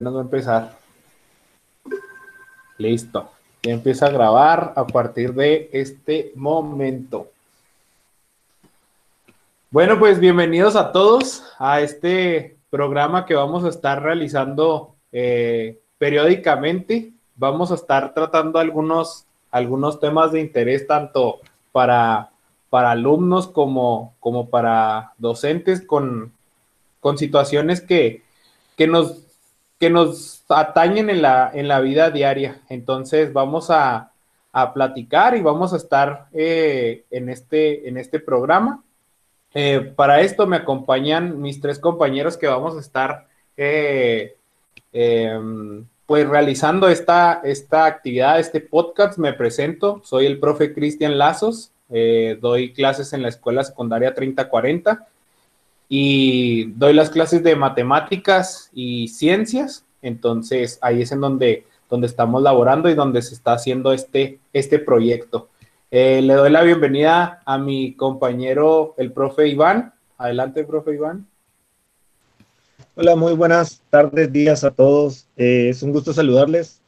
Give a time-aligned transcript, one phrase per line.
[0.00, 0.78] Nos va a empezar.
[2.78, 3.30] Listo.
[3.62, 7.28] Ya empieza a grabar a partir de este momento.
[9.70, 17.12] Bueno, pues bienvenidos a todos a este programa que vamos a estar realizando eh, periódicamente.
[17.36, 21.40] Vamos a estar tratando algunos, algunos temas de interés tanto
[21.72, 22.30] para,
[22.70, 26.32] para alumnos como, como para docentes con,
[27.00, 28.22] con situaciones que,
[28.78, 29.29] que nos
[29.80, 32.60] que nos atañen en la, en la vida diaria.
[32.68, 34.06] Entonces vamos a,
[34.74, 38.82] platicar y vamos a estar eh, en, este, en este programa.
[39.54, 44.34] Eh, para esto me acompañan mis tres compañeros que vamos a estar eh,
[44.92, 49.18] em, pues realizando esta, esta actividad, este podcast.
[49.18, 51.72] Me presento, soy el profe Cristian Lazos,
[52.40, 55.06] doy clases en la escuela secundaria 3040
[55.92, 59.84] y doy las clases de matemáticas y ciencias.
[60.00, 64.78] Entonces ahí es en donde, donde estamos laborando y donde se está haciendo este, este
[64.78, 65.48] proyecto.
[65.90, 69.92] Eh, le doy la bienvenida a mi compañero, el profe Iván.
[70.16, 71.26] Adelante, profe Iván.
[72.94, 75.26] Hola, muy buenas tardes, días a todos.
[75.36, 76.80] Eh, es un gusto saludarles.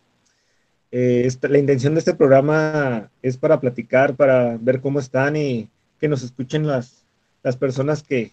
[0.92, 6.06] Eh, la intención de este programa es para platicar, para ver cómo están y que
[6.06, 7.05] nos escuchen las,
[7.42, 8.30] las personas que,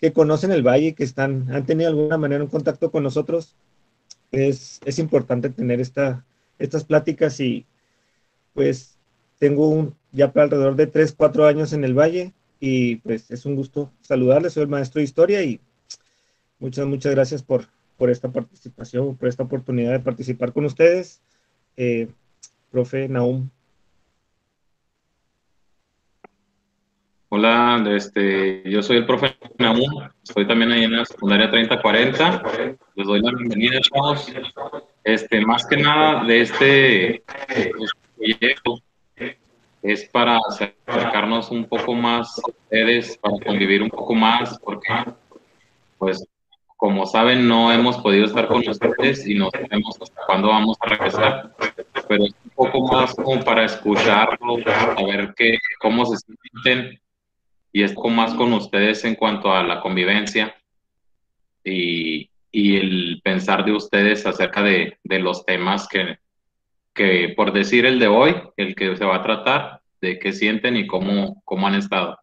[0.00, 3.56] que conocen el valle, que están, han tenido de alguna manera un contacto con nosotros,
[4.30, 6.24] es, es importante tener esta,
[6.58, 7.66] estas pláticas y
[8.54, 8.98] pues
[9.38, 13.44] tengo un, ya para alrededor de 3, 4 años en el valle y pues es
[13.46, 15.60] un gusto saludarles, soy el maestro de historia y
[16.58, 21.20] muchas, muchas gracias por, por esta participación, por esta oportunidad de participar con ustedes.
[21.76, 22.08] Eh,
[22.70, 23.50] profe Naum,
[27.38, 32.42] Hola, este, yo soy el profe Namu, estoy también ahí en la secundaria 3040.
[32.94, 34.32] Les doy la bienvenida, chavos.
[35.04, 37.22] Este, más que nada de este,
[38.16, 38.80] proyecto
[39.82, 44.94] es para acercarnos un poco más a ustedes, para convivir un poco más, porque,
[45.98, 46.26] pues,
[46.78, 50.88] como saben, no hemos podido estar con ustedes y no sabemos hasta cuándo vamos a
[50.88, 51.54] regresar,
[52.08, 54.56] pero es un poco más como para escucharlo,
[54.96, 56.98] a ver qué, cómo se sienten
[57.76, 60.56] y es más con ustedes en cuanto a la convivencia
[61.62, 66.16] y, y el pensar de ustedes acerca de, de los temas que,
[66.94, 70.74] que, por decir el de hoy, el que se va a tratar, de qué sienten
[70.74, 72.18] y cómo, cómo han estado.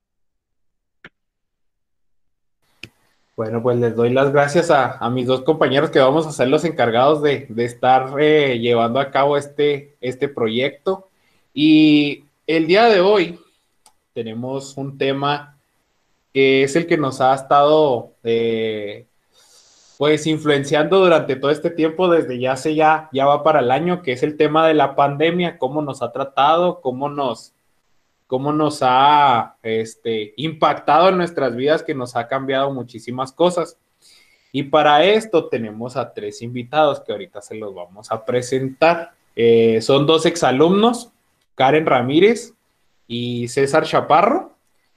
[3.38, 6.47] Bueno, pues les doy las gracias a, a, mis dos compañeros que vamos a ser
[6.47, 11.09] los encargados de, de estar eh, llevando a cabo este, este proyecto.
[11.53, 13.40] Y el día de hoy
[14.13, 15.57] tenemos un tema
[16.34, 19.06] que es el que nos ha estado eh,
[19.97, 24.01] pues influenciando durante todo este tiempo, desde ya hace ya, ya va para el año,
[24.01, 27.53] que es el tema de la pandemia, cómo nos ha tratado, cómo nos,
[28.28, 33.78] cómo nos ha este, impactado en nuestras vidas, que nos ha cambiado muchísimas cosas.
[34.51, 39.12] Y para esto tenemos a tres invitados que ahorita se los vamos a presentar.
[39.35, 41.12] Eh, son dos exalumnos,
[41.56, 42.53] Karen Ramírez
[43.13, 44.53] y César Chaparro,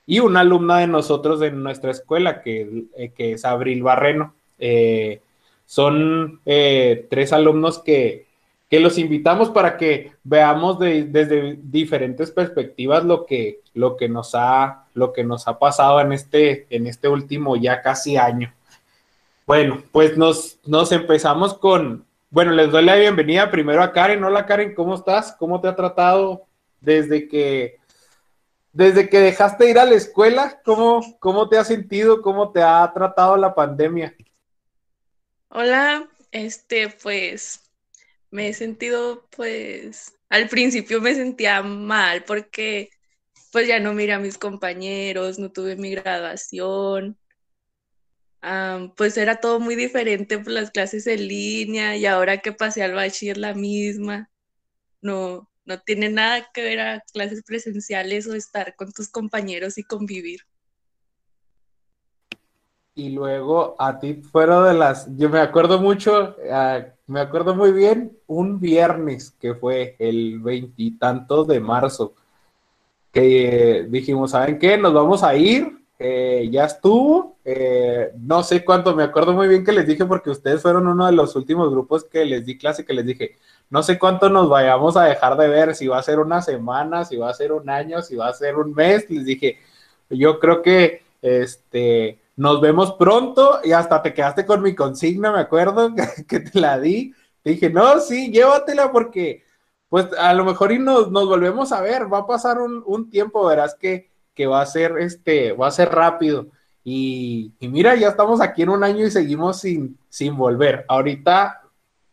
[0.07, 4.35] y una alumna de nosotros de nuestra escuela, que, eh, que es Abril Barreno.
[4.59, 5.21] Eh,
[5.67, 8.27] son eh, tres alumnos que,
[8.71, 14.87] que, los invitamos para que veamos desde diferentes perspectivas lo que, lo, que nos ha,
[14.95, 18.55] lo que nos ha pasado en este, en este último ya casi año.
[19.45, 24.25] Bueno, pues nos, nos empezamos con, bueno, les doy la bienvenida primero a Karen.
[24.25, 25.37] Hola Karen, ¿cómo estás?
[25.39, 26.45] ¿Cómo te ha tratado
[26.81, 27.79] desde que
[28.77, 32.21] desde que dejaste de ir a la escuela, ¿cómo, ¿cómo te has sentido?
[32.21, 34.15] ¿Cómo te ha tratado la pandemia?
[35.49, 37.63] Hola, este, pues
[38.31, 42.91] me he sentido, pues, al principio me sentía mal porque
[43.51, 47.17] pues ya no miré a mis compañeros, no tuve mi graduación,
[48.95, 52.93] pues era todo muy diferente por las clases en línea y ahora que pasé al
[52.93, 54.31] bachiller la misma,
[55.01, 59.85] no, no tiene nada que ver a clases presenciales o estar con tus compañeros y
[59.85, 60.41] convivir.
[62.95, 67.73] Y luego a ti fuera de las, yo me acuerdo mucho, ah, me acuerdo muy
[67.73, 72.15] bien, un viernes que fue el veintitantos de marzo,
[73.13, 74.79] que dijimos, ¿saben qué?
[74.79, 79.65] Nos vamos a ir, eh, ya estuvo, eh, no sé cuánto, me acuerdo muy bien
[79.65, 82.85] que les dije porque ustedes fueron uno de los últimos grupos que les di clase,
[82.85, 83.37] que les dije,
[83.69, 87.05] no sé cuánto nos vayamos a dejar de ver, si va a ser una semana,
[87.05, 89.11] si va a ser un año, si va a ser un mes.
[89.11, 89.59] Les dije,
[90.09, 95.41] yo creo que este, nos vemos pronto y hasta te quedaste con mi consigna, me
[95.41, 95.93] acuerdo
[96.29, 97.13] que te la di.
[97.43, 99.45] Te dije, no, sí, llévatela porque
[99.89, 103.47] pues a lo mejor y nos, nos volvemos a ver, va a pasar un, tiempo,
[103.47, 106.49] verás que, que, va a ser este, va a ser rápido.
[106.85, 110.85] Y, y, mira, ya estamos aquí en un año y seguimos sin, sin volver.
[110.89, 111.66] Ahorita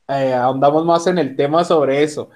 [0.08, 2.30] eh, ahondamos más en el tema sobre eso.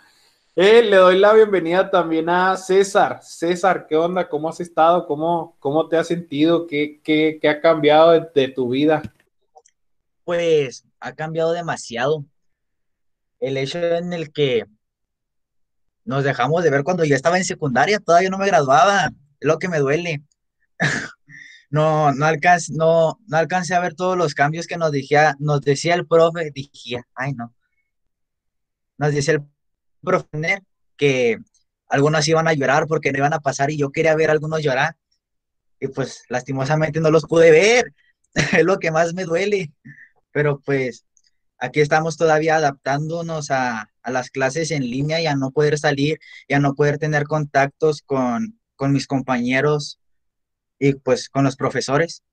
[0.56, 3.20] Eh, le doy la bienvenida también a César.
[3.22, 4.28] César, ¿qué onda?
[4.28, 5.06] ¿Cómo has estado?
[5.06, 6.66] ¿Cómo, cómo te has sentido?
[6.66, 9.04] ¿Qué, qué, qué ha cambiado de, de, tu vida?
[10.24, 12.26] Pues ha cambiado demasiado.
[13.40, 14.66] El hecho en el que
[16.06, 19.60] nos dejamos de ver cuando yo estaba en secundaria, todavía no me graduaba, es lo
[19.60, 20.24] que me duele.
[21.70, 25.62] no, no, alcancé, no, no alcancé a ver todos los cambios que nos, decía, nos
[25.62, 27.54] decía el profe, dije, ay no.
[28.98, 29.44] Nos decía el
[30.02, 30.64] profe
[30.96, 31.38] que
[31.90, 34.64] algunos iban a llorar porque no iban a pasar y yo quería ver a algunos
[34.64, 34.96] llorar.
[35.80, 37.94] Y pues lastimosamente no los pude ver,
[38.34, 39.72] es lo que más me duele.
[40.32, 41.06] Pero pues
[41.60, 46.20] aquí estamos todavía adaptándonos a, a, las clases en línea y a no poder salir
[46.48, 50.00] y a no poder tener contactos con, con mis compañeros
[50.80, 52.24] y pues con los profesores.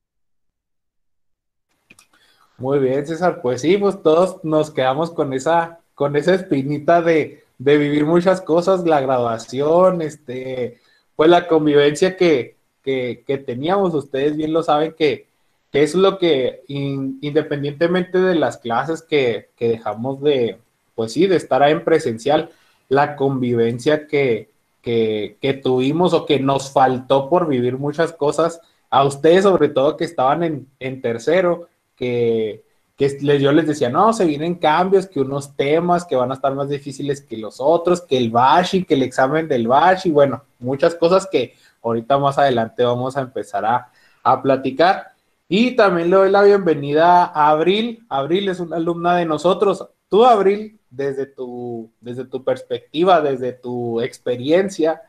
[2.56, 3.40] Muy bien, César.
[3.42, 8.40] Pues sí, pues todos nos quedamos con esa, con esa espinita de, de vivir muchas
[8.40, 10.80] cosas, la graduación, este,
[11.16, 15.26] pues la convivencia que, que, que teníamos, ustedes bien lo saben que,
[15.72, 20.58] que es lo que in, independientemente de las clases que, que, dejamos de,
[20.94, 22.50] pues sí, de estar ahí en presencial,
[22.88, 24.50] la convivencia que,
[24.84, 28.60] que, tuvimos o que nos faltó por vivir muchas cosas,
[28.90, 32.62] a ustedes sobre todo que estaban en, en tercero, que,
[32.96, 36.54] que yo les decía, no, se vienen cambios, que unos temas que van a estar
[36.54, 40.94] más difíciles que los otros, que el Bashi, que el examen del Bashi, bueno, muchas
[40.94, 43.90] cosas que ahorita más adelante vamos a empezar a,
[44.22, 45.12] a platicar.
[45.48, 48.04] Y también le doy la bienvenida a Abril.
[48.08, 49.86] Abril es una alumna de nosotros.
[50.08, 55.02] Tú, Abril, desde tu, desde tu perspectiva, desde tu experiencia,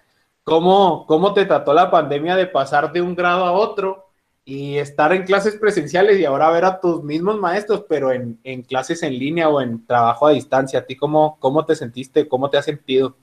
[0.44, 4.06] ¿cómo, ¿cómo te trató la pandemia de pasar de un grado a otro?
[4.48, 8.62] y estar en clases presenciales y ahora ver a tus mismos maestros, pero en, en,
[8.62, 10.80] clases en línea o en trabajo a distancia.
[10.80, 12.28] ¿A ti cómo, cómo te sentiste?
[12.28, 13.18] ¿Cómo te has sentido?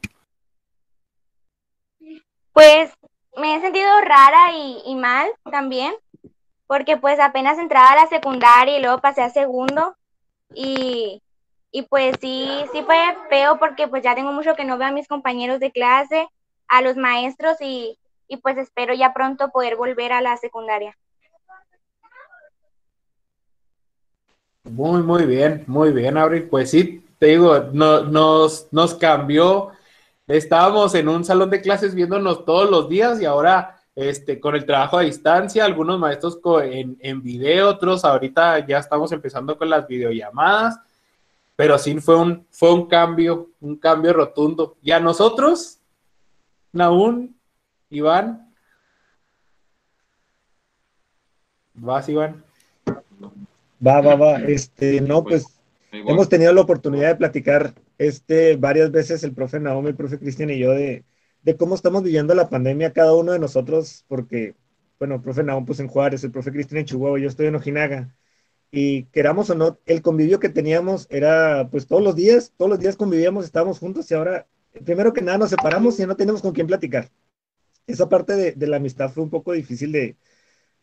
[2.52, 2.90] Pues
[3.36, 5.94] me he sentido rara y, y mal también,
[6.66, 9.94] porque pues apenas entraba a la secundaria y luego pasé a segundo
[10.54, 11.22] y,
[11.72, 12.96] y pues sí, sí fue
[13.30, 16.28] feo porque pues ya tengo mucho que no veo a mis compañeros de clase,
[16.68, 17.98] a los maestros y,
[18.28, 20.96] y pues espero ya pronto poder volver a la secundaria.
[24.64, 26.48] Muy, muy bien, muy bien, Abril.
[26.48, 29.70] Pues sí, te digo, no, nos, nos cambió.
[30.26, 34.64] Estábamos en un salón de clases viéndonos todos los días y ahora este, con el
[34.64, 39.86] trabajo a distancia, algunos maestros en, en video, otros ahorita ya estamos empezando con las
[39.86, 40.78] videollamadas,
[41.62, 44.76] pero sí fue un, fue un cambio, un cambio rotundo.
[44.82, 45.78] Y a nosotros,
[46.72, 47.38] Naún,
[47.88, 48.52] Iván.
[51.74, 52.42] ¿Vas, Iván?
[53.86, 54.38] Va, va, va.
[54.38, 55.60] Este, no, pues
[55.92, 56.14] Igual.
[56.16, 60.50] hemos tenido la oportunidad de platicar este, varias veces el profe Naomi, el profe Cristian
[60.50, 61.04] y yo de,
[61.44, 64.56] de, cómo estamos viviendo la pandemia cada uno de nosotros, porque,
[64.98, 67.54] bueno, el profe Naomi pues en Juárez, el profe Cristian en Chihuahua, yo estoy en
[67.54, 68.12] Ojinaga.
[68.72, 72.80] Y queramos o no, el convivio que teníamos era pues todos los días, todos los
[72.80, 74.46] días convivíamos, estábamos juntos y ahora,
[74.84, 77.10] primero que nada, nos separamos y no tenemos con quién platicar.
[77.86, 80.16] Esa parte de, de la amistad fue un poco difícil de,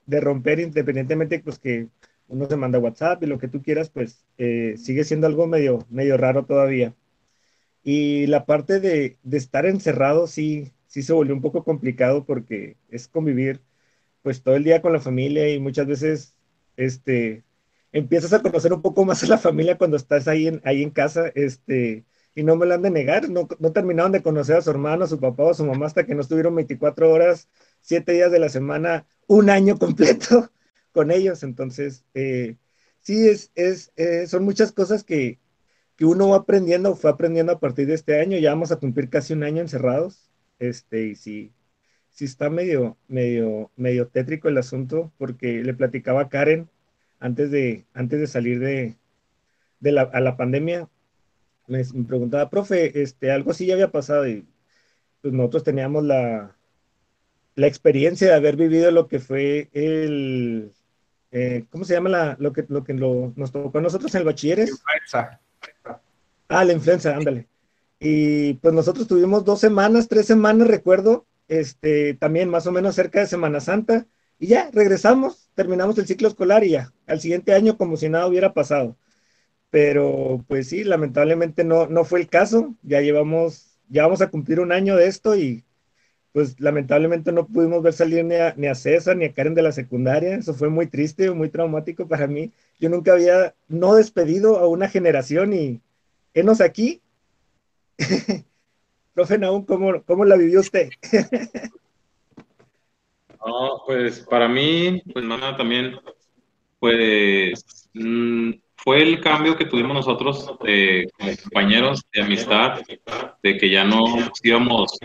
[0.05, 1.89] de romper, independientemente pues que
[2.27, 5.86] uno se manda WhatsApp y lo que tú quieras, pues eh, sigue siendo algo medio,
[5.89, 6.96] medio raro todavía.
[7.84, 12.77] Y la parte de, de, estar encerrado sí, sí se volvió un poco complicado porque
[12.89, 13.62] es convivir
[14.24, 16.36] pues todo el día con la familia y muchas veces
[16.77, 17.43] este,
[17.91, 20.91] empiezas a conocer un poco más a la familia cuando estás ahí en, ahí en
[20.91, 22.05] casa, este,
[22.36, 25.05] y no me lo han de negar, no, no terminaron de conocer a su hermano,
[25.05, 27.50] a su papá o a su mamá hasta que no estuvieron 24 horas,
[27.81, 30.51] 7 días de la semana, un año completo
[30.91, 31.43] con ellos.
[31.43, 32.58] Entonces, eh,
[33.01, 35.39] sí, es, es, eh, son muchas cosas que,
[35.96, 38.38] que uno va aprendiendo, fue aprendiendo a partir de este año.
[38.38, 40.29] Ya vamos a cumplir casi un año encerrados.
[40.60, 41.53] Este, y sí,
[42.10, 46.69] sí está medio, medio, medio tétrico el asunto, porque le platicaba a Karen
[47.19, 48.97] antes de, antes de salir de,
[49.79, 50.89] de la, a la pandemia.
[51.67, 54.47] Me, me, preguntaba, profe, este, algo así ya había pasado y
[55.21, 56.55] pues nosotros teníamos la,
[57.55, 60.71] la experiencia de haber vivido lo que fue el,
[61.31, 64.19] eh, ¿cómo se llama la, lo que, lo que lo, nos tocó a nosotros en
[64.19, 64.69] el bachilleres?
[64.69, 65.39] Influenza.
[66.47, 67.47] Ah, la influenza, ándale.
[67.99, 73.19] Y pues nosotros tuvimos dos semanas, tres semanas, recuerdo, este, también más o menos cerca
[73.19, 74.07] de Semana Santa,
[74.39, 78.27] y ya, regresamos, terminamos el ciclo escolar y ya, al siguiente año como si nada
[78.27, 78.98] hubiera pasado.
[79.72, 84.60] Pero pues sí, lamentablemente no, no fue el caso, ya llevamos, ya vamos a cumplir
[84.60, 85.63] un año de esto y
[86.34, 89.63] pues lamentablemente no pudimos ver salir ni a, ni a César ni a Karen de
[89.63, 92.51] la secundaria, eso fue muy triste, muy traumático para mí.
[92.79, 95.81] Yo nunca había no despedido a una generación y
[96.34, 97.01] enos aquí.
[99.13, 100.89] Profe Naum, ¿cómo, ¿cómo la vivió usted?
[103.46, 105.98] No, pues para mí, pues nada, también,
[106.79, 112.81] pues mm, fue el cambio que tuvimos nosotros como compañeros de amistad,
[113.41, 114.03] de que ya no
[114.43, 114.98] íbamos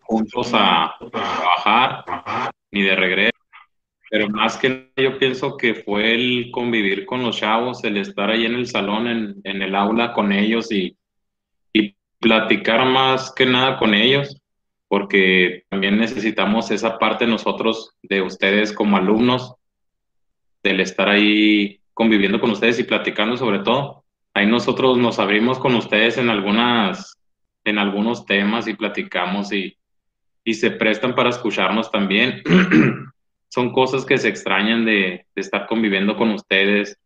[0.00, 2.04] juntos a, trabajar
[2.70, 3.38] ni de regreso,
[4.10, 8.44] pero más que yo pienso que fue el convivir con los chavos, el estar ahí
[8.44, 10.96] en el salón, en, en el aula con ellos y,
[11.72, 14.35] y platicar más que nada con ellos
[14.88, 19.54] porque también necesitamos esa parte nosotros de ustedes como alumnos,
[20.62, 24.04] del estar ahí conviviendo con ustedes y platicando sobre todo.
[24.34, 27.18] Ahí nosotros nos abrimos con ustedes en algunas,
[27.64, 29.76] en algunos temas y platicamos y,
[30.44, 32.42] y se prestan para escucharnos también.
[33.48, 36.98] Son cosas que se extrañan de, estar conviviendo con ustedes,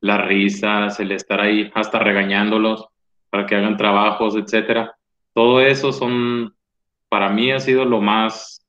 [0.00, 2.86] las risas, el estar ahí hasta regañándolos
[3.30, 4.94] para que hagan trabajos, etcétera.
[5.32, 6.55] Todo eso son
[7.16, 8.62] para mí ha sido lo más,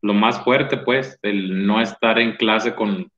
[0.00, 3.12] lo más fuerte, pues, el no estar en clase con,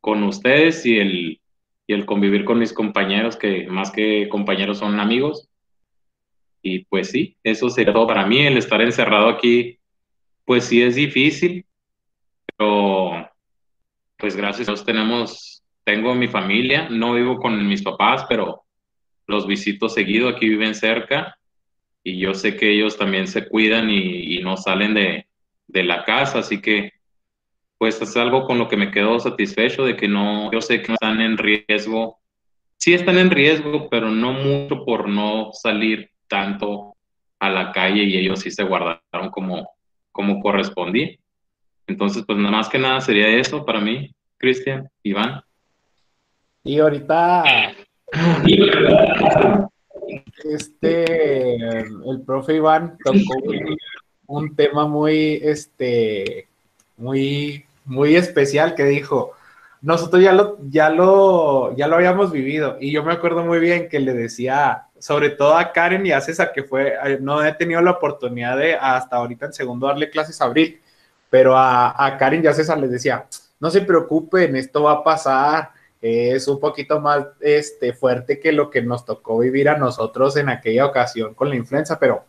[0.00, 1.40] con ustedes y el,
[1.86, 5.50] y el convivir con mis compañeros, que más que compañeros son amigos.
[6.62, 9.78] Y pues sí, eso sería todo para mí, el estar encerrado aquí,
[10.46, 11.66] pues sí es difícil,
[12.56, 13.30] pero
[14.16, 18.62] pues gracias a Dios tenemos, tengo mi familia, no vivo con mis papás, pero
[19.26, 21.35] los visito seguido, aquí viven cerca
[22.06, 25.26] y yo sé que ellos también se cuidan y, no salen de,
[25.66, 26.92] la casa, así que
[27.78, 30.88] pues es algo con lo que me quedo satisfecho de que no, yo sé que
[30.88, 32.20] no están en riesgo,
[32.76, 36.94] sí están en riesgo, pero no mucho por no salir tanto
[37.40, 39.68] a la calle y ellos sí se guardaron como,
[40.12, 41.10] como correspondía.
[41.88, 45.42] Entonces, pues nada más que nada sería eso para mí, Cristian, Iván.
[46.62, 47.42] Y ahorita
[50.44, 53.42] este, el profe Iván tocó
[54.26, 56.48] un, tema muy, este,
[56.96, 59.32] muy, muy especial que dijo,
[59.82, 63.88] nosotros ya lo, ya lo, ya lo habíamos vivido y yo me acuerdo muy bien
[63.88, 67.52] que le decía, sobre todo a Karen y a César, que fue, eh, no he
[67.52, 70.80] tenido la oportunidad de hasta ahorita en segundo darle clases a Abril,
[71.30, 73.26] pero a, a Karen y a César les decía,
[73.60, 75.70] no se preocupen, esto va a pasar,
[76.00, 80.48] es un poquito más este, fuerte que lo que nos tocó vivir a nosotros en
[80.48, 82.24] aquella ocasión con la influenza, pero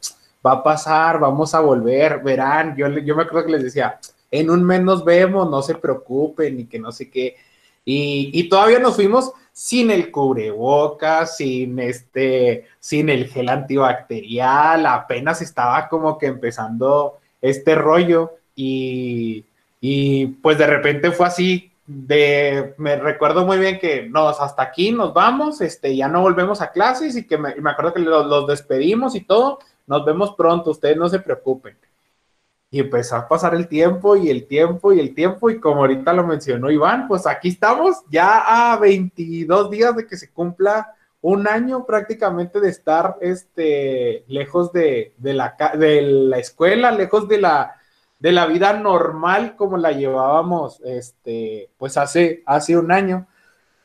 [0.45, 3.99] va a pasar, vamos a volver, verán, yo, yo me acuerdo que les decía,
[4.31, 7.35] en un mes nos vemos, no se preocupen y que no sé qué,
[7.83, 15.41] y, y todavía nos fuimos sin el cubrebocas, sin este, sin el gel antibacterial, apenas
[15.41, 18.33] estaba como que empezando este rollo.
[18.55, 19.45] Y,
[19.81, 24.91] y pues de repente fue así, de, me recuerdo muy bien que nos, hasta aquí
[24.91, 29.15] nos vamos, este, ya no volvemos a clases y que me, acuerdo que los, despedimos
[29.15, 31.77] y todo, nos vemos pronto, ustedes no se preocupen.
[32.69, 36.11] Y empezó a pasar el tiempo y el tiempo y el tiempo y como ahorita
[36.11, 41.47] lo mencionó Iván, pues aquí estamos ya a 22 días de que se cumpla un
[41.47, 47.77] año prácticamente de estar este, lejos de, de, la, de la escuela, lejos de la,
[48.19, 53.27] de la vida normal como la llevábamos este, pues hace, hace un año.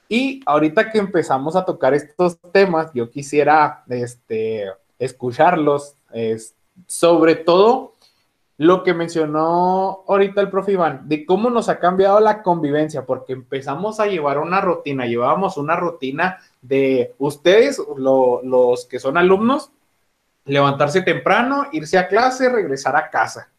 [0.09, 6.55] Y ahorita que empezamos a tocar estos temas, yo quisiera este, escucharlos, es,
[6.87, 7.95] sobre todo
[8.59, 13.33] lo que mencionó ahorita el profe Iván, de cómo nos ha cambiado la convivencia, porque
[13.33, 19.73] empezamos a llevar una rutina, llevábamos una rutina de ustedes, los que son alumnos,
[20.45, 23.53] levantarse temprano, irse a clase, regresar a casa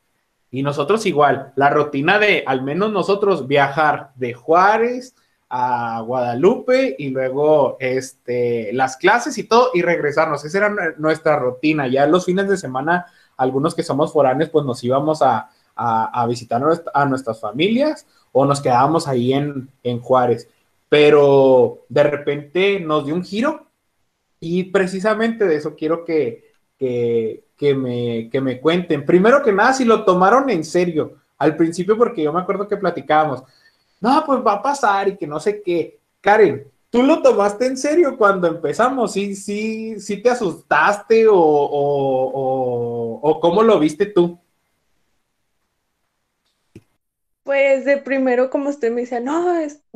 [0.53, 5.15] y nosotros igual, la rutina de, al menos nosotros, viajar de Juárez
[5.49, 10.45] a Guadalupe y luego este, las clases y todo y regresarnos.
[10.45, 11.87] Esa era nuestra rutina.
[11.87, 15.49] Ya los fines de semana, algunos que somos foráneos, pues nos íbamos a,
[16.27, 16.61] visitar
[16.93, 20.47] a nuestras familias o nos quedábamos ahí en, en Juárez.
[20.87, 23.65] Pero de repente nos dio un giro
[24.39, 29.05] y precisamente de eso quiero que, que, que me, que me cuenten.
[29.05, 32.77] Primero que nada, si lo tomaron en serio al principio, porque yo me acuerdo que
[32.77, 33.43] platicábamos,
[33.99, 35.99] no, pues va a pasar y que no sé qué.
[36.21, 39.13] Karen, ¿tú lo tomaste en serio cuando empezamos?
[39.13, 41.37] ¿Sí, sí, sí te asustaste o,
[43.21, 44.37] o, cómo lo viste tú?
[47.43, 49.45] Pues de primero, como usted me decía, no,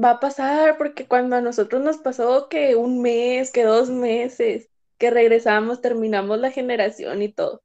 [0.02, 4.70] va a pasar, porque cuando a nosotros nos pasó que un mes, que dos meses,
[4.98, 7.64] que regresamos, terminamos la generación y todo.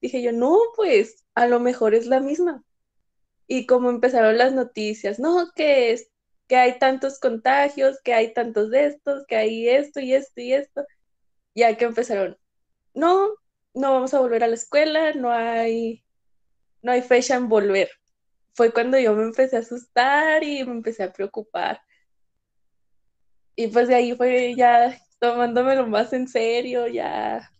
[0.00, 2.64] Dije yo, no, pues a lo mejor es la misma.
[3.46, 6.10] Y como empezaron las noticias, no, que es
[6.48, 10.52] que hay tantos contagios, que hay tantos de estos, que hay esto y esto y
[10.52, 10.84] esto,
[11.54, 12.38] ya que empezaron,
[12.94, 13.30] no,
[13.74, 16.04] no vamos a volver a la escuela, no hay,
[16.82, 17.90] no hay fecha en volver.
[18.54, 21.80] Fue cuando yo me empecé a asustar y me empecé a preocupar.
[23.56, 24.98] Y pues de ahí fue ya
[25.30, 27.50] tomándomelo más en serio, ya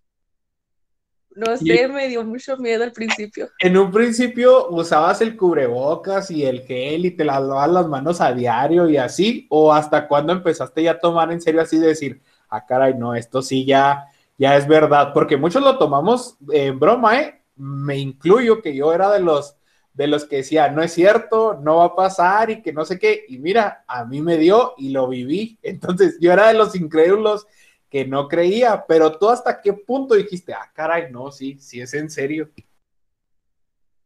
[1.37, 3.51] no sé, me dio mucho miedo al principio.
[3.61, 8.33] En un principio usabas el cubrebocas y el gel y te lavabas las manos a
[8.33, 12.23] diario y así, o hasta cuando empezaste ya a tomar en serio así de decir,
[12.49, 14.07] ah, caray, no, esto sí ya,
[14.39, 17.43] ya es verdad, porque muchos lo tomamos en broma, ¿eh?
[17.55, 19.57] Me incluyo que yo era de los
[19.97, 22.99] de los que decía, no es cierto, no va a pasar y que no sé
[22.99, 25.59] qué, y mira, a mí me dio y lo viví.
[25.63, 27.47] Entonces, yo era de los incrédulos
[27.89, 31.95] que no creía, pero tú hasta qué punto dijiste, ah, caray, no, sí, sí es
[31.95, 32.51] en serio.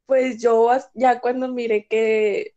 [0.06, 2.54] Pues yo ya cuando miré que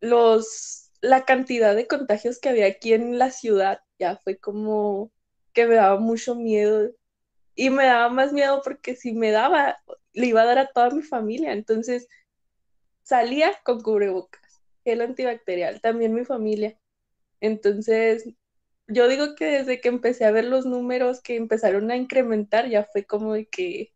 [0.00, 5.12] los, la cantidad de contagios que había aquí en la ciudad, ya fue como
[5.52, 6.90] que me daba mucho miedo.
[7.54, 9.78] Y me daba más miedo porque si me daba,
[10.12, 11.52] le iba a dar a toda mi familia.
[11.52, 12.08] Entonces
[13.04, 16.76] salía con cubrebocas, gel antibacterial, también mi familia.
[17.40, 18.28] Entonces
[18.88, 22.84] yo digo que desde que empecé a ver los números que empezaron a incrementar, ya
[22.84, 23.92] fue como de que,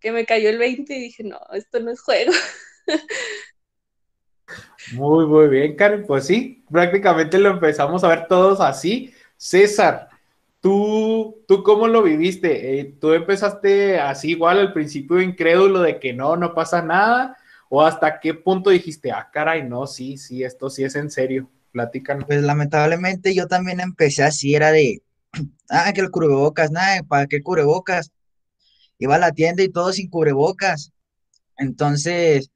[0.00, 2.32] que me cayó el 20 y dije, no, esto no es juego.
[4.92, 6.06] Muy, muy bien, Karen.
[6.06, 9.12] Pues sí, prácticamente lo empezamos a ver todos así.
[9.36, 10.08] César,
[10.60, 12.80] ¿tú, tú cómo lo viviste?
[12.80, 17.36] Eh, ¿Tú empezaste así igual al principio incrédulo de que no, no pasa nada?
[17.68, 21.50] ¿O hasta qué punto dijiste, ah, caray, no, sí, sí, esto sí es en serio?
[21.70, 22.24] Platícanos.
[22.24, 25.02] Pues lamentablemente yo también empecé así, era de,
[25.70, 28.10] ah, que el cubrebocas, nada, ¿para qué cubrebocas?
[28.98, 30.92] Iba a la tienda y todo sin cubrebocas.
[31.56, 32.50] Entonces,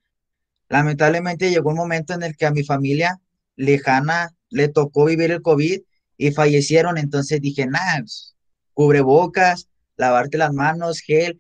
[0.69, 3.21] lamentablemente llegó un momento en el que a mi familia
[3.57, 5.83] lejana le tocó vivir el COVID
[6.17, 6.99] y fallecieron.
[6.99, 8.35] Entonces dije, nada, pues,
[8.73, 11.39] cubrebocas, lavarte las manos, gel.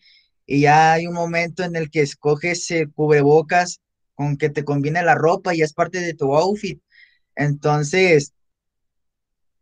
[0.52, 3.80] Y ya hay un momento en el que escoges cubrebocas
[4.14, 6.78] con que te conviene la ropa y es parte de tu outfit.
[7.34, 8.34] Entonces,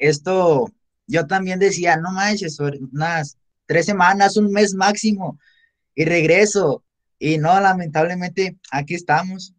[0.01, 0.67] esto,
[1.07, 5.39] yo también decía, no manches, unas tres semanas, un mes máximo,
[5.95, 6.83] y regreso.
[7.21, 9.55] Y no, lamentablemente, aquí estamos.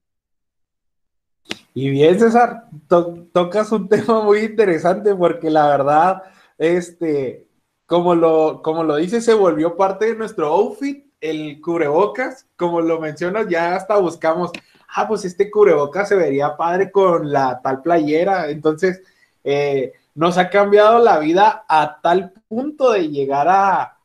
[1.74, 6.24] Y bien, César, tocas un tema muy interesante porque la verdad,
[6.58, 7.48] este,
[7.86, 13.00] como lo, como lo dice, se volvió parte de nuestro outfit, el cubrebocas, como lo
[13.00, 14.52] mencionas, ya hasta buscamos
[14.96, 18.50] ah, pues este cubrebocas se vería padre con la tal playera.
[18.50, 19.02] Entonces,
[19.44, 23.98] eh, nos ha cambiado la vida a tal punto de llegar a,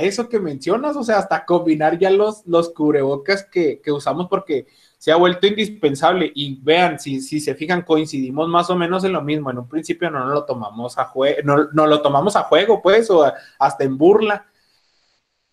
[0.00, 5.12] eso que mencionas, o sea, hasta combinar ya los, los cubrebocas que, usamos porque se
[5.12, 6.32] ha vuelto indispensable.
[6.34, 9.50] Y vean, si, si se fijan, coincidimos más o menos en lo mismo.
[9.50, 12.80] En un principio no nos lo tomamos a juego, no, no, lo tomamos a juego,
[12.80, 14.46] pues, o hasta en burla.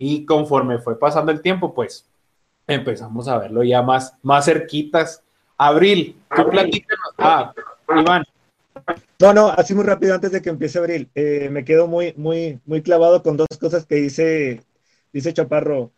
[0.04, 2.08] Y conforme fue pasando el tiempo, pues
[2.66, 5.22] empezamos a verlo ya más, más cerquitas.
[5.60, 7.14] Abril, tú platícanos.
[7.20, 7.54] Ah,
[7.88, 8.24] Iván.
[9.20, 11.08] No, no, así muy rápido antes de que empiece Abril.
[11.14, 14.64] Eh, me quedo muy, muy, muy clavado con dos cosas que dice,
[15.14, 15.92] dice Chaparro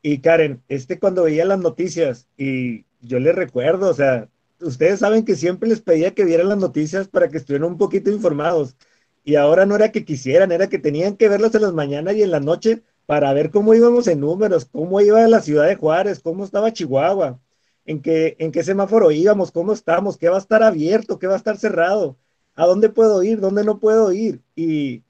[0.00, 0.62] y Karen.
[0.68, 4.26] Este cuando veía las noticias y yo les recuerdo, o sea,
[4.58, 8.10] ustedes saben que siempre les pedía que vieran las noticias para que estuvieran un poquito
[8.10, 8.74] informados.
[9.22, 12.22] Y ahora no era que quisieran, era que tenían que verlas en las mañanas y
[12.22, 16.20] en la noche para ver cómo íbamos en números, cómo iba la ciudad de Juárez,
[16.20, 17.40] cómo estaba Chihuahua,
[17.84, 21.34] en qué, en qué semáforo íbamos, cómo estamos, qué va a estar abierto, qué va
[21.34, 22.16] a estar cerrado,
[22.54, 24.42] a dónde puedo ir, dónde no puedo ir.
[24.56, 25.02] Y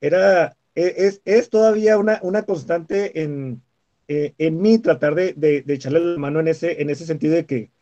[0.00, 3.62] era, e, es, es todavía una, una constante en,
[4.08, 7.46] eh, en mí tratar de, de, echarle la mano en ese, en ese sentido de
[7.46, 7.72] que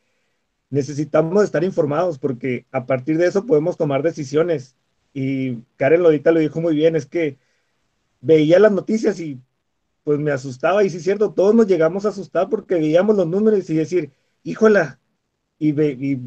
[0.70, 4.76] necesitamos estar informados porque a partir de eso podemos tomar decisiones.
[5.14, 7.38] Y Karen Lodita lo dijo muy bien, es que
[8.26, 9.40] veía las noticias y
[10.04, 13.26] pues me asustaba, y sí es cierto, todos nos llegamos a asustar porque veíamos los
[13.26, 14.12] números y decir,
[14.44, 15.00] híjola,
[15.58, 16.20] y, y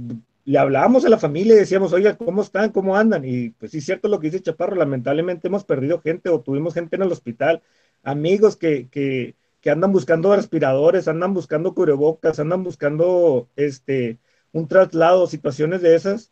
[0.46, 2.72] le hablábamos a la familia y decíamos, oiga, ¿cómo están?
[2.72, 3.24] ¿Cómo andan?
[3.26, 6.74] Y pues sí es cierto lo que dice Chaparro, lamentablemente hemos perdido gente o tuvimos
[6.74, 7.62] gente en el hospital,
[8.04, 14.20] amigos que, que, que andan buscando respiradores, andan buscando cubrebocas, andan buscando este,
[14.52, 16.32] un traslado, situaciones de esas,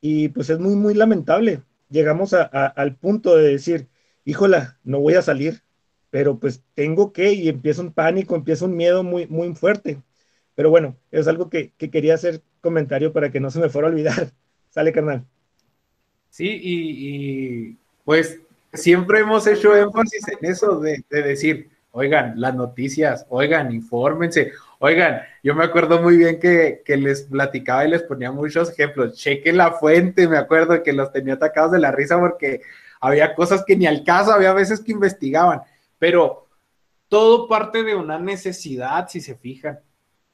[0.00, 1.62] y pues es muy, muy lamentable.
[1.90, 3.88] Llegamos a, al punto de decir,
[4.26, 5.62] híjola, no voy a salir,
[6.10, 10.02] pero pues tengo que, y empieza un pánico, empieza un miedo muy, muy fuerte.
[10.54, 13.88] Pero bueno, es algo que, que quería hacer comentario para que no se me fuera
[13.88, 14.32] a olvidar.
[14.70, 15.24] Sale, carnal.
[16.28, 18.40] Sí, y, pues
[18.74, 25.22] siempre hemos hecho énfasis en eso de, de, decir, oigan, las noticias, oigan, infórmense, oigan,
[25.42, 29.56] yo me acuerdo muy bien que, que, les platicaba y les ponía muchos ejemplos, chequen
[29.56, 32.60] la fuente, me acuerdo que los tenía atacados de la risa porque
[33.00, 35.62] había cosas que ni al caso, había veces que investigaban,
[35.98, 36.46] pero
[37.08, 39.78] todo parte de una necesidad, si se fijan.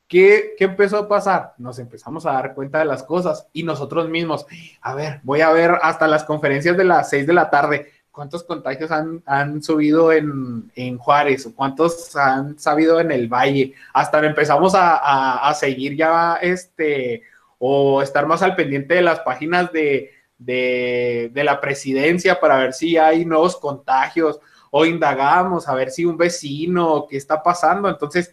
[0.09, 1.55] ¿Qué, ¿Qué, empezó a pasar?
[1.57, 4.46] Nos empezamos a dar cuenta de las cosas y nosotros mismos,
[4.83, 8.44] a ver, voy a ver hasta las conferencias de las 6 de la tarde, cuántos
[8.44, 14.75] contagios han, han subido en, en, Juárez, cuántos han sabido en el Valle, hasta empezamos
[14.75, 17.22] a, a, a, seguir ya este,
[17.59, 20.11] o estar más al pendiente de las páginas de,
[20.45, 26.05] de, de la presidencia para ver si hay nuevos contagios o indagamos a ver si
[26.05, 28.33] un vecino, qué está pasando, entonces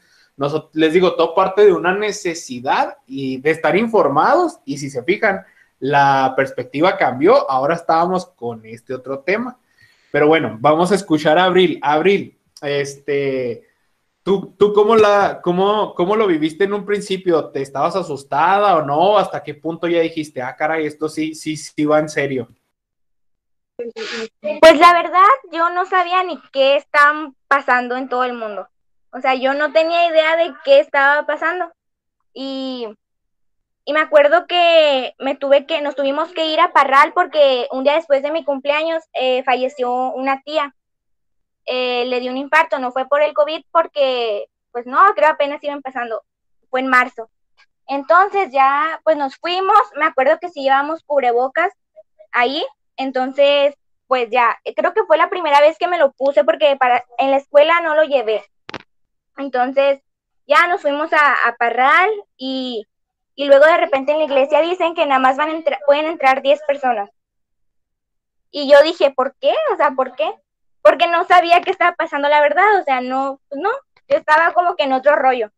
[0.74, 5.42] les digo, todo parte de una necesidad y de estar informados y si se fijan,
[5.80, 9.58] la perspectiva cambió, ahora estábamos con este otro tema.
[10.12, 11.80] Pero bueno, vamos a escuchar a Abril.
[11.82, 13.69] Abril, este,
[14.30, 17.50] ¿tú, tú cómo, la, cómo, cómo lo viviste en un principio?
[17.50, 19.18] ¿Te estabas asustada o no?
[19.18, 22.48] ¿Hasta qué punto ya dijiste, ah, caray, esto sí, sí, sí va en serio?
[23.76, 28.68] Pues la verdad, yo no sabía ni qué están pasando en todo el mundo.
[29.12, 31.72] O sea, yo no tenía idea de qué estaba pasando.
[32.32, 32.88] Y,
[33.84, 37.84] y me acuerdo que me tuve que, nos tuvimos que ir a Parral porque un
[37.84, 40.76] día después de mi cumpleaños eh, falleció una tía.
[41.72, 45.64] Eh, le dio un infarto, no fue por el COVID porque, pues no, creo apenas
[45.64, 46.24] iba empezando,
[46.72, 47.30] fue en marzo.
[47.88, 51.72] Entonces ya, pues nos fuimos, me acuerdo que si llevábamos cubrebocas
[52.32, 52.66] ahí,
[52.98, 53.76] entonces,
[54.08, 57.30] pues ya, creo que fue la primera vez que me lo puse porque para, en
[57.30, 58.44] la escuela no lo llevé.
[59.38, 60.02] Entonces,
[60.48, 62.88] ya nos fuimos a, Parral y,
[63.36, 66.42] y, luego de repente en la iglesia dicen que nada más van a pueden entrar
[66.42, 67.12] 10 personas.
[68.50, 69.54] Y yo dije, ¿por qué?
[69.72, 70.34] O sea, ¿por qué?
[70.82, 73.70] Porque no sabía qué estaba pasando la verdad, o sea, no, pues no,
[74.08, 75.52] yo estaba como que en otro rollo.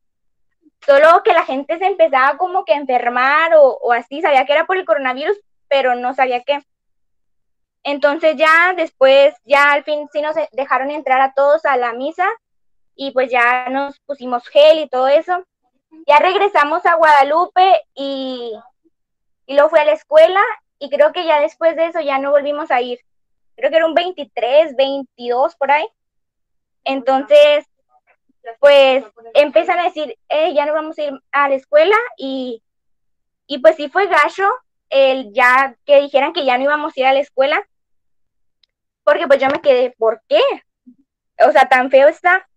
[0.86, 4.66] Solo que la gente se empezaba como que a enfermar o, así, sabía que era
[4.66, 6.60] por el coronavirus, pero no sabía qué.
[7.84, 12.28] Entonces ya después, ya al fin sí nos dejaron entrar a todos a la misa
[12.96, 15.44] y pues ya nos pusimos gel y todo eso.
[16.08, 18.54] Ya regresamos a Guadalupe y,
[19.46, 20.42] y luego fui a la escuela
[20.80, 23.00] y creo que ya después de eso ya no volvimos a ir.
[23.62, 25.88] Creo que era un 23, 22 por ahí.
[26.84, 27.64] Entonces,
[28.60, 32.64] pues empiezan a decir, eh, ya no vamos a ir a la escuela y,
[33.46, 34.50] y pues sí fue gacho
[34.90, 37.64] el ya que dijeran que ya no íbamos a ir a la escuela,
[39.04, 40.42] porque pues yo me quedé, ¿por qué?
[41.46, 42.50] O sea, tan feo está.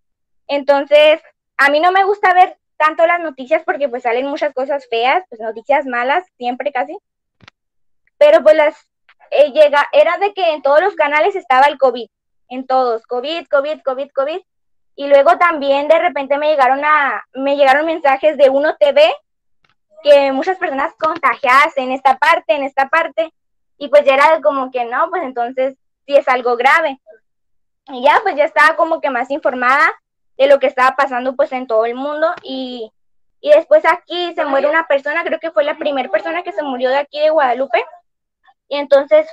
[0.46, 1.20] Entonces,
[1.58, 5.22] a mí no me gusta ver tanto las noticias porque pues salen muchas cosas feas,
[5.28, 6.96] pues noticias malas, siempre casi.
[8.16, 8.74] Pero pues las
[9.30, 12.08] eh, llega, era de que en todos los canales estaba el COVID,
[12.48, 14.40] en todos, COVID, COVID, COVID, COVID.
[14.96, 19.12] Y luego también de repente me llegaron a, me llegaron mensajes de Uno TV
[20.02, 23.32] que muchas personas contagiadas en esta parte, en esta parte.
[23.78, 25.74] Y pues ya era como que no, pues entonces
[26.06, 27.00] sí es algo grave.
[27.88, 29.92] Y ya pues ya estaba como que más informada
[30.36, 32.90] de lo que estaba pasando pues en todo el mundo y,
[33.40, 36.62] y después aquí se muere una persona, creo que fue la primera persona que se
[36.62, 37.84] murió de aquí de Guadalupe
[38.74, 39.26] y entonces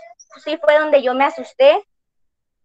[0.43, 1.83] sí fue donde yo me asusté,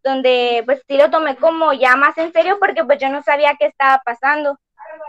[0.05, 3.57] donde pues sí lo tomé como ya más en serio porque pues yo no sabía
[3.59, 4.59] qué estaba pasando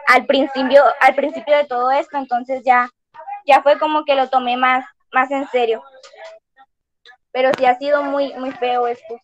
[0.07, 2.89] al principio, al principio de todo esto, entonces ya,
[3.45, 5.83] ya fue como que lo tomé más, más en serio.
[7.31, 9.19] Pero sí ha sido muy, muy feo esto.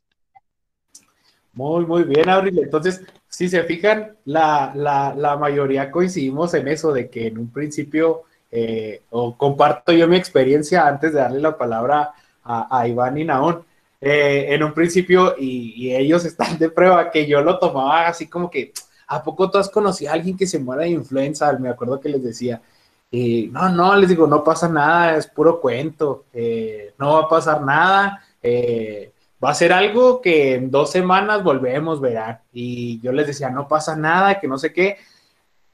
[1.53, 2.59] Muy, muy bien, Abril.
[2.59, 7.51] Entonces, si se fijan, la, la, la, mayoría coincidimos en eso, de que en un
[7.51, 13.23] principio, eh, o comparto yo mi experiencia antes de darle la palabra a, Iván y
[13.25, 13.63] Naón,
[14.01, 18.27] eh, en un principio, y, y, ellos están de prueba, que yo lo tomaba así
[18.27, 18.73] como que,
[19.07, 21.51] ¿a poco tú has conocido a alguien que se muera de influenza?
[21.59, 22.61] Me acuerdo que les decía,
[23.11, 26.25] eh, no, no, les digo, no pasa nada, es puro cuento,
[26.97, 28.23] no va a pasar nada.
[28.41, 32.39] Eh, va a ser algo que en dos semanas volvemos, verán.
[32.51, 34.97] Y yo les decía, no pasa nada, que no sé qué.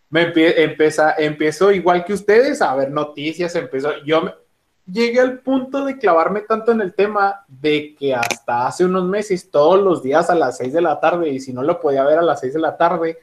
[0.09, 4.33] Me empieza, empezó igual que ustedes a ver noticias, empezó, yo
[4.91, 9.49] llegué al punto de clavarme tanto en el tema de que hasta hace unos meses,
[9.51, 12.19] todos los días a las seis de la tarde, y si no lo podía ver
[12.19, 13.19] a las seis de la tarde,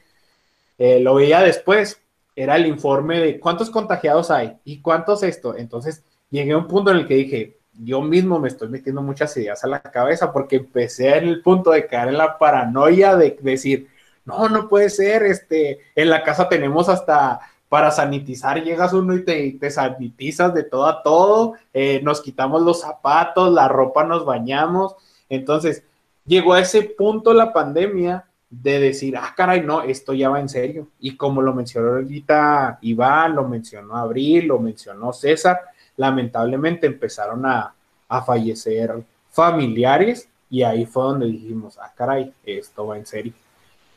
[0.77, 2.01] eh, lo veía después,
[2.35, 5.55] era el informe de cuántos contagiados hay y cuántos esto.
[5.57, 9.35] Entonces llegué a un punto en el que dije, yo mismo me estoy metiendo muchas
[9.37, 13.37] ideas a la cabeza porque empecé en el punto de caer en la paranoia de
[13.41, 13.87] decir,
[14.25, 19.23] no, no puede ser, este, en la casa tenemos hasta para sanitizar llegas uno y
[19.23, 24.25] te, te sanitizas de todo a todo, eh, nos quitamos los zapatos, la ropa nos
[24.25, 24.95] bañamos.
[25.29, 25.83] Entonces,
[26.25, 30.47] llegó a ese punto la pandemia de decir, ah, caray, no, esto ya va en
[30.47, 30.87] serio.
[30.99, 35.59] Y como lo mencionó ahorita Iván, lo mencionó Abril, lo mencionó César,
[35.97, 37.73] lamentablemente empezaron a,
[38.07, 43.33] a fallecer familiares y ahí fue donde dijimos, ah, caray, esto va en serio.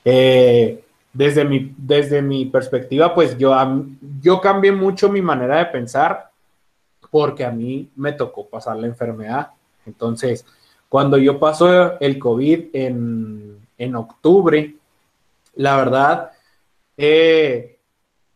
[0.04, 3.54] Eh, desde, mi, desde mi perspectiva, pues yo,
[4.20, 6.30] yo cambié mucho mi manera de pensar
[7.10, 9.50] porque a mí me tocó pasar la enfermedad.
[9.84, 10.46] Entonces,
[10.88, 14.74] cuando yo paso el COVID en, en octubre,
[15.56, 16.30] la verdad,
[16.96, 17.78] eh,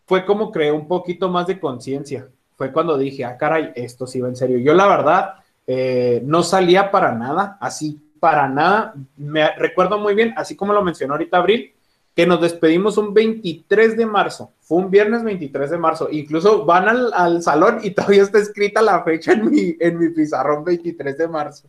[0.06, 2.28] fue como creé un poquito más de conciencia.
[2.56, 4.58] Fue cuando dije, ah, caray, esto sí va en serio.
[4.58, 5.34] Yo la verdad
[5.66, 8.94] eh, no salía para nada, así para nada.
[9.16, 11.73] Me recuerdo muy bien, así como lo mencionó ahorita Abril,
[12.14, 14.52] que nos despedimos un 23 de marzo.
[14.60, 16.08] Fue un viernes 23 de marzo.
[16.10, 20.64] Incluso van al, salón y todavía está escrita la fecha en mi, en mi pizarrón
[20.64, 21.68] 23 de marzo.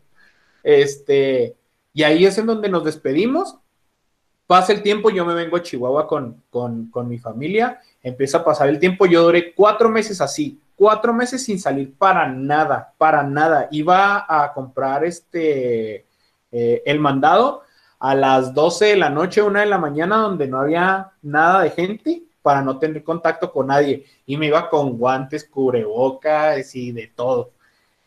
[0.62, 1.56] Este,
[1.94, 3.58] y ahí es en donde nos despedimos.
[4.46, 7.82] Pasa el tiempo, yo me vengo a Chihuahua con, con, con mi familia.
[8.04, 9.08] Empieza a pasar el tiempo.
[9.08, 13.68] Yo duré cuatro meses así, cuatro meses sin salir para nada, para nada.
[13.72, 16.06] Iba a comprar este,
[16.52, 17.65] eh, el mandado
[18.06, 21.72] a las 12 de la noche, una de la mañana, donde no había nada de
[21.72, 24.06] gente para no tener contacto con nadie.
[24.28, 27.50] Y me iba con guantes, cubrebocas y de todo.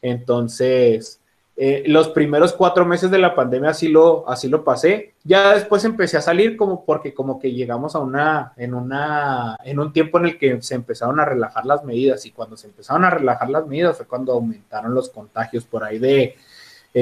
[0.00, 1.20] Entonces,
[1.56, 5.14] eh, los primeros cuatro meses de la pandemia así lo, así lo pasé.
[5.24, 9.80] Ya después empecé a salir como porque como que llegamos a una, en una, en
[9.80, 13.04] un tiempo en el que se empezaron a relajar las medidas y cuando se empezaron
[13.04, 16.37] a relajar las medidas fue cuando aumentaron los contagios por ahí de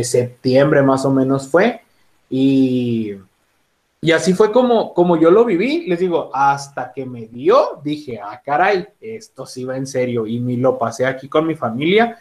[0.02, 1.82] septiembre más o menos fue.
[2.28, 3.14] Y,
[4.00, 8.20] y así fue como, como yo lo viví, les digo, hasta que me dio, dije,
[8.22, 12.18] ah, caray, esto sí va en serio y me lo pasé aquí con mi familia.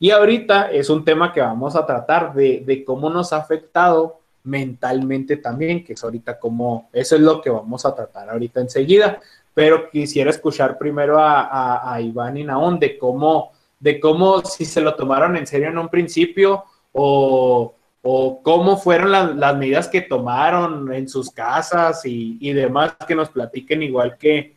[0.00, 4.18] Y ahorita es un tema que vamos a tratar de, de cómo nos ha afectado
[4.44, 9.20] mentalmente también, que es ahorita como, eso es lo que vamos a tratar ahorita enseguida,
[9.54, 14.94] pero quisiera escuchar primero a, Iván y Naón de cómo, de cómo si se lo
[14.94, 21.08] tomaron en serio en un principio o, o cómo fueron las, medidas que tomaron en
[21.08, 24.54] sus casas y, demás, que nos platiquen igual que,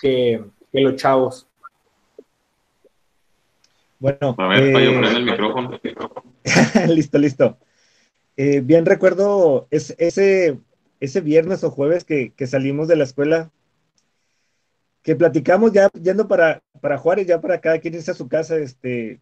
[0.00, 1.46] que, los chavos.
[3.98, 5.80] Bueno, a ver, eh, el micrófono.
[6.88, 7.58] listo, listo.
[8.36, 10.58] Eh, bien recuerdo ese,
[11.00, 13.50] ese viernes o jueves que, salimos de la escuela,
[15.02, 18.56] que platicamos ya yendo para, para Juárez, ya para cada quien irse a su casa,
[18.56, 19.20] este,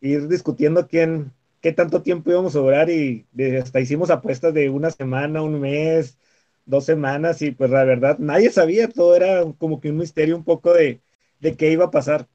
[0.00, 1.32] ir discutiendo quién,
[1.66, 3.26] qué tanto tiempo íbamos a durar y
[3.60, 6.16] hasta hicimos apuestas de una semana, un mes,
[6.64, 10.44] dos semanas y pues la verdad nadie sabía, todo era como que un misterio un
[10.44, 11.02] poco de,
[11.40, 12.28] de qué iba a pasar.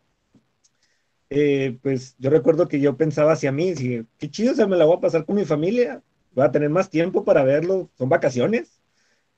[1.29, 4.85] Eh, pues yo recuerdo que yo pensaba hacia mí, dije, qué chido, se me la
[4.85, 8.81] voy a pasar con mi familia, voy a tener más tiempo para verlo, son vacaciones.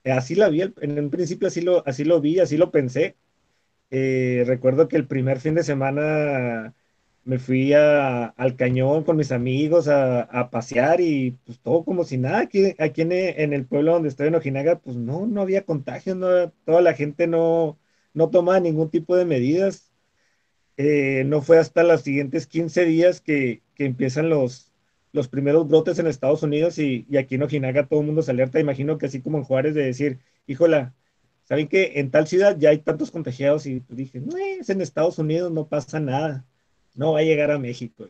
[0.04, 3.18] Eh, así la vi, en un principio así lo, así lo vi, así lo pensé.
[3.92, 6.76] Eh, recuerdo que el primer fin de semana
[7.26, 12.40] me fui al cañón con mis amigos a, pasear y pues todo como si nada.
[12.40, 16.52] Aquí, aquí en, el pueblo donde estoy en Ojinaga, pues no, no había contagio, no,
[16.66, 17.80] toda la gente no,
[18.14, 19.92] no tomaba ningún tipo de medidas.
[20.78, 24.72] Eh, no fue hasta los siguientes 15 días que, empiezan los,
[25.12, 28.60] los primeros brotes en Estados Unidos y, aquí en Ojinaga todo el mundo se alerta.
[28.60, 30.96] Imagino que así como en Juárez de decir, híjola,
[31.44, 33.66] ¿saben que en tal ciudad ya hay tantos contagiados?
[33.66, 36.46] Y pues dije, no, es en Estados Unidos, no pasa nada
[36.94, 38.10] no va a llegar a México.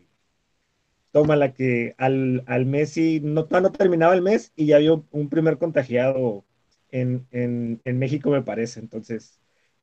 [1.11, 4.93] Toma la que al, al mes y no, no terminaba el mes y ya había
[4.93, 6.43] un primer contagiado
[6.93, 8.79] en, México, me parece.
[8.79, 9.39] Entonces,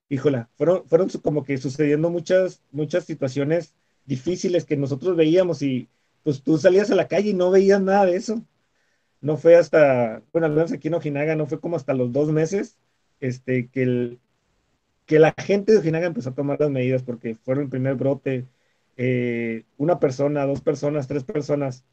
[0.09, 3.75] híjola, fueron, fueron como que sucediendo muchas, muchas situaciones
[4.07, 5.89] difíciles que nosotros veíamos y
[6.23, 8.45] pues tú salías a la calle y no veías nada de eso.
[9.21, 12.31] No fue hasta, bueno, al menos aquí en Ojinaga, no fue como hasta los dos
[12.33, 12.79] meses
[13.21, 14.21] este, que, el,
[15.07, 18.47] que la gente de Ojinaga empezó a tomar las medidas porque fueron el primer brote,
[19.03, 21.85] eh, una persona, dos personas, tres personas,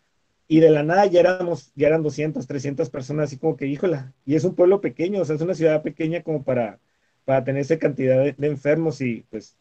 [0.49, 4.13] y de la nada ya éramos, ya eran 200, 300 personas, así como que, híjola,
[4.25, 6.81] y es un pueblo pequeño, o sea, es una ciudad pequeña como para,
[7.23, 9.57] para tener esa cantidad de, enfermos y pues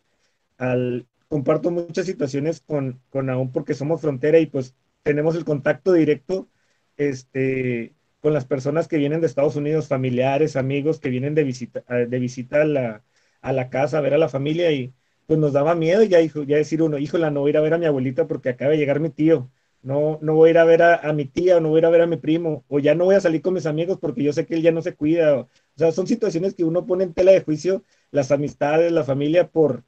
[0.58, 5.92] al, comparto muchas situaciones con, con aún porque somos frontera y pues tenemos el contacto
[5.92, 6.48] directo
[6.96, 11.84] este, con las personas que vienen de Estados Unidos, familiares, amigos que vienen de visita,
[11.88, 13.04] de visita a la,
[13.40, 14.94] a la casa, a ver a la familia y
[15.26, 17.74] pues nos daba miedo ya, ya decir uno, híjola, no voy a ir a ver
[17.74, 19.50] a mi abuelita porque acaba de llegar mi tío,
[19.82, 21.86] no, no voy a ir a ver a, mi tía o no voy a ir
[21.86, 24.22] a ver a mi primo, o ya no voy a salir con mis amigos porque
[24.22, 25.36] yo sé que él ya no se cuida.
[25.38, 29.48] O, sea, son situaciones que uno pone en tela de juicio las amistades, la familia,
[29.48, 29.84] por,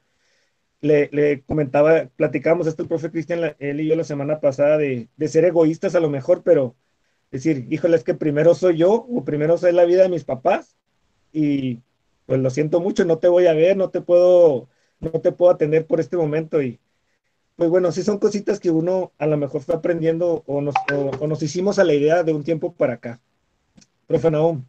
[0.81, 5.27] le, comentaba, platicamos esto el profe Cristian, él y yo la semana pasada, de, de,
[5.27, 6.75] ser egoístas a lo mejor, pero
[7.31, 10.77] decir, híjole, es que primero soy yo o primero soy la vida de mis papás
[11.33, 11.81] y
[12.25, 15.51] pues lo siento mucho, no te voy a ver, no te puedo, no te puedo
[15.51, 16.79] atender por este momento y
[17.55, 21.27] pues bueno, sí son cositas que uno a lo mejor fue aprendiendo o nos, o,
[21.27, 23.19] nos hicimos a la idea de un tiempo para acá.
[24.07, 24.63] Profe Naum.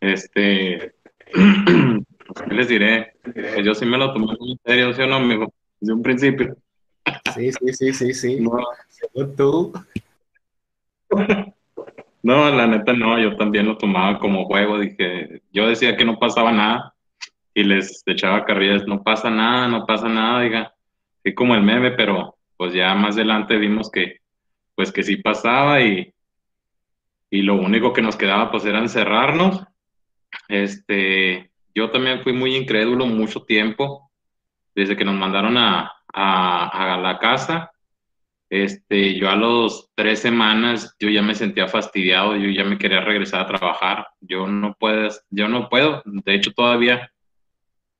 [0.00, 0.94] Este,
[1.32, 3.14] ¿qué les diré?
[3.22, 5.52] Pues yo sí me lo tomé muy en serio, ¿sí o no, amigo?
[5.80, 6.56] Desde un principio.
[7.34, 8.40] Sí, sí, sí, sí, sí.
[9.14, 9.28] No.
[9.36, 9.72] tú.
[12.22, 16.18] No, la neta no, yo también lo tomaba como juego, dije, yo decía que no
[16.18, 16.94] pasaba nada
[17.54, 20.74] y les echaba carrillas, no pasa nada, no pasa nada, diga,
[21.34, 24.20] como el meme, pero pues ya más adelante vimos que,
[24.74, 26.12] pues que sí pasaba y,
[27.30, 29.64] y lo único que nos quedaba pues era encerrarnos.
[30.48, 34.10] Este, yo también fui muy incrédulo mucho tiempo,
[34.74, 37.72] desde que nos mandaron a, a, a la casa,
[38.50, 43.00] este, yo a los tres semanas yo ya me sentía fastidiado, yo ya me quería
[43.00, 44.06] regresar a trabajar.
[44.20, 46.02] Yo no puedo, yo no puedo.
[46.04, 47.10] De hecho, todavía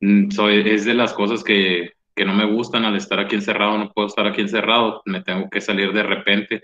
[0.00, 3.78] Mm, soy, es de las cosas que, que no me gustan al estar aquí encerrado,
[3.78, 6.62] no puedo estar aquí encerrado, me tengo que salir de repente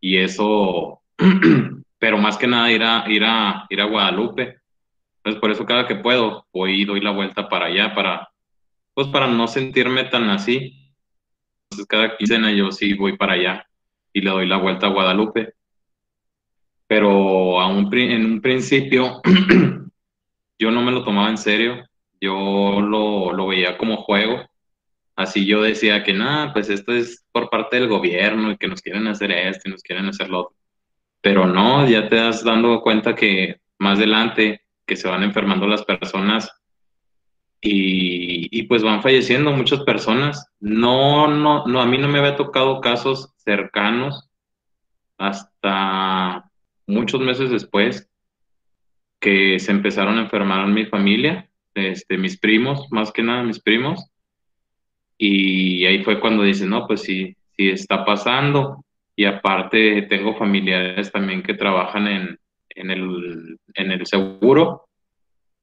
[0.00, 1.02] y eso,
[1.98, 4.58] pero más que nada ir a, ir a, ir a Guadalupe.
[5.18, 8.28] Entonces por eso cada que puedo voy y doy la vuelta para allá, para,
[8.94, 10.81] pues para no sentirme tan así.
[11.72, 13.66] Entonces cada quincena yo sí voy para allá
[14.12, 15.54] y le doy la vuelta a Guadalupe.
[16.86, 19.22] Pero a en un principio
[20.58, 21.82] yo no me lo tomaba en serio
[22.22, 24.48] yo lo, lo veía como juego.
[25.16, 28.80] Así yo decía que nada, pues esto es por parte del gobierno y que nos
[28.80, 30.56] quieren hacer esto y nos quieren hacer lo otro.
[31.20, 35.84] Pero no, ya te das dando cuenta que más adelante que se van enfermando las
[35.84, 36.48] personas
[37.64, 40.48] y, y, pues van falleciendo muchas personas.
[40.58, 44.28] No, no, no, a mí no me había tocado casos cercanos
[45.16, 46.50] hasta
[46.88, 48.10] muchos meses después
[49.20, 53.60] que se empezaron a enfermar en mi familia este, mis primos, más que nada mis
[53.60, 54.10] primos.
[55.16, 58.84] Y ahí fue cuando dice, no, pues sí, sí está pasando.
[59.14, 62.38] Y aparte tengo familiares también que trabajan en,
[62.70, 64.88] en, el, en el seguro.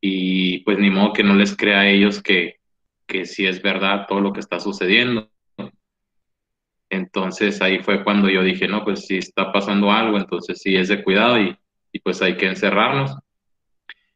[0.01, 2.59] Y pues ni modo que no les crea a ellos que,
[3.05, 5.29] que sí es verdad todo lo que está sucediendo.
[6.89, 10.87] Entonces ahí fue cuando yo dije, no, pues si está pasando algo, entonces sí es
[10.87, 11.55] de cuidado y,
[11.91, 13.15] y pues hay que encerrarnos.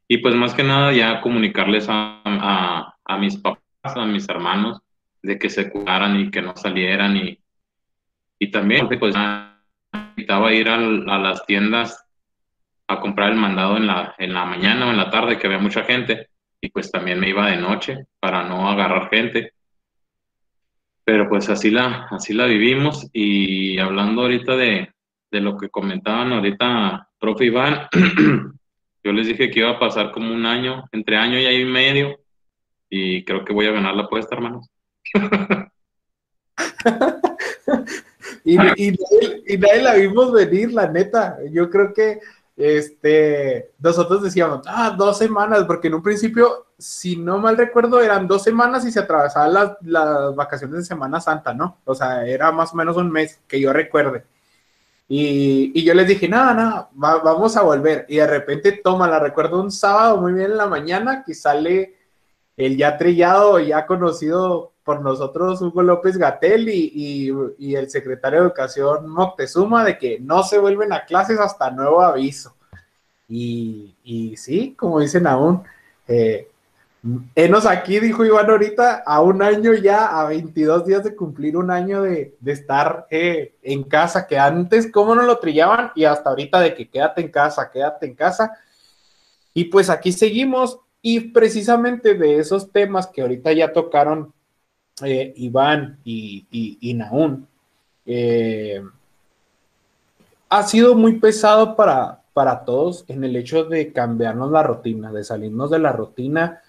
[0.08, 2.20] Y pues más que nada ya comunicarles a,
[3.04, 4.80] a, mis papás, a mis hermanos,
[5.22, 7.38] de que se cuidaran y que no salieran y,
[8.38, 9.14] y también pues
[10.16, 12.03] invitaba a ir a, a, las tiendas
[12.86, 15.58] a comprar el mandado en la, en la mañana o en la tarde que había
[15.58, 16.28] mucha gente
[16.60, 19.52] y pues también me iba de noche para no agarrar gente.
[21.04, 24.90] Pero pues así la, así la vivimos y hablando ahorita de,
[25.30, 27.88] de lo que comentaban ahorita, profe Iván,
[29.04, 31.70] Yo les dije que iba a pasar como un año, entre año y año y
[31.70, 32.20] medio,
[32.88, 34.70] y creo que voy a ganar la apuesta, hermanos.
[38.44, 38.96] y, nadie,
[39.82, 41.36] la vimos venir, la neta.
[41.52, 42.20] Yo creo que
[42.56, 48.28] este, nosotros decíamos, ah, dos semanas, porque en un principio, si no mal recuerdo, eran
[48.28, 51.78] dos semanas y se atravesaban las, las vacaciones de Semana Santa, ¿no?
[51.84, 54.24] O sea, era más o menos un mes, que yo recuerde.
[55.08, 58.06] Y, yo les dije, nada, nada, vamos a volver.
[58.08, 61.94] Y de repente, toma, la recuerdo un sábado muy bien en la mañana que sale
[62.56, 68.46] el ya trillado, ya conocido por nosotros, Hugo López Gatel y, y, el secretario de
[68.46, 72.54] Educación Moctezuma, de que no se vuelven a clases hasta nuevo aviso.
[73.28, 75.62] Y, y sí, como dicen aún,
[76.06, 76.48] eh,
[77.34, 81.70] Enos aquí, dijo Iván ahorita, a un año ya, a 22 días de cumplir un
[81.70, 86.60] año de, estar eh, en casa, que antes cómo no lo trillaban y hasta ahorita
[86.60, 88.52] de que quédate en casa, quédate en casa.
[89.52, 94.32] Y pues aquí seguimos y precisamente de esos temas que ahorita ya tocaron
[95.02, 96.98] eh, Iván y, y, y
[98.06, 98.82] eh,
[100.48, 105.24] ha sido muy pesado para, para todos en el hecho de cambiarnos la rutina, de
[105.24, 106.60] salirnos de la rutina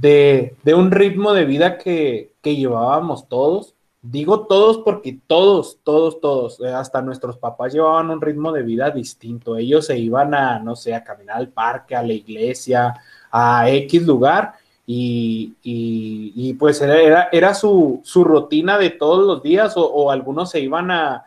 [0.00, 3.74] de, un ritmo de vida que, llevábamos todos.
[4.00, 8.90] Digo todos porque todos, todos, todos, eh, hasta nuestros papás llevaban un ritmo de vida
[8.90, 9.56] distinto.
[9.56, 12.94] Ellos se iban a, no sé, a caminar al parque, a la iglesia,
[13.30, 14.54] a X lugar
[14.86, 21.24] y, pues era, su, rutina de todos los días o, algunos se iban a,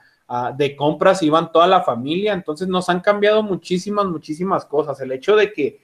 [0.58, 5.00] de compras, iban toda la familia, entonces nos han cambiado muchísimas, muchísimas cosas.
[5.02, 5.80] El hecho de que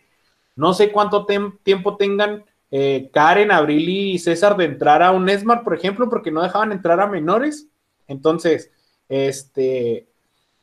[0.55, 1.26] no sé cuánto
[1.63, 6.32] tiempo tengan eh, Karen, Abril y César de entrar a un Smart, por ejemplo, porque
[6.32, 7.67] no dejaban entrar a menores.
[8.07, 8.72] Entonces,
[9.09, 10.07] este,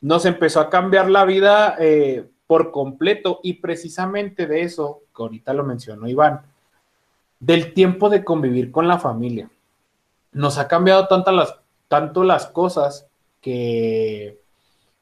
[0.01, 5.53] nos empezó a cambiar la vida eh, por completo y precisamente de eso, que ahorita
[5.53, 6.41] lo mencionó Iván,
[7.39, 9.49] del tiempo de convivir con la familia.
[10.31, 11.55] Nos ha cambiado tanto las,
[11.89, 13.07] las cosas
[13.41, 14.39] que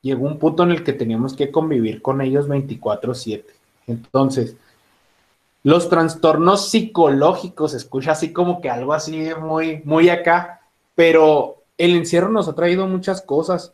[0.01, 3.45] llegó un punto en el que teníamos que convivir con ellos 24/7.
[3.87, 4.55] Entonces,
[5.63, 10.61] los trastornos psicológicos, escucha así como que algo así muy, muy acá,
[10.95, 13.73] pero el encierro nos ha traído muchas cosas.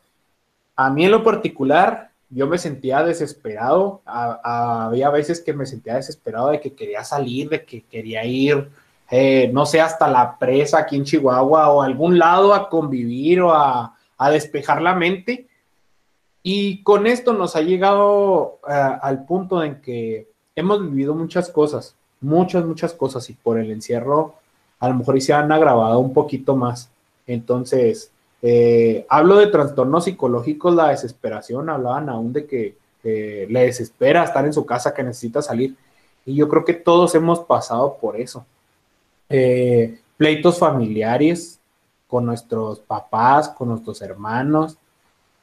[0.76, 4.02] A mí en lo particular, yo me sentía desesperado.
[4.06, 8.70] había veces que me sentía desesperado de que quería salir, de que quería ir,
[9.12, 13.42] eh, no sé, hasta la presa aquí en Chihuahua o a algún lado a convivir
[13.42, 13.96] o a,
[14.32, 15.48] despejar la mente.
[16.42, 21.96] Y con esto nos ha llegado eh, al punto en que hemos vivido muchas cosas,
[22.22, 24.36] muchas, muchas cosas, y por el encierro
[24.80, 26.90] a lo mejor se han agravado un poquito más.
[27.28, 28.12] Entonces,
[28.46, 34.54] eh, hablo de trastornos psicológicos, la desesperación, hablaban aún de que le desespera estar en
[34.54, 35.76] su casa, que necesita salir.
[36.26, 38.46] Y yo creo que todos hemos pasado por eso.
[39.30, 41.60] Eh, pleitos familiares
[42.08, 44.78] con nuestros papás, con nuestros hermanos,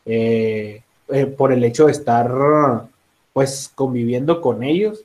[0.05, 0.82] eh,
[1.38, 2.86] por el hecho de estar
[3.32, 5.05] pues conviviendo con ellos.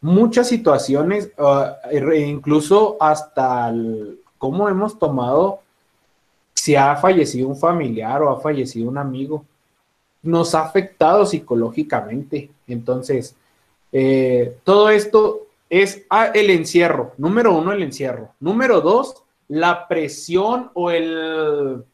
[0.00, 3.72] muchas situaciones, ah, e incluso hasta
[4.38, 5.60] cómo hemos tomado
[6.58, 9.44] si ha fallecido un familiar o ha fallecido un amigo,
[10.22, 12.50] nos ha afectado psicológicamente.
[12.66, 13.36] Entonces,
[13.92, 17.12] eh, todo esto es ah, el encierro.
[17.16, 18.30] Número uno, el encierro.
[18.40, 21.84] Número dos, la presión o el,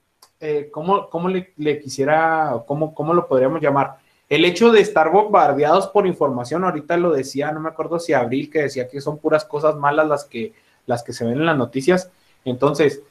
[0.41, 3.99] eh, ¿cómo, le, quisiera, cómo, cómo lo podríamos llamar?
[4.31, 8.51] El hecho de estar bombardeados por información, ahorita lo decía, no me acuerdo si Abril,
[8.51, 10.55] que decía que son puras cosas malas las que,
[10.87, 12.11] las que se ven en las noticias.
[12.47, 13.03] Entonces,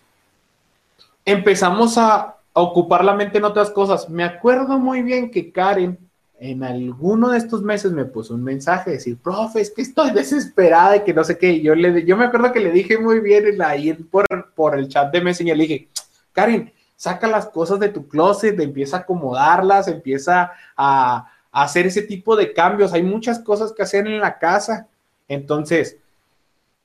[1.26, 4.10] empezamos a, ocupar la mente en otras cosas.
[4.10, 5.98] Me acuerdo muy bien que Karen
[6.40, 10.98] en alguno de estos meses me puso un mensaje, decir, profe, es que estoy desesperada
[10.98, 11.62] y que no sé qué.
[11.62, 15.12] Yo, le, yo me acuerdo que le dije muy bien ahí por, por el chat
[15.12, 15.88] de Messenger, le dije,
[16.32, 22.04] Karen, saca las cosas de tu closet, empieza a acomodarlas, empieza a, a hacer ese
[22.04, 22.94] tipo de cambios.
[22.94, 24.88] Hay muchas cosas que hacer en la casa.
[25.28, 25.98] Entonces,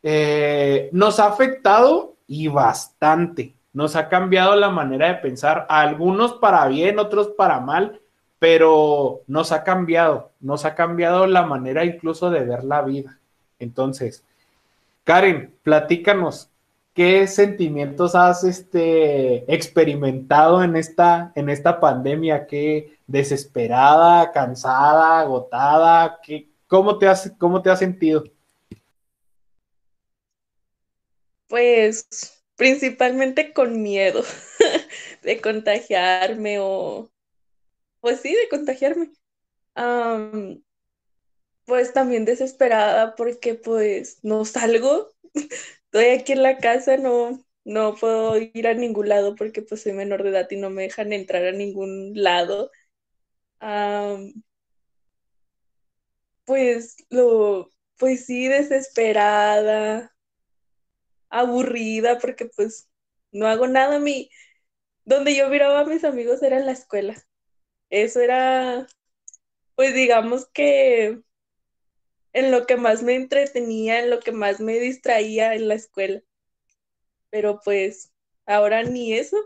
[0.03, 6.66] eh, nos ha afectado y bastante nos ha cambiado la manera de pensar, algunos para
[6.69, 8.01] bien, otros para mal,
[8.39, 13.19] pero nos ha cambiado, nos ha cambiado la manera incluso de ver la vida.
[13.59, 14.25] Entonces,
[15.05, 16.51] Karen, platícanos,
[16.95, 22.47] ¿qué sentimientos has este, experimentado en esta, en esta pandemia?
[22.47, 26.21] ¿Qué desesperada, cansada, agotada?
[26.23, 28.25] ¿Qué, cómo, te has, ¿Cómo te has sentido?
[31.49, 34.25] Pues principalmente con miedo
[35.23, 37.11] de contagiarme o,
[38.01, 39.13] pues sí, de contagiarme.
[41.65, 45.11] pues también desesperada porque pues no salgo,
[45.85, 49.93] estoy aquí en la casa, no, no puedo ir a ningún lado porque pues soy
[49.93, 52.71] menor de edad y no me dejan entrar a ningún lado.
[56.45, 60.13] pues lo, pues sí, desesperada,
[61.31, 62.89] aburrida porque pues
[63.33, 63.99] no hago nada.
[63.99, 64.31] Mi,
[65.05, 67.16] donde yo miraba a mis amigos era en la escuela.
[67.91, 68.87] Eso era,
[69.76, 71.22] pues digamos que
[72.33, 76.22] en lo que más me entretenía, en lo que más me distraía en la escuela.
[77.31, 78.12] Pero pues
[78.47, 79.37] ahora ni eso.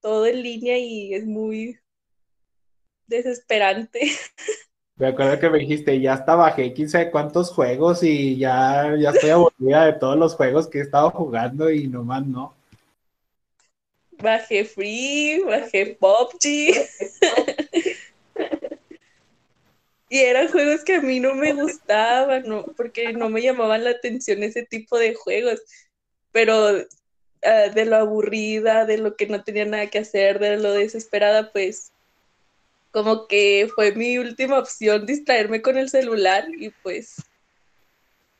[0.00, 1.78] Todo en línea y es muy
[3.06, 4.00] desesperante.
[4.98, 9.10] Me acuerdo que me dijiste, ya hasta bajé quién sabe cuántos juegos y ya, ya
[9.10, 12.52] estoy aburrida de todos los juegos que he estado jugando y nomás no.
[14.20, 16.40] Bajé Free, bajé PUBG.
[20.08, 23.90] y eran juegos que a mí no me gustaban, no, porque no me llamaban la
[23.90, 25.60] atención ese tipo de juegos.
[26.32, 26.70] Pero
[27.44, 31.52] ah, de lo aburrida, de lo que no tenía nada que hacer, de lo desesperada,
[31.52, 31.92] pues
[32.98, 37.22] como que fue mi última opción distraerme con el celular y pues...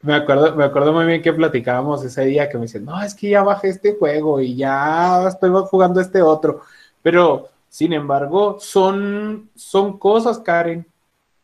[0.03, 3.15] Me acuerdo, me acuerdo muy bien que platicábamos ese día que me dicen, no, es
[3.15, 6.63] que ya bajé este juego y ya estoy jugando este otro.
[7.03, 10.85] Pero, sin embargo, son, son cosas, Karen,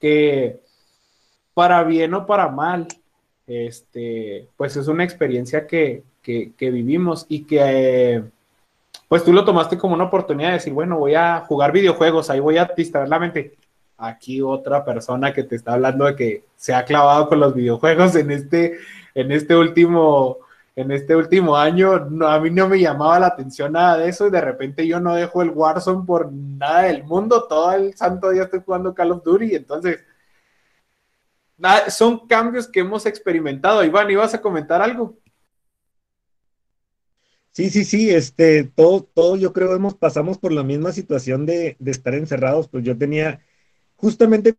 [0.00, 0.60] que
[1.52, 2.88] para bien o para mal,
[3.46, 8.24] este, pues es una experiencia que, que, vivimos y que
[9.08, 12.40] pues tú lo tomaste como una oportunidad de decir, bueno, voy a jugar videojuegos, ahí
[12.40, 13.56] voy a distraer la mente.
[13.96, 18.16] Aquí otra persona que te está hablando de que se ha clavado con los videojuegos
[18.16, 18.78] en este,
[19.14, 20.38] en este último,
[20.74, 21.92] en este último año,
[22.26, 25.14] a mí no me llamaba la atención nada de eso y de repente yo no
[25.14, 29.22] dejo el Warzone por nada del mundo, todo el santo día estoy jugando Call of
[29.22, 30.04] Duty, entonces
[31.88, 33.84] son cambios que hemos experimentado.
[33.84, 35.16] Iván, ¿ibas a comentar algo?
[37.54, 41.76] Sí, sí, sí, este, todo, todo yo creo hemos pasamos por la misma situación de,
[41.78, 43.40] de estar encerrados, pues yo tenía,
[43.96, 44.56] justamente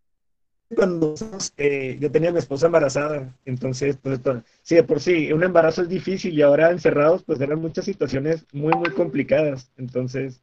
[0.75, 1.15] cuando
[1.57, 4.21] eh, yo tenía a mi esposa embarazada, entonces, pues,
[4.63, 8.45] sí, de por sí, un embarazo es difícil y ahora encerrados, pues eran muchas situaciones
[8.53, 10.41] muy, muy complicadas, entonces,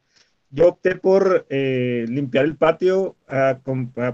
[0.51, 3.17] yo opté por eh, limpiar el patio,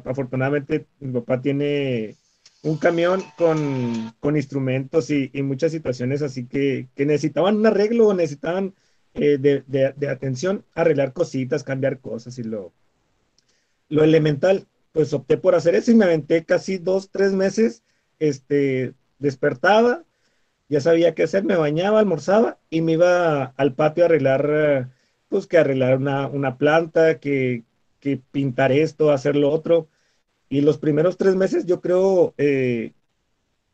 [0.06, 2.18] afortunadamente mi papá tiene
[2.62, 8.74] un camión con, instrumentos y, muchas situaciones así que, necesitaban un arreglo o necesitaban
[9.14, 12.74] eh, de, atención, arreglar cositas, cambiar cosas y lo,
[13.88, 17.84] lo elemental, pues opté por hacer eso y me aventé casi dos, tres meses,
[18.20, 20.04] este, despertaba,
[20.68, 24.90] ya sabía qué hacer, me bañaba, almorzaba y me iba al patio a arreglar,
[25.30, 27.64] pues que arreglar una, una planta, que,
[28.00, 29.88] que pintar esto, hacer lo otro
[30.50, 32.94] y los primeros tres meses yo creo eh,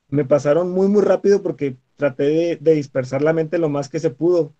[0.10, 4.10] me pasaron muy, muy rápido porque traté de, dispersar la mente lo más que se
[4.10, 4.54] pudo.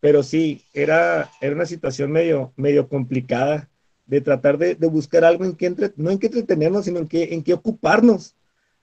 [0.00, 3.70] Pero sí, era, era una situación medio, medio complicada
[4.06, 7.34] de tratar de, buscar algo en que entre, no en que entretenernos, sino en que,
[7.34, 8.36] en que ocuparnos.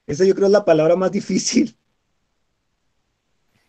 [0.08, 1.76] Esa yo creo es la palabra más difícil.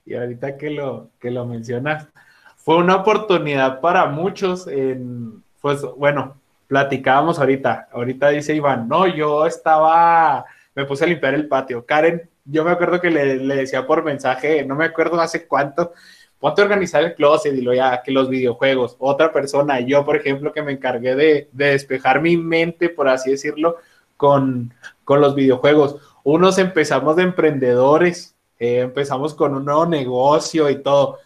[0.06, 2.08] Y ahorita que lo, que lo mencionas,
[2.56, 6.40] fue una oportunidad para muchos en, pues bueno,
[6.72, 11.84] platicábamos ahorita, ahorita dice Iván, no, yo estaba, me puse a limpiar el patio.
[11.84, 15.92] Karen, yo me acuerdo que le, decía por mensaje, no me acuerdo hace cuánto,
[16.38, 18.96] ponte a organizar el closet y lo ya, que los videojuegos.
[19.00, 23.76] Otra persona, yo por ejemplo, que me encargué de, despejar mi mente, por así decirlo,
[24.16, 24.72] con,
[25.04, 25.96] con los videojuegos.
[26.24, 31.18] Unos empezamos de emprendedores, eh, empezamos con un nuevo negocio y todo.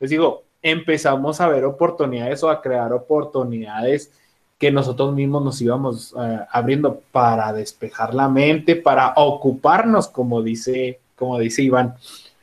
[0.00, 4.10] Les digo, empezamos a ver oportunidades o a crear oportunidades
[4.58, 11.00] que nosotros mismos nos íbamos eh, abriendo para despejar la mente, para ocuparnos, como dice,
[11.16, 11.94] como dice Iván.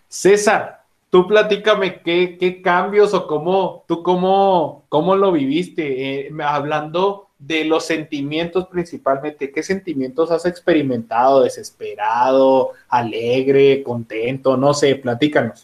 [0.08, 7.66] César, tú platícame qué, cambios o cómo, tú cómo, cómo lo viviste, eh, hablando de
[7.66, 11.42] los sentimientos principalmente, ¿qué sentimientos has experimentado?
[11.42, 14.58] ¿Desesperado, alegre, contento?
[14.58, 15.64] No sé, platícanos.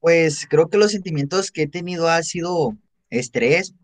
[0.00, 2.74] Pues creo que los sentimientos que he tenido ha sido
[3.10, 3.74] estrés,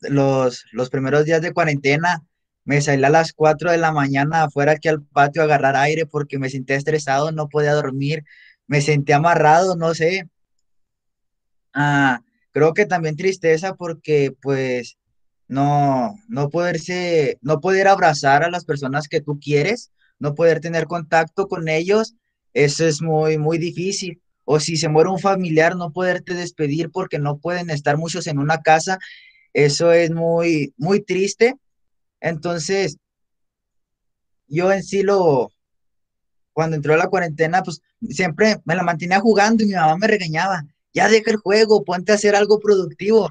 [0.00, 2.22] los, los primeros días de cuarentena,
[2.64, 6.06] me salí a las 4 de la mañana afuera aquí al patio a agarrar aire
[6.06, 8.24] porque me sentía estresado, no podía dormir,
[8.66, 10.28] me sentía amarrado, no sé.
[11.72, 12.20] Ah,
[12.52, 14.98] creo que también tristeza porque pues
[15.48, 20.86] no, no poderse, no poder abrazar a las personas que tú quieres, no poder tener
[20.86, 22.14] contacto con ellos,
[22.54, 24.20] eso es muy, muy difícil.
[24.44, 28.38] O si se muere un familiar, no poderte despedir porque no pueden estar muchos en
[28.38, 28.98] una casa
[29.52, 31.56] eso es muy, muy triste.
[32.20, 32.96] Entonces,
[34.46, 35.50] yo en sí lo,
[36.52, 40.64] cuando entró la cuarentena, pues siempre me la mantenía jugando y mi mamá me regañaba,
[40.92, 43.30] ya deja el juego, ponte a hacer algo productivo.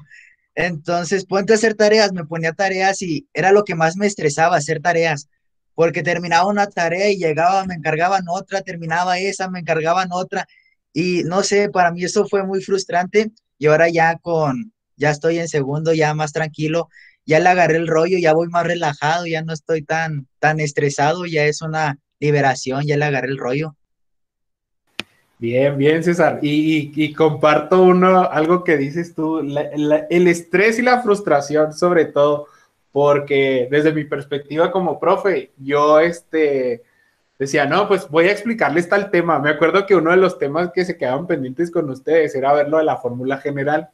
[0.54, 4.56] Entonces, ponte a hacer tareas, me ponía tareas y era lo que más me estresaba,
[4.56, 5.28] hacer tareas,
[5.74, 10.46] porque terminaba una tarea y llegaba, me encargaban otra, terminaba esa, me encargaban otra,
[10.92, 15.38] y no sé, para mí eso fue muy frustrante y ahora ya con, ya estoy
[15.38, 16.88] en segundo, ya más tranquilo,
[17.24, 21.24] ya le agarré el rollo, ya voy más relajado, ya no estoy tan, tan estresado,
[21.24, 23.74] ya es una liberación, ya le agarré el rollo.
[25.38, 26.38] Bien, bien, César.
[26.42, 32.46] Y, comparto uno, algo que dices tú, el estrés y la frustración sobre todo,
[32.92, 36.82] porque desde mi perspectiva como profe, yo este,
[37.38, 39.38] decía, no, pues voy a explicarles tal tema.
[39.38, 42.68] Me acuerdo que uno de los temas que se quedaban pendientes con ustedes era ver
[42.68, 43.88] lo de la fórmula general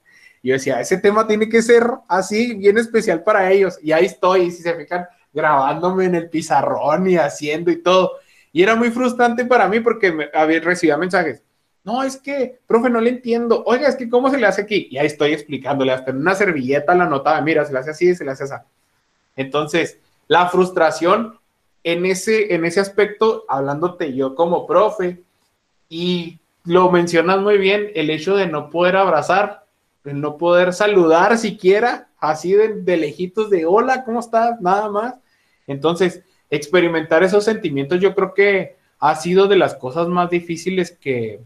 [0.48, 3.78] yo decía, ese tema tiene que ser así, bien especial para ellos.
[3.82, 8.12] Y ahí estoy, si se fijan, grabándome en el pizarrón y haciendo y todo.
[8.52, 10.26] Y era muy frustrante para mí porque me,
[10.60, 11.42] recibía mensajes.
[11.84, 13.62] No, es que, profe, no le entiendo.
[13.66, 14.88] Oiga, es que, ¿cómo se le hace aquí?
[14.90, 18.14] Y ahí estoy explicándole, hasta en una servilleta la notaba, mira, se le hace así,
[18.14, 18.54] se le hace así.
[19.36, 21.38] Entonces, la frustración
[21.84, 25.22] en ese, en ese aspecto, hablándote yo como profe,
[25.88, 29.65] y lo mencionas muy bien, el hecho de no poder abrazar,
[30.14, 34.60] no poder saludar siquiera, así de, lejitos de hola, ¿cómo estás?
[34.60, 35.14] Nada más.
[35.66, 41.40] Entonces, experimentar esos sentimientos yo creo que ha sido de las cosas más difíciles que,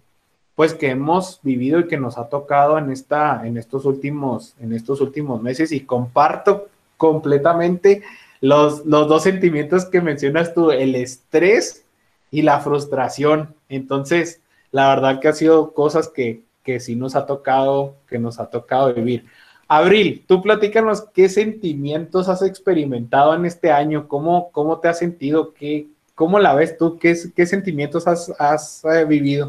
[0.55, 4.73] pues que hemos vivido y que nos ha tocado en esta, en estos últimos, en
[4.73, 8.03] estos últimos meses y comparto completamente
[8.41, 11.85] los, los dos sentimientos que mencionas tú, el estrés
[12.31, 13.55] y la frustración.
[13.69, 14.41] Entonces,
[14.71, 18.51] la verdad que ha sido cosas que, que sí nos ha tocado, que nos ha
[18.51, 19.27] tocado vivir.
[19.69, 25.55] Abril, tú platícanos qué sentimientos has experimentado en este año, cómo, cómo te has sentido,
[25.55, 29.47] qué, cómo la ves tú, qué, qué sentimientos has, has eh, vivido.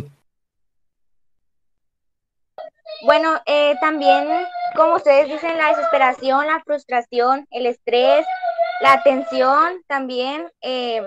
[3.04, 4.28] Bueno, eh, también,
[4.76, 8.24] como ustedes dicen, la desesperación, la frustración, el estrés,
[8.82, 11.02] la tensión también, eh,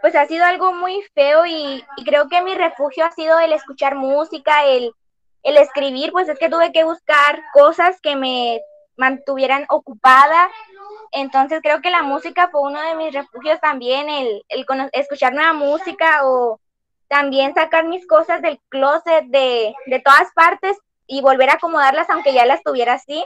[0.00, 3.94] pues ha sido algo muy feo y, creo que mi refugio ha sido el escuchar
[3.94, 4.92] música, el,
[5.42, 8.60] el escribir, pues es que tuve que buscar cosas que me
[8.96, 10.50] mantuvieran ocupada.
[11.12, 15.52] Entonces creo que la música fue uno de mis refugios también, el, el escuchar nueva
[15.52, 16.60] música o
[17.08, 20.76] también sacar mis cosas del closet de, de todas partes
[21.06, 23.24] y volver a acomodarlas aunque ya las tuviera así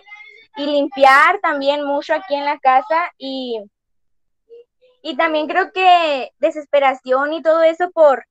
[0.57, 3.59] y limpiar también mucho aquí en la casa y,
[5.03, 8.26] y también creo que desesperación y todo eso por,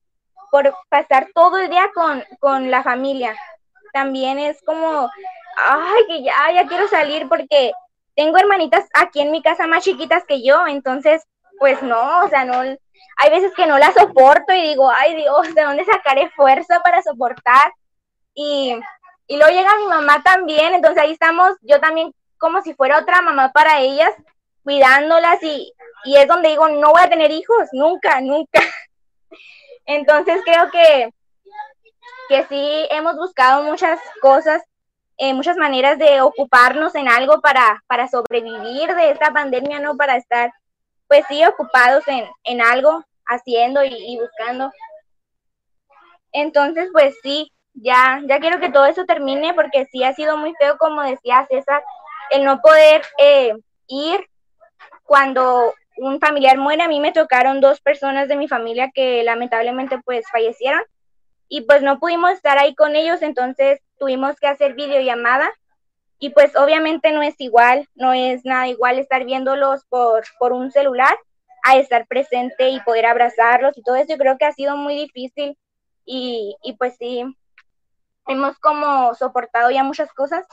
[0.51, 3.36] por pasar todo el día con, con la familia.
[3.93, 5.09] También es como,
[5.57, 7.72] ay, que ya, ya quiero salir porque
[8.15, 11.24] tengo hermanitas aquí en mi casa más chiquitas que yo, entonces,
[11.57, 15.53] pues no, o sea, no, hay veces que no la soporto y digo, ay Dios,
[15.55, 17.72] ¿de dónde sacaré fuerza para soportar?
[18.34, 18.78] Y,
[19.28, 23.22] y luego llega mi mamá también, entonces ahí estamos, yo también como si fuera otra
[23.22, 24.11] mamá para ellas,
[24.70, 28.61] cuidándolas y, y es donde digo, no voy a tener hijos, nunca, nunca.
[29.88, 31.09] Entonces creo que,
[32.30, 34.61] que sí hemos buscado muchas cosas,
[35.17, 39.97] eh, muchas maneras de ocuparnos en algo para, para sobrevivir de esta pandemia, ¿no?
[39.97, 40.53] Para estar,
[41.07, 44.72] pues sí, ocupados en, en algo, haciendo y, buscando.
[46.32, 50.53] Entonces, pues sí, ya, ya quiero que todo eso termine porque sí ha sido muy
[50.59, 51.84] feo, como decía César,
[52.30, 53.55] el no poder eh,
[53.88, 54.30] ir
[55.10, 56.84] cuando un familiar muere.
[56.84, 60.82] A mí me tocaron dos personas de mi familia que lamentablemente pues fallecieron
[61.47, 65.51] y pues no pudimos estar ahí con ellos, entonces tuvimos que hacer videollamada
[66.20, 70.70] y pues obviamente no es igual, no es nada igual estar viéndolos por, por un
[70.70, 71.18] celular
[71.64, 74.10] a estar presente y poder abrazarlos y todo eso.
[74.10, 75.57] Yo creo que ha sido muy difícil
[76.05, 77.24] y, y pues sí,
[78.28, 80.45] hemos como soportado ya muchas cosas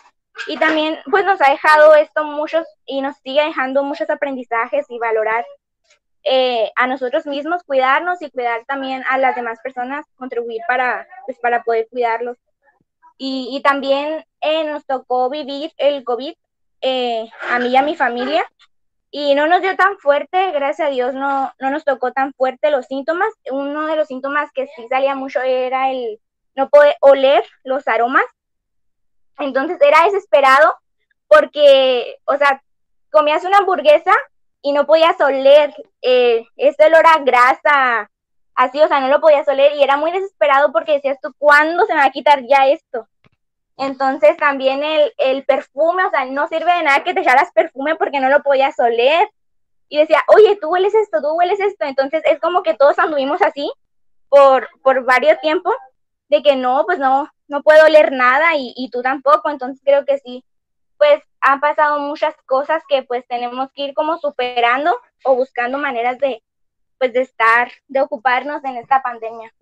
[0.46, 4.98] y también pues nos ha dejado esto muchos y nos sigue dejando muchos aprendizajes y
[4.98, 5.44] valorar
[6.24, 11.38] eh, a nosotros mismos, cuidarnos y cuidar también a las demás personas, contribuir para, pues,
[11.38, 12.36] para poder cuidarlos.
[13.16, 16.34] Y, y también eh, nos tocó vivir el COVID
[16.80, 18.44] eh, a mí y a mi familia
[19.10, 22.70] y no nos dio tan fuerte, gracias a Dios no, no nos tocó tan fuerte
[22.70, 23.32] los síntomas.
[23.50, 26.20] Uno de los síntomas que sí salía mucho era el
[26.54, 28.24] no poder oler los aromas.
[29.38, 30.76] Entonces era desesperado
[31.28, 32.62] porque, o sea,
[33.10, 34.12] comías una hamburguesa
[34.62, 38.10] y no podías oler eh, ese olor a grasa,
[38.54, 41.84] así, o sea, no lo podías oler y era muy desesperado porque decías tú, ¿cuándo
[41.86, 43.06] se me va a quitar ya esto?
[43.76, 47.94] Entonces también el, el, perfume, o sea, no sirve de nada que te echaras perfume
[47.96, 49.28] porque no lo podías oler.
[49.88, 51.84] Y decía, oye, tú hueles esto, tú hueles esto.
[51.84, 53.70] Entonces es como que todos anduvimos así
[54.28, 55.74] por, por varios tiempos,
[56.28, 59.50] de que no, pues no, no puedo oler nada y, y tú tampoco.
[59.50, 60.44] Entonces creo que sí,
[60.98, 66.18] pues han pasado muchas cosas que pues tenemos que ir como superando o buscando maneras
[66.18, 66.42] de,
[66.98, 69.52] pues de estar, de ocuparnos en esta pandemia.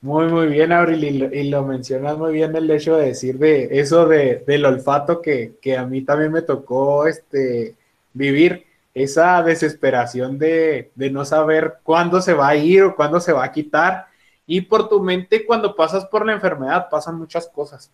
[0.00, 4.06] Muy, muy bien, Abril, y lo, mencionas muy bien el hecho de decir de eso
[4.06, 7.74] de, del olfato que, que, a mí también me tocó este,
[8.12, 13.32] vivir, esa desesperación de, de, no saber cuándo se va a ir o cuándo se
[13.32, 14.06] va a quitar.
[14.46, 17.90] Y por tu mente, cuando pasas por la enfermedad, pasan muchas cosas.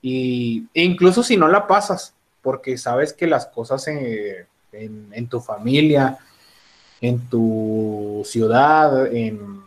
[0.00, 5.28] Y e incluso si no la pasas, porque sabes que las cosas en, en, en
[5.28, 6.18] tu familia,
[7.00, 9.62] en tu ciudad, en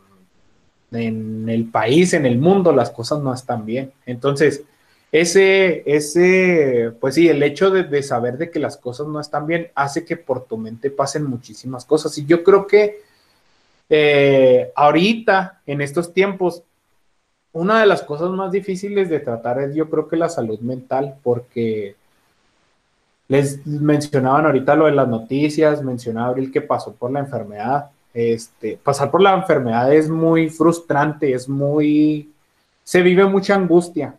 [0.96, 3.92] en el país, en el mundo, las cosas no están bien.
[4.06, 4.64] Entonces,
[5.12, 9.72] ese, ese, pues sí, el hecho de, saber de que las cosas no están bien
[9.76, 12.18] hace que por tu mente pasen muchísimas cosas.
[12.18, 13.02] Y yo creo que
[13.90, 16.64] eh, ahorita, en estos tiempos,
[17.54, 21.16] una de las cosas más difíciles de tratar es yo creo que la salud mental,
[21.24, 21.96] porque
[23.28, 28.80] les mencionaban ahorita lo de las noticias, mencionaba Abril que pasó por la enfermedad este,
[28.82, 32.32] pasar por la enfermedad es muy frustrante, es muy,
[32.82, 34.16] se vive mucha angustia.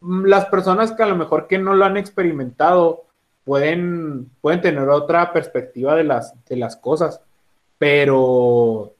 [0.00, 3.02] Las personas que a lo mejor que no lo han experimentado
[3.44, 7.20] pueden, pueden tener otra perspectiva de las, de las cosas,
[7.78, 8.92] pero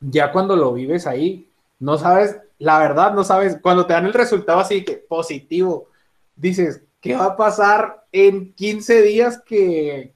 [0.00, 1.48] ya cuando lo vives ahí,
[1.78, 5.88] no sabes, la verdad, no sabes, cuando te dan el resultado así que positivo,
[6.36, 10.12] dices, ¿qué va a pasar en 15 días que,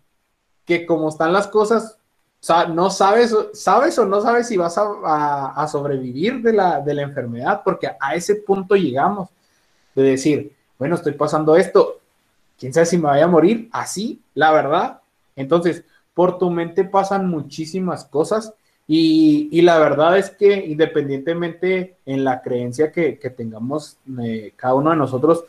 [0.65, 1.99] que como están las cosas,
[2.75, 7.63] no sabes, sabes o no sabes si vas a, sobrevivir de la, de la enfermedad,
[7.65, 9.31] porque a ese punto llegamos
[9.95, 12.01] de decir, bueno, estoy pasando esto,
[12.59, 15.01] quién sabe si me vaya a morir, así, la verdad.
[15.37, 15.85] Entonces,
[16.15, 18.55] por tu mente pasan muchísimas cosas
[18.87, 24.97] y, la verdad es que independientemente en la creencia que, tengamos eh, cada uno de
[24.97, 25.45] nosotros,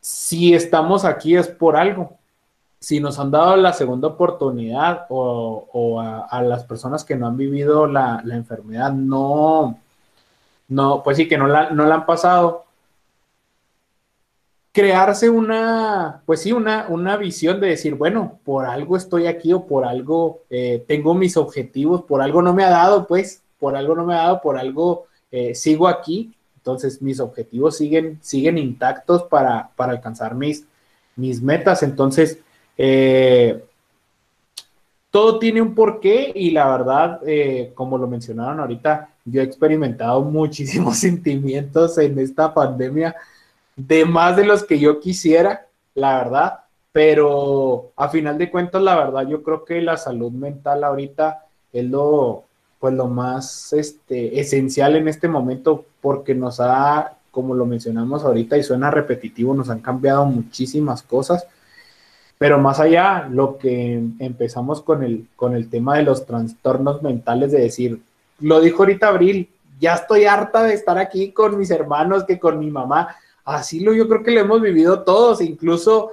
[0.00, 2.16] si estamos aquí es por algo.
[2.78, 7.86] Si nos han dado la segunda oportunidad o, a, las personas que no han vivido
[7.86, 9.78] la, enfermedad, no,
[10.68, 12.65] no, pues sí, que no la, no la han pasado,
[14.76, 19.66] crearse una, pues sí, una, una visión de decir, bueno, por algo estoy aquí o
[19.66, 23.94] por algo eh, tengo mis objetivos, por algo no me ha dado, pues, por algo
[23.94, 26.34] no me ha dado, por algo eh, sigo aquí.
[26.58, 30.66] Entonces mis objetivos siguen, siguen intactos para, alcanzar mis,
[31.16, 31.82] mis metas.
[31.82, 32.40] Entonces,
[32.76, 33.64] eh,
[35.10, 37.22] todo tiene un porqué y la verdad,
[37.74, 43.16] como lo mencionaron ahorita, yo he experimentado muchísimos sentimientos en esta pandemia
[43.76, 46.60] de más de los que yo quisiera, la verdad,
[46.92, 51.84] pero a final de cuentas, la verdad, yo creo que la salud mental ahorita es
[51.84, 52.44] lo,
[52.80, 58.56] pues lo más este, esencial en este momento porque nos ha, como lo mencionamos ahorita
[58.56, 61.46] y suena repetitivo, nos han cambiado muchísimas cosas.
[62.38, 67.52] Pero más allá, lo que empezamos con el, con el tema de los trastornos mentales,
[67.52, 68.00] de decir,
[68.40, 69.50] lo dijo ahorita Abril,
[69.80, 73.16] ya estoy harta de estar aquí con mis hermanos, que con mi mamá
[73.46, 76.12] así lo yo creo que lo hemos vivido todos, incluso,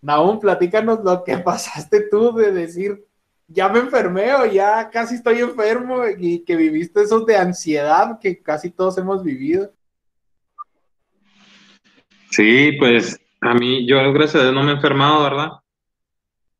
[0.00, 3.04] Naum, platícanos lo que pasaste tú de decir,
[3.48, 8.40] ya me enfermé o ya casi estoy enfermo y que viviste esos de ansiedad que
[8.40, 9.72] casi todos hemos vivido.
[12.30, 15.48] Sí, pues a mí, yo gracias a Dios no me he enfermado, ¿verdad?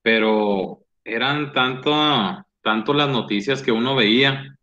[0.02, 1.92] Pero eran tanto,
[2.60, 4.58] tanto las noticias que uno veía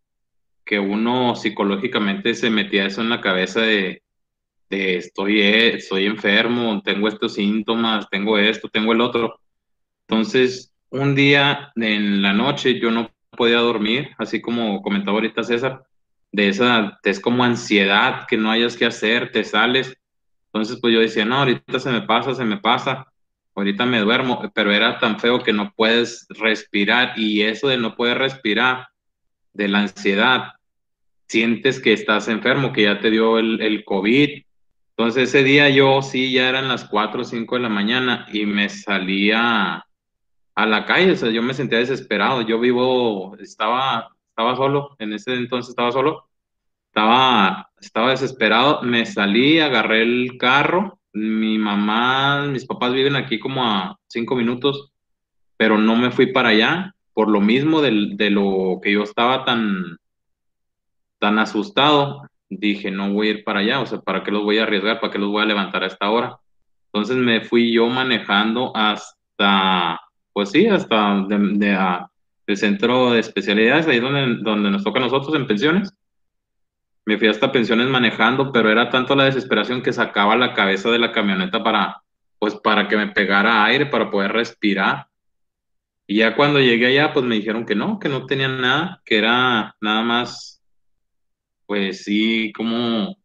[0.65, 4.03] que uno psicológicamente se metía eso en la cabeza de,
[4.69, 9.39] estoy, eh, estoy enfermo, tengo estos síntomas, tengo esto, tengo el otro.
[10.07, 15.83] Entonces, un día en la noche yo no podía dormir, así como comentaba ahorita César,
[16.31, 19.95] de esa, es como ansiedad que no hayas que hacer, te sales.
[20.47, 23.05] Entonces, pues yo decía, no, ahorita se me pasa, se me pasa,
[23.55, 27.95] ahorita me duermo, pero era tan feo que no puedes respirar y eso de no
[27.95, 28.87] poder respirar,
[29.53, 30.53] de la ansiedad,
[31.27, 34.43] sientes que estás enfermo, que ya te dio el, el COVID
[34.97, 38.47] entonces ese día yo sí, ya eran las 4 o 5 de la mañana y
[38.47, 39.85] me salía
[40.55, 42.41] a la calle, o sea, yo me sentía desesperado.
[42.41, 46.27] Yo vivo, estaba, estaba solo, en ese entonces estaba solo,
[46.87, 53.63] estaba, estaba desesperado, me salí, agarré el carro, mi mamá, mis papás viven aquí como
[53.63, 54.91] a 5 minutos,
[55.57, 59.45] pero no me fui para allá por lo mismo de, de lo que yo estaba
[59.45, 59.99] tan,
[61.19, 64.59] tan asustado dije, no voy a ir para allá, o sea, ¿para qué los voy
[64.59, 64.99] a arriesgar?
[64.99, 66.37] ¿Para qué los voy a levantar a esta hora?
[66.87, 69.99] Entonces me fui yo manejando hasta,
[70.33, 72.05] pues sí, hasta de,
[72.47, 75.93] el centro de especialidades, ahí donde, donde nos toca a nosotros en pensiones.
[77.05, 80.99] Me fui hasta pensiones manejando, pero era tanto la desesperación que sacaba la cabeza de
[80.99, 82.01] la camioneta para,
[82.39, 85.07] pues para que me pegara aire, para poder respirar.
[86.05, 89.17] Y ya cuando llegué allá, pues me dijeron que no, que no tenían nada, que
[89.17, 90.56] era nada más
[91.67, 93.17] pues sí, como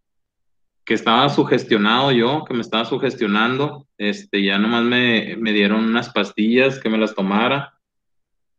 [0.85, 6.11] que estaba sugestionado yo, que me estaba sugestionando, este, ya nomás me, me dieron unas
[6.11, 7.79] pastillas que me las tomara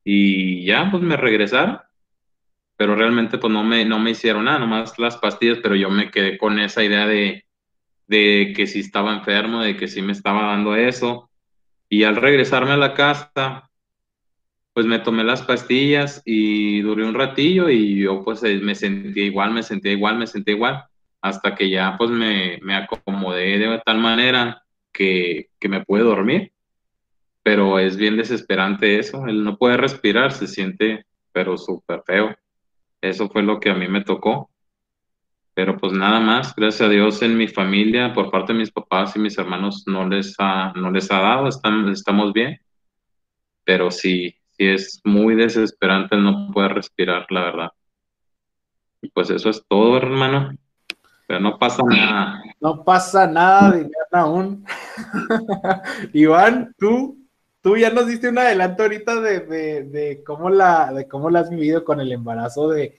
[0.04, 1.80] y ya, pues me regresaron,
[2.78, 6.10] pero realmente pues no me, no me hicieron nada, nomás las pastillas, pero yo me
[6.10, 7.46] quedé con esa idea de,
[8.08, 11.30] de que si estaba enfermo, de que sí me estaba dando eso,
[11.90, 13.70] y al regresarme a la casa,
[14.74, 19.26] pues me tomé las pastillas y duré un ratillo y yo pues eh, me sentía
[19.26, 20.84] igual, me sentía igual, me sentía igual,
[21.22, 26.52] hasta que ya pues me, me acomodé de tal manera que, que me pude dormir.
[27.44, 32.36] Pero es bien desesperante eso, él no puede respirar, se siente pero súper feo.
[33.02, 34.50] Eso fue lo que a mí me tocó.
[35.56, 39.16] Pero pues nada más, gracias a Dios en mi familia, por parte de mis papás
[39.16, 42.60] y mis hermanos, no les ha, no les ha dado, están, estamos bien.
[43.66, 44.36] Pero sí,
[44.68, 47.70] es muy desesperante el no poder respirar, la verdad.
[49.02, 50.56] Y pues eso es todo, hermano.
[51.28, 52.44] Pero no pasa nada.
[52.60, 54.66] No pasa nada, de aún.
[56.14, 57.18] Iván, tú,
[57.62, 61.84] tú ya nos diste un adelanto ahorita de, cómo la, de cómo la has vivido
[61.84, 62.98] con el embarazo de,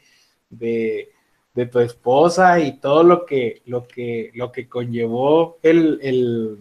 [0.50, 1.10] de,
[1.54, 6.58] de tu esposa y todo lo que, lo que, lo que conllevó el, el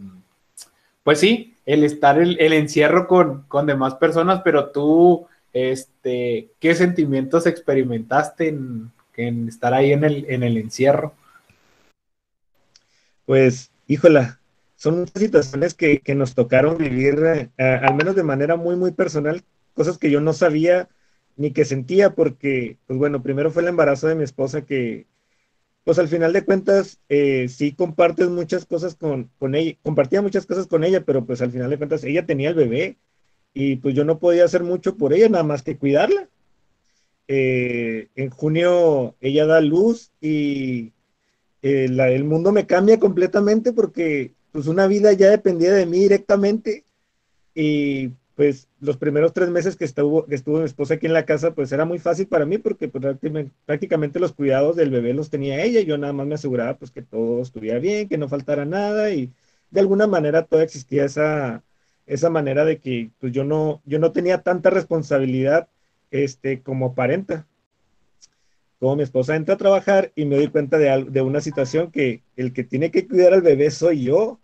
[1.03, 6.75] pues sí, el estar el, el encierro con, con, demás personas, pero tú, este, ¿qué
[6.75, 11.13] sentimientos experimentaste en, en estar ahí en el, en el encierro?
[13.25, 14.39] Pues, híjola,
[14.75, 19.43] son situaciones que, que nos tocaron vivir, eh, al menos de manera muy, muy personal,
[19.73, 20.89] cosas que yo no sabía
[21.35, 25.07] ni que sentía, porque, pues bueno, primero fue el embarazo de mi esposa que,
[25.83, 30.45] pues al final de cuentas, eh, sí compartes muchas cosas con, con ella, compartía muchas
[30.45, 32.97] cosas con ella, pero pues al final de cuentas ella tenía el bebé
[33.53, 36.29] y pues yo no podía hacer mucho por ella, nada más que cuidarla.
[37.27, 40.91] Eh, en junio ella da luz y
[41.61, 46.83] eh, el mundo me cambia completamente porque pues una vida ya dependía de mí directamente
[47.55, 51.25] y pues los primeros tres meses que estuvo, que estuvo mi esposa aquí en la
[51.25, 53.17] casa, pues era muy fácil para mí porque pues,
[53.65, 57.01] prácticamente los cuidados del bebé los tenía ella, yo nada más me aseguraba pues que
[57.01, 59.31] todo estuviera bien, que no faltara nada y
[59.71, 61.63] de alguna manera todavía existía esa,
[62.05, 65.69] esa manera de que pues yo no, yo no tenía tanta responsabilidad
[66.11, 67.47] este, como parenta.
[68.79, 72.21] Como mi esposa entra a trabajar y me doy cuenta de, de una situación que
[72.35, 74.39] el que tiene que cuidar al bebé soy yo.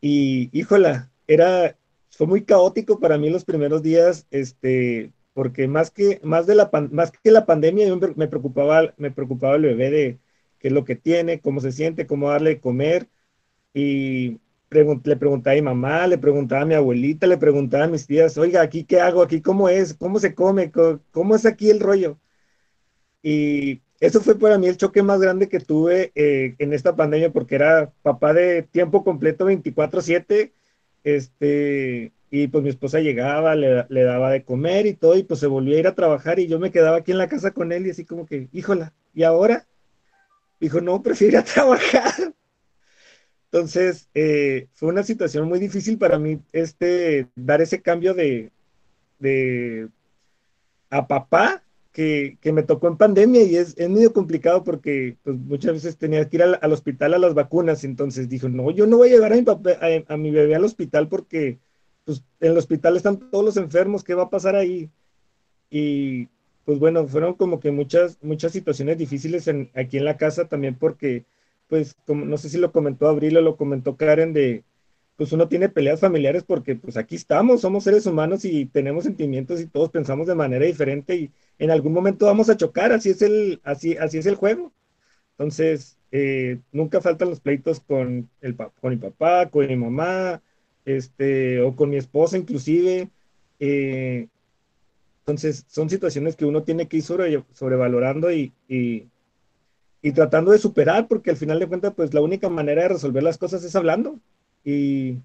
[0.00, 1.76] Y híjola, era,
[2.10, 6.70] fue muy caótico para mí los primeros días, este, porque más que, más de la,
[6.90, 7.86] más que la pandemia,
[8.16, 10.18] me preocupaba, me preocupaba el bebé de
[10.58, 13.08] qué es lo que tiene, cómo se siente, cómo darle de comer.
[13.74, 14.40] Y
[14.70, 18.38] le preguntaba a mi mamá, le preguntaba a mi abuelita, le preguntaba a mis tías,
[18.38, 20.70] oiga, aquí qué hago, aquí cómo es, cómo se come,
[21.12, 22.18] cómo, es aquí el rollo.
[23.22, 27.32] Y eso fue para mí el choque más grande que tuve eh, en esta pandemia,
[27.32, 30.52] porque era papá de tiempo completo 24/7
[31.04, 35.46] este, y pues mi esposa llegaba, le, daba de comer y todo, y pues se
[35.46, 37.86] volvió a ir a trabajar y yo me quedaba aquí en la casa con él
[37.86, 39.66] y así como que, híjola, ¿y ahora?
[40.60, 42.34] Dijo, no, prefiero trabajar.
[43.46, 48.52] Entonces, eh, fue una situación muy difícil para mí, este, dar ese cambio de,
[49.18, 49.88] de
[50.88, 51.62] a papá
[51.92, 56.28] que, me tocó en pandemia y es, es medio complicado porque pues, muchas veces tenía
[56.28, 59.12] que ir al, al, hospital a las vacunas, entonces dijo, no, yo no voy a
[59.12, 59.72] llevar a mi, papá,
[60.08, 61.58] a, mi bebé al hospital porque
[62.04, 64.90] pues, en el hospital están todos los enfermos, ¿qué va a pasar ahí?
[65.70, 66.28] Y
[66.64, 71.24] pues bueno, fueron como que muchas, muchas situaciones difíciles aquí en la casa también porque,
[71.68, 74.64] pues, como, no sé si lo comentó Abril o lo comentó Karen de,
[75.20, 79.60] pues uno tiene peleas familiares porque pues aquí estamos, somos seres humanos y tenemos sentimientos
[79.60, 83.20] y todos pensamos de manera diferente y en algún momento vamos a chocar, así es
[83.20, 84.72] el, así, así es el juego.
[85.32, 90.40] Entonces, eh, nunca faltan los pleitos con, el, con mi papá, con mi mamá,
[90.86, 93.10] este, o con mi esposa inclusive.
[93.58, 94.26] Eh,
[95.18, 99.06] entonces, son situaciones que uno tiene que ir sobre, sobrevalorando y, y,
[100.00, 103.22] y, tratando de superar, porque al final de cuentas, pues la única manera de resolver
[103.22, 104.18] las cosas es hablando.
[104.64, 105.18] Y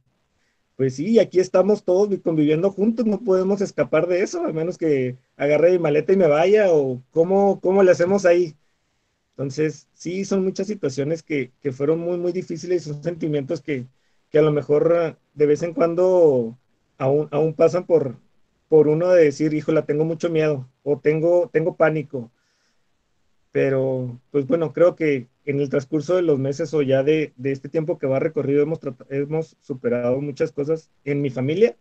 [0.77, 5.17] pues sí, aquí estamos todos conviviendo juntos, no podemos escapar de eso, a menos que
[5.37, 8.55] agarre mi maleta y me vaya, o cómo, cómo le hacemos ahí.
[9.31, 13.87] Entonces, sí, son muchas situaciones que, que fueron muy, muy difíciles, son sentimientos que,
[14.29, 16.57] que, a lo mejor de vez en cuando
[16.97, 18.17] aún, aún pasan por,
[18.69, 22.31] por uno de decir, híjola, tengo mucho miedo, o tengo, tengo pánico.
[23.55, 27.69] Pero, pues bueno, creo que en el transcurso de los meses o ya de, este
[27.69, 28.61] tiempo que va recorrido
[29.09, 31.77] hemos, superado muchas cosas en mi familia,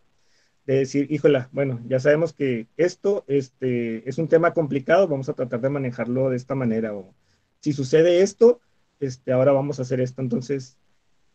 [0.65, 5.33] de decir, híjola, bueno, ya sabemos que esto este, es un tema complicado, vamos a
[5.33, 7.13] tratar de manejarlo de esta manera, o
[7.59, 8.61] si sucede esto,
[9.01, 10.21] este, ahora vamos a hacer esto.
[10.21, 10.77] Entonces,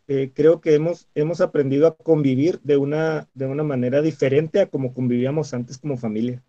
[0.07, 4.65] eh, creo que hemos, hemos aprendido a convivir de una, de una manera diferente a
[4.65, 6.41] como convivíamos antes como familia.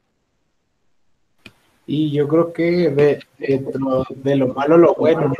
[1.86, 5.32] Y yo creo que de, de lo malo lo bueno,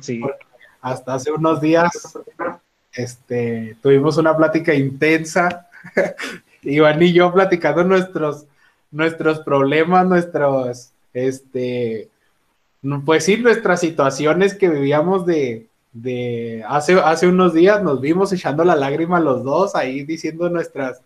[0.00, 0.20] Sí.
[0.80, 2.18] Hasta hace unos días
[2.92, 5.68] este, tuvimos una plática intensa,
[6.62, 8.46] Iván y yo platicando nuestros,
[8.90, 12.08] nuestros problemas, nuestros, este,
[13.04, 18.64] pues sí, nuestras situaciones que vivíamos de, de hace, hace unos días, nos vimos echando
[18.64, 21.00] la lágrima los dos, ahí diciendo nuestras,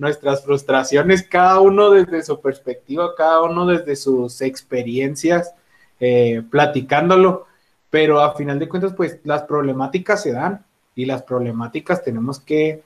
[0.00, 5.54] nuestras frustraciones, cada uno desde su perspectiva, cada uno desde sus experiencias,
[6.00, 7.46] eh, platicándolo.
[7.90, 12.82] Pero a final de cuentas, pues las problemáticas se dan y las problemáticas tenemos que,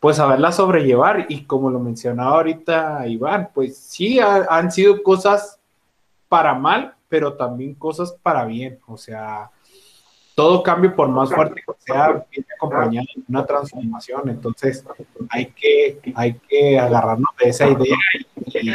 [0.00, 1.26] pues, saberlas sobrellevar.
[1.28, 5.58] Y como lo mencionaba ahorita Iván, pues sí, han sido cosas
[6.28, 9.50] para mal, pero también cosas para bien, o sea,
[10.40, 14.30] todo cambio, por más fuerte que sea, viene acompañado de una transformación.
[14.30, 14.82] Entonces,
[15.28, 17.96] hay que, hay que agarrarnos de esa idea
[18.46, 18.72] y,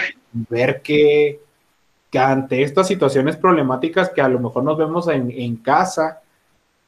[0.48, 1.40] ver que
[2.16, 6.22] ante estas situaciones problemáticas que a lo mejor nos vemos en, en casa,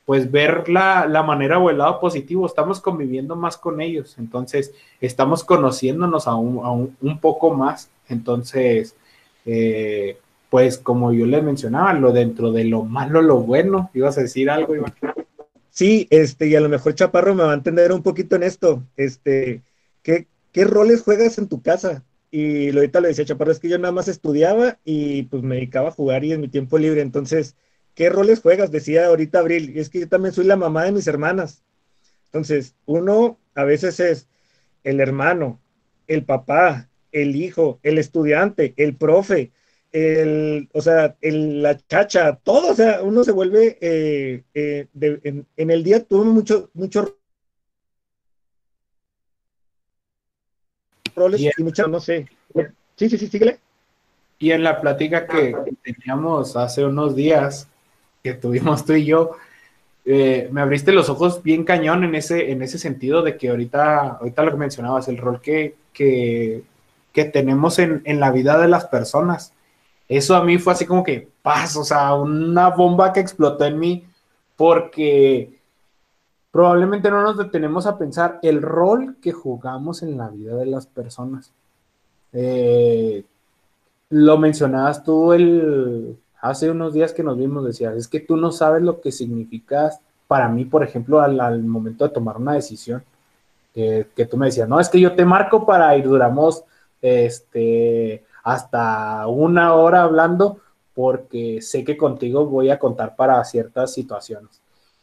[0.06, 4.76] pues ver la, la, manera o el lado positivo, estamos conviviendo más con ellos, entonces
[5.02, 8.96] estamos conociéndonos aún, aún un poco más, entonces,
[9.44, 10.20] eh,
[10.50, 14.50] pues como yo les mencionaba, lo dentro de lo malo, lo bueno, ibas a decir
[14.50, 14.94] algo, Iván.
[15.70, 18.84] Sí, este, y a lo mejor Chaparro me va a entender un poquito en esto,
[18.96, 19.62] este,
[20.02, 22.04] ¿qué, qué roles juegas en tu casa?
[22.32, 25.56] Y lo ahorita le decía Chaparro, es que yo nada más estudiaba y pues me
[25.56, 27.56] dedicaba a jugar y en mi tiempo libre, entonces
[27.98, 28.72] ¿qué roles juegas?
[28.72, 31.64] Decía ahorita Abril, y es que yo también soy la mamá de mis hermanas.
[32.26, 34.28] Entonces, uno a veces es
[34.84, 35.60] el hermano,
[36.06, 39.52] el papá, el hijo, el estudiante, el profe,
[39.98, 45.46] el, o sea, el, la chacha, todo, o sea, uno se vuelve, eh, eh, en,
[45.56, 47.18] en, el día tuvo mucho, mucho
[51.16, 51.52] roles yeah.
[51.58, 52.28] y muchas, no sé.
[52.96, 53.60] Sí, sí, sí, síguele.
[54.40, 57.68] Y en la plática que teníamos hace unos días,
[58.24, 59.32] que tuvimos tú y yo,
[60.06, 64.18] eh, me abriste los ojos bien cañón en ese, en ese sentido de que ahorita,
[64.20, 66.64] ahorita lo que mencionabas, el rol que, que,
[67.12, 69.54] que tenemos en, en, la vida de las personas.
[70.08, 73.80] Eso a mí fue así como que paz, o sea, una bomba que explotó en
[73.80, 74.06] mí
[74.56, 75.60] porque
[76.52, 80.88] probablemente no nos detenemos a pensar el rol que jugamos en la vida de las
[80.88, 81.52] personas.
[82.34, 83.24] Eh,
[84.10, 88.52] lo mencionabas tú el, hace unos días que nos vimos, decías, es que tú no
[88.52, 89.92] sabes lo que significa
[90.28, 93.04] para mí, por ejemplo, al, momento de tomar una decisión.
[93.74, 96.64] Que, tú me decías, no, es que yo te marco para ir, duramos
[97.00, 100.62] este, hasta una hora hablando,
[100.94, 104.62] porque sé que contigo voy a contar para ciertas situaciones.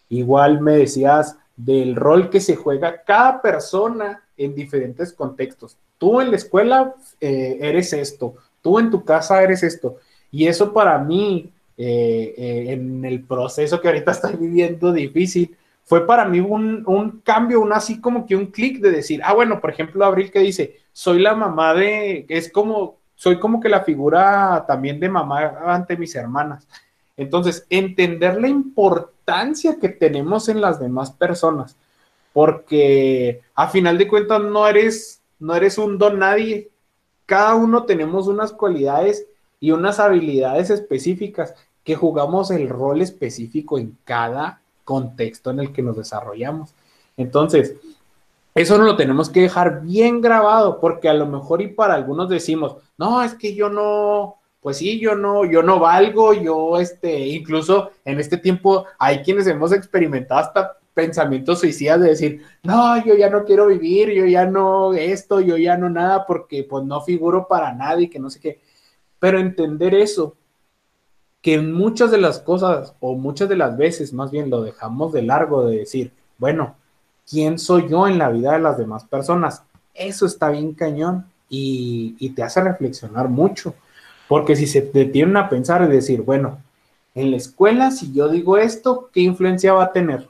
[0.08, 5.76] Igual me decías del rol que se juega cada persona en diferentes contextos.
[5.98, 9.98] Tú en la escuela eh, eres esto, tú en tu casa eres esto.
[10.30, 16.06] Y eso para mí, eh, eh, en el proceso que ahorita estoy viviendo difícil, fue
[16.06, 19.60] para mí un, un cambio, un así como que un clic de decir, ah, bueno,
[19.60, 23.80] por ejemplo, Abril que dice, soy la mamá de, es como, soy como que la
[23.80, 26.68] figura también de mamá ante mis hermanas.
[27.16, 31.74] Entonces, entender la importancia que tenemos en las demás personas,
[32.34, 36.68] porque a final de cuentas no eres, no eres un don nadie.
[37.24, 39.26] Cada uno tenemos unas cualidades
[39.58, 45.80] y unas habilidades específicas que jugamos el rol específico en cada contexto en el que
[45.80, 46.74] nos desarrollamos.
[47.16, 47.76] Entonces,
[48.54, 52.28] eso no lo tenemos que dejar bien grabado porque a lo mejor y para algunos
[52.28, 57.26] decimos, no, es que yo no, pues sí, yo no, yo no valgo, yo este,
[57.26, 63.16] incluso en este tiempo hay quienes hemos experimentado hasta pensamientos suicidas de decir, no, yo
[63.16, 67.00] ya no quiero vivir, yo ya no esto, yo ya no nada porque pues no
[67.00, 68.60] figuro para nadie, que no sé qué.
[69.18, 70.36] Pero entender eso,
[71.42, 75.22] que muchas de las cosas, o muchas de las veces más bien lo dejamos de
[75.22, 76.76] largo de decir, bueno,
[77.28, 79.62] ¿quién soy yo en la vida de las demás personas?
[79.94, 83.74] Eso está bien cañón y, te hace reflexionar mucho,
[84.28, 86.58] porque si se detienen a pensar y decir, bueno,
[87.14, 90.28] en la escuela, si yo digo esto, ¿qué influencia va a tener?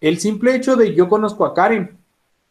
[0.00, 1.96] El simple hecho de yo conozco a Karen.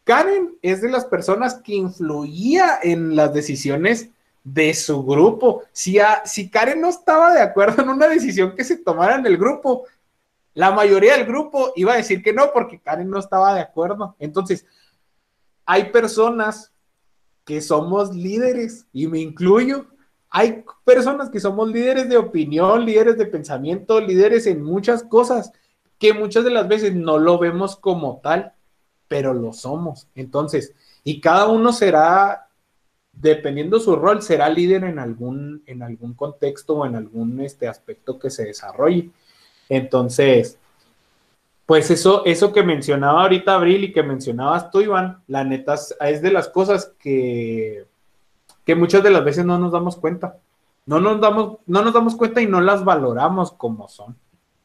[0.04, 4.08] Karen es de las personas que influía en las decisiones
[4.42, 5.62] de su grupo.
[5.70, 9.36] Si, si Karen no estaba de acuerdo en una decisión que se tomara en el
[9.36, 9.84] grupo,
[10.54, 14.16] la mayoría del grupo iba a decir que no porque Karen no estaba de acuerdo.
[14.18, 14.66] Entonces,
[15.64, 16.72] hay personas
[17.44, 19.86] que somos líderes y me incluyo.
[20.30, 25.52] Hay personas que somos líderes de opinión, líderes de pensamiento, líderes en muchas cosas
[25.98, 28.54] que muchas de las veces no lo vemos como tal,
[29.08, 30.08] pero lo somos.
[30.14, 30.74] Entonces,
[31.04, 32.48] y cada uno será
[33.12, 38.18] dependiendo su rol, será líder en algún, en algún contexto o en algún este, aspecto
[38.18, 39.10] que se desarrolle.
[39.72, 40.58] Entonces,
[41.64, 46.20] pues eso, eso que mencionaba ahorita Abril y que mencionabas tú, Iván, la neta es
[46.20, 47.86] de las cosas que,
[48.66, 50.36] que muchas de las veces no nos damos cuenta.
[50.84, 54.14] No nos damos, no nos damos cuenta y no las valoramos como son.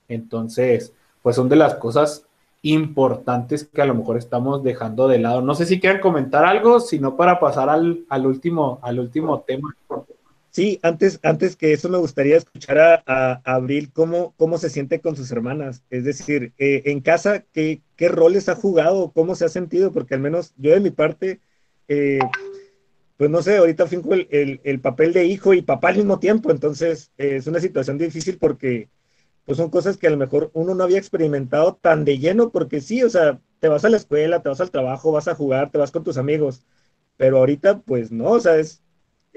[0.09, 0.91] Entonces,
[1.21, 2.25] pues son de las cosas
[2.63, 5.39] importantes que a lo mejor estamos dejando de lado.
[5.39, 9.73] No sé si quieren comentar algo, sino para pasar al, al último, al último tema.
[10.57, 15.15] Sí, antes, antes que eso me gustaría escuchar a, Abril cómo, cómo se siente con
[15.15, 15.83] sus hermanas.
[15.91, 19.11] Es decir, eh, en casa, ¿qué, ¿qué, roles ha jugado?
[19.11, 19.91] ¿Cómo se ha sentido?
[19.91, 21.41] Porque al menos yo de mi parte,
[21.87, 22.17] eh,
[23.17, 26.17] pues no sé, ahorita finco el, el, el, papel de hijo y papá al mismo
[26.17, 26.49] tiempo.
[26.49, 28.89] Entonces eh, es una situación difícil porque
[29.45, 32.81] pues son cosas que a lo mejor uno no había experimentado tan de lleno, porque
[32.81, 35.69] sí, o sea, te vas a la escuela, te vas al trabajo, vas a jugar,
[35.69, 36.65] te vas con tus amigos,
[37.15, 38.81] pero ahorita pues no, o sea, es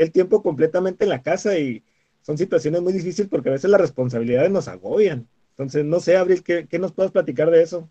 [0.01, 1.84] el tiempo completamente en la casa y
[2.22, 5.28] son situaciones muy difíciles porque a veces las responsabilidades nos agobian.
[5.51, 7.88] Entonces, no sé, Abril, ¿qué, qué nos puedes platicar de eso?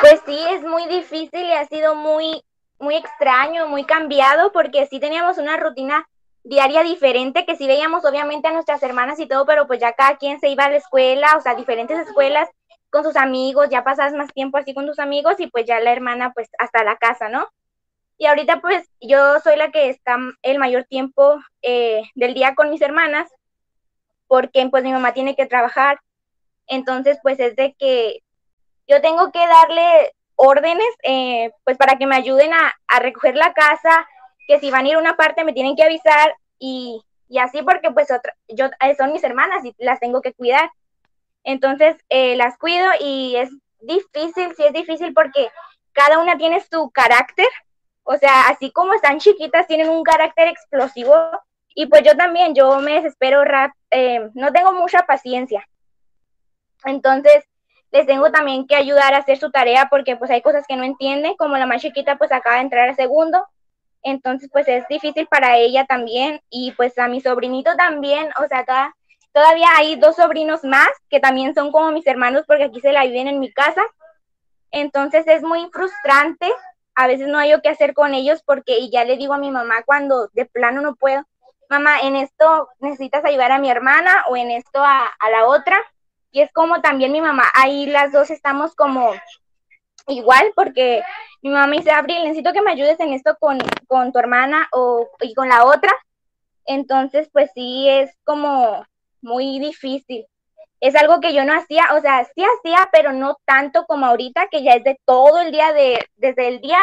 [0.00, 2.42] Pues sí, es muy difícil y ha sido muy,
[2.80, 6.08] muy extraño, muy cambiado, porque sí teníamos una rutina
[6.42, 10.16] diaria diferente, que sí veíamos obviamente a nuestras hermanas y todo, pero pues ya cada
[10.16, 12.48] quien se iba a la escuela, o sea, diferentes escuelas
[12.90, 15.92] con sus amigos, ya pasas más tiempo así con tus amigos y pues ya la
[15.92, 17.48] hermana pues hasta la casa, ¿no?
[18.18, 22.70] Y ahorita pues yo soy la que está el mayor tiempo eh, del día con
[22.70, 23.30] mis hermanas,
[24.26, 26.00] porque pues mi mamá tiene que trabajar,
[26.66, 28.20] entonces pues es de que
[28.88, 33.52] yo tengo que darle órdenes eh, pues para que me ayuden a, a recoger la
[33.52, 34.06] casa,
[34.46, 37.62] que si van a ir a una parte me tienen que avisar y, y así
[37.62, 40.70] porque pues otra, yo, eh, son mis hermanas y las tengo que cuidar.
[41.44, 43.50] Entonces eh, las cuido y es
[43.80, 45.48] difícil, sí es difícil porque
[45.92, 47.46] cada una tiene su carácter,
[48.06, 51.14] o sea, así como están chiquitas, tienen un carácter explosivo
[51.74, 55.68] y pues yo también, yo me desespero, rap, eh, no tengo mucha paciencia.
[56.84, 57.44] Entonces,
[57.90, 60.84] les tengo también que ayudar a hacer su tarea porque pues hay cosas que no
[60.84, 63.46] entienden, como la más chiquita pues acaba de entrar a segundo
[64.06, 68.64] entonces pues es difícil para ella también y pues a mi sobrinito también, o sea,
[69.32, 73.04] todavía hay dos sobrinos más que también son como mis hermanos porque aquí se la
[73.04, 73.82] viven en mi casa,
[74.70, 76.46] entonces es muy frustrante,
[76.96, 79.38] a veces no hay yo qué hacer con ellos porque y ya le digo a
[79.38, 81.22] mi mamá cuando de plano no puedo,
[81.70, 85.76] mamá, en esto necesitas ayudar a mi hermana o en esto a, a la otra,
[86.30, 89.12] y es como también mi mamá, ahí las dos estamos como
[90.08, 91.02] igual porque
[91.42, 94.68] mi mamá me dice, Abril, necesito que me ayudes en esto con, con tu hermana
[94.72, 95.92] o, y con la otra.
[96.64, 98.84] Entonces, pues sí, es como
[99.20, 100.26] muy difícil.
[100.80, 104.48] Es algo que yo no hacía, o sea, sí hacía, pero no tanto como ahorita,
[104.48, 106.78] que ya es de todo el día, de, desde el día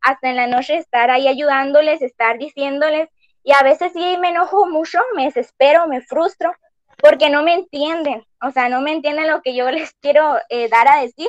[0.00, 3.08] hasta en la noche, estar ahí ayudándoles, estar diciéndoles.
[3.42, 6.52] Y a veces sí me enojo mucho, me desespero, me frustro,
[6.98, 10.68] porque no me entienden, o sea, no me entienden lo que yo les quiero eh,
[10.68, 11.28] dar a decir.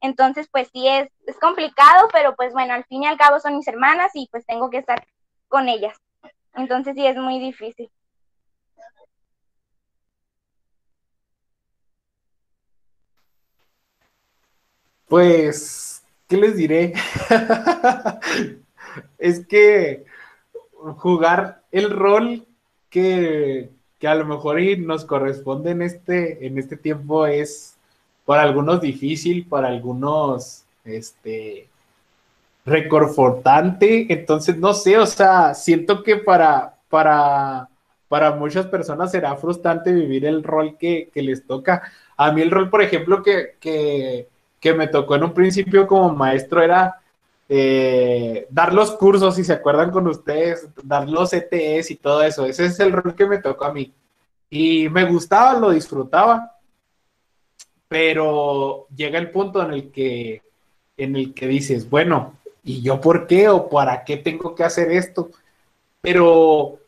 [0.00, 3.56] Entonces, pues sí es, es complicado, pero pues bueno, al fin y al cabo son
[3.56, 5.04] mis hermanas y pues tengo que estar
[5.48, 5.96] con ellas.
[6.54, 7.90] Entonces sí es muy difícil.
[15.08, 16.92] Pues, ¿qué les diré?
[19.18, 20.04] es que
[20.98, 22.46] jugar el rol
[22.90, 27.76] que, que, a lo mejor nos corresponde en este, en este tiempo es
[28.24, 31.68] para algunos difícil, para algunos, este,
[32.68, 34.06] reconfortante.
[34.12, 37.68] Entonces, no sé, o sea, siento que para, para,
[38.08, 41.82] para muchas personas será frustrante vivir el rol que, les toca.
[42.16, 44.28] A mí el rol, por ejemplo, que, que,
[44.74, 46.96] me tocó en un principio como maestro era
[47.48, 52.44] eh, dar los cursos, si se acuerdan con ustedes, dar los ETS y todo eso.
[52.44, 53.92] Ese es el rol que me tocó a mí.
[54.50, 56.58] Y me gustaba, lo disfrutaba
[57.88, 60.42] pero llega el punto en el que,
[60.96, 64.92] en el que dices, bueno, ¿y yo por qué o para qué tengo que hacer
[64.92, 65.30] esto?
[66.02, 66.78] Pero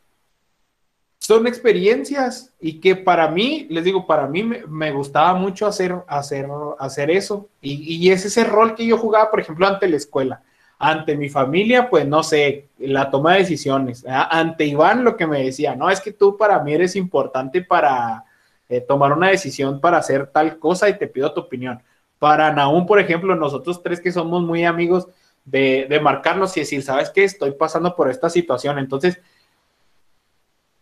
[1.21, 6.47] son experiencias y que para mí, les digo, para mí me, gustaba mucho hacer, hacer,
[6.79, 7.47] hacer eso.
[7.61, 10.41] Y, y, es ese rol que yo jugaba, por ejemplo, ante la escuela.
[10.79, 14.03] Ante mi familia, pues no sé, la toma de decisiones.
[14.07, 18.25] Ante Iván, lo que me decía, no, es que tú para mí eres importante para,
[18.67, 21.83] eh, tomar una decisión para hacer tal cosa y te pido tu opinión.
[22.17, 25.07] Para Naum, por ejemplo, nosotros tres que somos muy amigos
[25.45, 27.25] de, de marcarnos y decir, ¿sabes qué?
[27.25, 28.79] Estoy pasando por esta situación.
[28.79, 29.19] Entonces,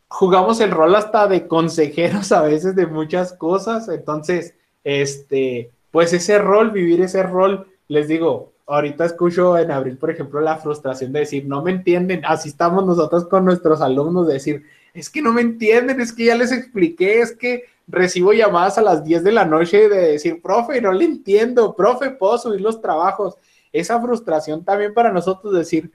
[0.10, 3.88] jugamos el rol hasta de consejeros a veces de muchas cosas.
[3.88, 10.11] Entonces, este, pues ese rol, vivir ese rol, les digo, ahorita escucho en abril, por
[10.11, 14.34] ejemplo, la frustración de decir, no me entienden, así estamos nosotros con nuestros alumnos, de
[14.34, 14.64] decir,
[14.94, 18.84] es que no me entienden, es que ya les expliqué, es que recibo llamadas a
[18.84, 22.81] las 10 de la noche de decir, profe, no le entiendo, profe, puedo subir los
[22.81, 23.38] trabajos.
[23.72, 25.91] Esa frustración también para nosotros decir,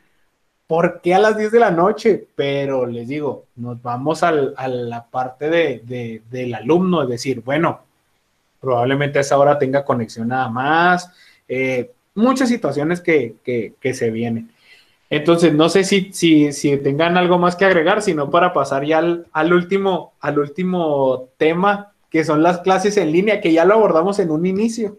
[0.66, 2.27] ¿por qué a las 10 de la noche?
[2.35, 7.81] Pero les digo, nos vamos a la parte de, del alumno, es decir, bueno,
[8.61, 11.11] probablemente a esa hora tenga conexión nada más,
[11.49, 14.55] eh, muchas situaciones que, que se vienen.
[15.11, 19.53] Entonces, no sé si, si, tengan algo más que agregar, sino para pasar ya al,
[19.53, 24.32] último, al último tema, que son las clases en línea, que ya lo abordamos en
[24.32, 24.99] un inicio.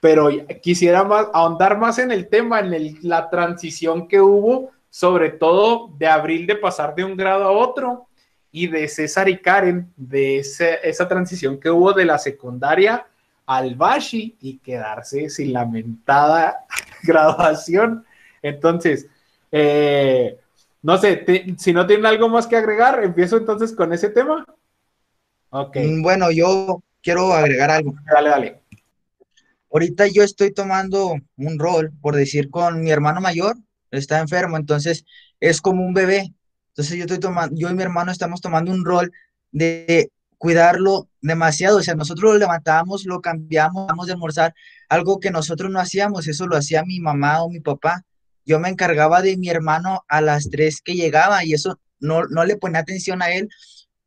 [0.00, 0.30] Pero
[0.62, 6.06] quisiera más, ahondar más en el tema, en la transición que hubo, sobre todo de
[6.06, 8.06] abril de pasar de un grado a otro,
[8.52, 13.04] y de César y Karen, de esa transición que hubo de la secundaria
[13.44, 16.64] al Bashi y quedarse sin lamentada
[17.02, 18.04] graduación.
[18.40, 19.08] Entonces,
[19.50, 20.38] eh,
[20.82, 21.24] no sé,
[21.58, 24.46] si no tienen algo más que agregar, empiezo entonces con ese tema.
[25.50, 25.76] Ok.
[25.76, 27.94] Mm, bueno, yo quiero agregar algo.
[28.04, 28.60] Dale, dale.
[29.72, 33.56] Ahorita yo estoy tomando un rol, por decir, con mi hermano mayor,
[33.98, 35.04] está enfermo, entonces
[35.40, 36.34] es como un bebé.
[36.68, 39.12] Entonces yo estoy tomando, yo y mi hermano estamos tomando un rol
[39.52, 41.78] de cuidarlo demasiado.
[41.78, 44.54] O sea, nosotros lo levantamos, lo cambiamos, vamos a almorzar,
[44.88, 48.04] algo que nosotros no hacíamos, eso lo hacía mi mamá o mi papá.
[48.44, 52.44] Yo me encargaba de mi hermano a las tres que llegaba y eso no, no
[52.44, 53.48] le ponía atención a él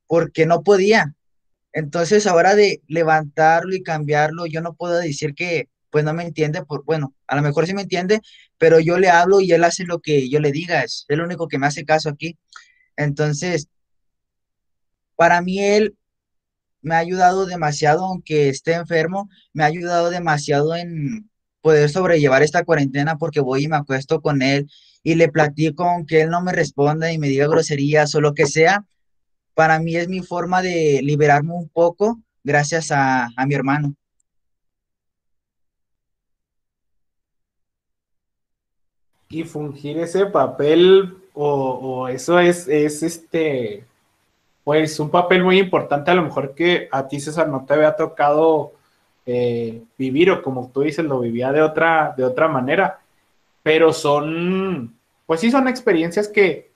[0.05, 1.15] porque no podía.
[1.73, 6.63] Entonces, ahora de levantarlo y cambiarlo, yo no puedo decir que pues no me entiende,
[6.63, 8.21] por, bueno, a lo mejor sí me entiende,
[8.59, 11.47] pero yo le hablo y él hace lo que yo le diga, es el único
[11.47, 12.37] que me hace caso aquí.
[12.95, 13.67] Entonces,
[15.15, 15.97] para mí él
[16.83, 22.63] me ha ayudado demasiado, aunque esté enfermo, me ha ayudado demasiado en poder sobrellevar esta
[22.63, 24.69] cuarentena porque voy y me acuesto con él
[25.01, 28.45] y le platico aunque él no me responda y me diga groserías o lo que
[28.45, 28.85] sea.
[29.55, 33.95] Para mí es mi forma de liberarme un poco gracias a, mi hermano.
[39.29, 43.85] Y fungir ese papel o, eso es, es este,
[44.63, 47.95] pues un papel muy importante, a lo mejor que a ti, César, no te había
[47.95, 48.73] tocado
[49.25, 52.99] eh, vivir, o como tú dices, lo vivía de otra, de otra manera,
[53.61, 54.95] pero son,
[55.25, 56.71] pues sí, son experiencias que,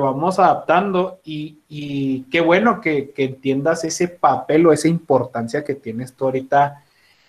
[0.00, 6.26] vamos adaptando y, qué bueno que, entiendas ese papel o esa importancia que tienes tú
[6.26, 6.84] ahorita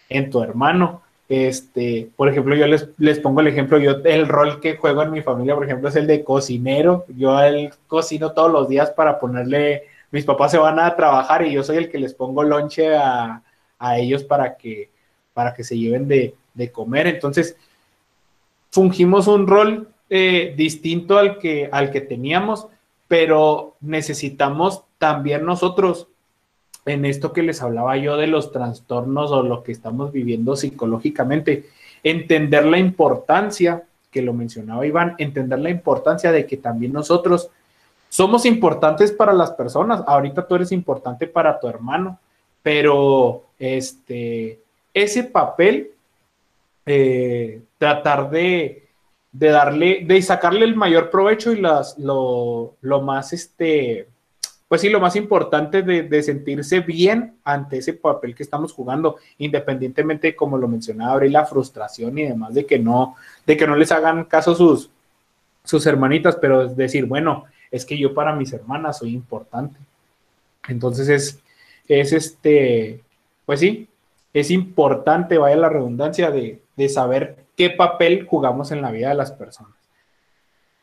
[0.09, 1.01] en tu hermano.
[1.29, 5.21] Este, por ejemplo, yo les, pongo el ejemplo, yo el rol que juego en mi
[5.21, 7.05] familia, por ejemplo, es el de cocinero.
[7.15, 11.51] Yo el cocino todos los días para ponerle mis papás se van a trabajar y
[11.51, 13.41] yo soy el que les pongo lonche a,
[13.97, 14.89] ellos para que,
[15.33, 16.33] para que se lleven de,
[16.71, 17.05] comer.
[17.07, 17.55] Entonces,
[18.71, 22.67] fungimos un rol eh, distinto al que, al que teníamos,
[23.07, 26.07] pero necesitamos también nosotros,
[26.87, 31.65] en esto que les hablaba yo de los trastornos o lo que estamos viviendo psicológicamente,
[32.03, 37.49] entender la importancia, que lo mencionaba Iván, entender la importancia de que también nosotros
[38.09, 40.01] somos importantes para las personas.
[40.07, 42.19] Ahorita tú eres importante para tu hermano,
[42.63, 44.59] pero este,
[44.93, 45.91] ese papel,
[46.85, 48.87] eh, tratar de,
[49.31, 54.07] darle, de sacarle el mayor provecho y las, lo, más, este,
[54.67, 60.35] pues sí, lo más importante de, sentirse bien ante ese papel que estamos jugando, independientemente,
[60.35, 63.15] como lo mencionaba Abril, la frustración y demás de que no,
[63.45, 64.89] de que no les hagan caso sus,
[65.63, 69.79] sus hermanitas, pero decir, bueno, es que yo para mis hermanas soy importante.
[70.67, 71.39] Entonces es,
[71.87, 73.01] es este,
[73.45, 73.87] pues sí,
[74.33, 79.31] es importante, vaya la redundancia, de, saber qué papel jugamos en la vida de las
[79.31, 79.73] personas.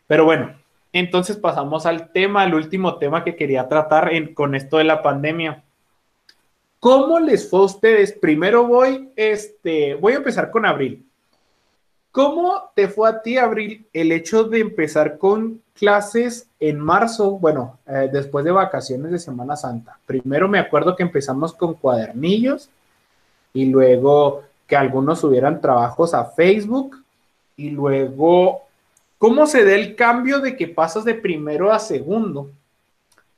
[0.06, 0.56] Pero bueno,
[0.94, 5.62] entonces pasamos al tema, al último tema que quería tratar con esto de la pandemia.
[6.78, 8.12] ¿Cómo les fue a ustedes?
[8.12, 11.04] Primero voy, este, voy a empezar con Abril.
[12.12, 17.32] ¿Cómo te fue a ti, Abril, el hecho de empezar con clases en marzo?
[17.32, 19.98] Bueno, eh, después de vacaciones de Semana Santa.
[20.06, 22.70] Primero me acuerdo que empezamos con cuadernillos
[23.52, 27.02] y luego que algunos subieran trabajos a Facebook
[27.56, 28.62] y luego,
[29.24, 32.50] ¿cómo se da el cambio de que pasas de primero a segundo?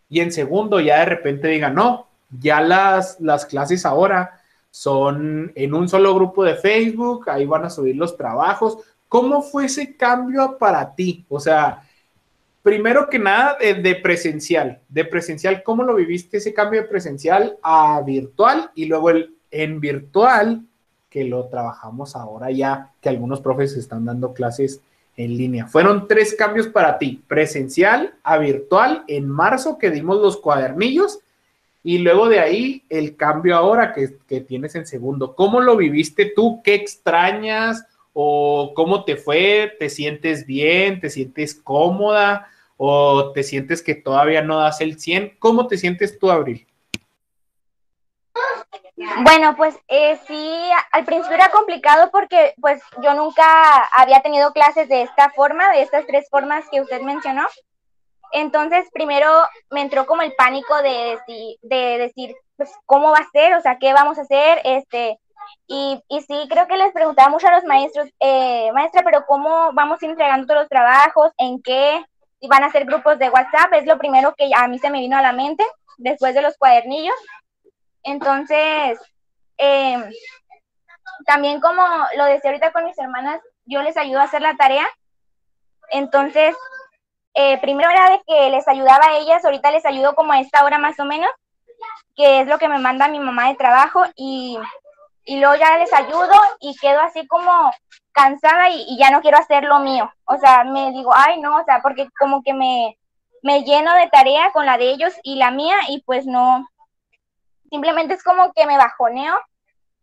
[0.08, 2.08] Y en segundo ya de repente digan, no,
[2.40, 4.40] ya las, las clases ahora
[4.72, 8.78] son en un solo grupo de Facebook, ahí van a subir los trabajos.
[9.08, 11.24] ¿Cómo fue ese cambio para ti?
[11.28, 11.84] O sea,
[12.64, 18.02] primero que nada, de, presencial, de presencial, ¿cómo lo viviste ese cambio de presencial a
[18.04, 18.72] virtual?
[18.74, 20.66] Y luego el, en virtual,
[21.08, 24.80] que lo trabajamos ahora ya, que algunos profes están dando clases
[25.16, 25.66] en línea.
[25.66, 31.20] Fueron tres cambios para ti, presencial a virtual en marzo que dimos los cuadernillos
[31.86, 35.36] y luego de ahí, el cambio ahora que, tienes en segundo.
[35.36, 36.60] ¿Cómo lo viviste tú?
[36.64, 37.86] ¿Qué extrañas?
[38.12, 39.72] ¿O cómo te fue?
[39.78, 40.98] ¿Te sientes bien?
[40.98, 42.48] ¿Te sientes cómoda?
[42.76, 45.36] ¿O te sientes que todavía no das el 100?
[45.38, 46.66] ¿Cómo te sientes tú, Abril?
[48.96, 53.44] Bueno, pues eh, sí, al principio era complicado porque pues yo nunca
[53.94, 57.46] había tenido clases de esta forma, de estas tres formas que usted mencionó.
[58.32, 59.28] Entonces, primero
[59.70, 63.54] me entró como el pánico de decir, de decir, pues, ¿cómo va a ser?
[63.54, 64.60] O sea, ¿qué vamos a hacer?
[64.64, 65.18] Este,
[65.66, 69.72] y, y sí, creo que les preguntaba mucho a los maestros, eh, maestra, pero ¿cómo
[69.74, 71.32] vamos a ir entregando todos los trabajos?
[71.38, 72.02] ¿En qué?
[72.40, 75.00] Y van a ser grupos de WhatsApp, es lo primero que a mí se me
[75.00, 75.64] vino a la mente
[75.98, 77.16] después de los cuadernillos.
[78.06, 79.00] Entonces,
[79.58, 80.10] em,
[81.26, 81.82] también como
[82.16, 84.86] lo decía ahorita con mis hermanas, yo les ayudo a hacer la tarea.
[85.90, 86.56] Entonces,
[87.34, 90.64] eh, primero era de que les ayudaba a ellas, ahorita les ayudo como a esta
[90.64, 91.30] hora más o menos,
[92.14, 94.56] que es lo que me manda mi mamá de trabajo y,
[95.24, 97.72] y luego ya les ayudo y quedo así como
[98.12, 100.10] cansada y, ya no quiero hacer lo mío.
[100.26, 102.96] O sea, me digo, ay, no, o sea, porque como que me,
[103.42, 106.66] me lleno de tarea con la de ellos y la mía y pues no,
[107.70, 109.38] simplemente es como que me bajoneo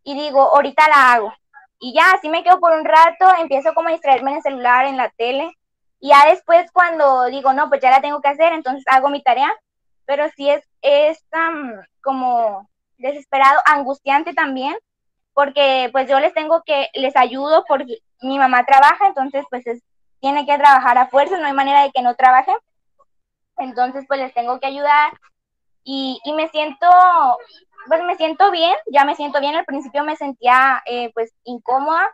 [0.02, 1.34] y digo, ahorita la hago.
[1.78, 4.86] Y ya, así me quedo por un rato, empiezo como a distraerme en el celular,
[4.86, 5.52] en la tele.
[6.00, 9.22] Y ya después cuando digo, no, pues ya la tengo que hacer, entonces hago mi
[9.22, 9.52] tarea.
[10.06, 11.24] Pero sí es, es
[12.02, 12.68] como
[12.98, 14.76] desesperado, angustiante también,
[15.32, 19.64] porque pues yo les tengo que, les ayudo porque mi mamá trabaja, entonces pues
[20.20, 22.52] tiene que trabajar a fuerza, no hay manera de que no trabaje.
[23.58, 25.12] Entonces pues les tengo que ayudar
[25.84, 26.86] y, y me siento,
[27.86, 32.10] pues me siento bien, ya me siento bien, al principio me sentía eh, pues incómoda,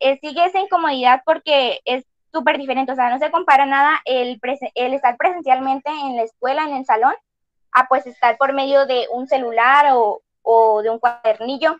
[0.00, 4.40] eh, sigue esa incomodidad porque es súper diferente, o sea, no se compara nada el,
[4.74, 7.14] el estar presencialmente en la escuela, en el salón,
[7.72, 11.78] a pues estar por medio de un celular o, o de un cuadernillo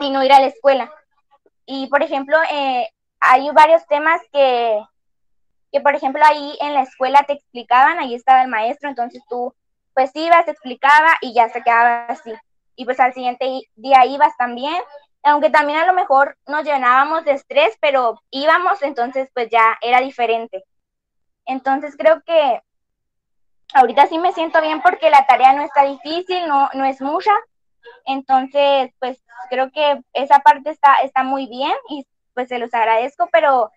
[0.00, 0.92] y no ir a la escuela.
[1.64, 2.88] Y, por ejemplo, eh,
[3.20, 4.80] hay varios temas que,
[5.72, 9.54] que, por ejemplo, ahí en la escuela te explicaban, ahí estaba el maestro, entonces tú,
[9.96, 12.32] pues ibas, explicaba y ya se quedaba así.
[12.76, 14.80] Y pues al siguiente día ibas también,
[15.24, 20.00] aunque también a lo mejor nos llenábamos de estrés, pero íbamos, entonces pues ya era
[20.00, 20.64] diferente.
[21.46, 22.60] Entonces creo que
[23.74, 27.32] ahorita sí me siento bien porque la tarea no está difícil, no, no es mucha,
[28.04, 33.28] entonces, pues creo que esa parte está, está muy bien y pues se los agradezco,
[33.32, 33.70] pero,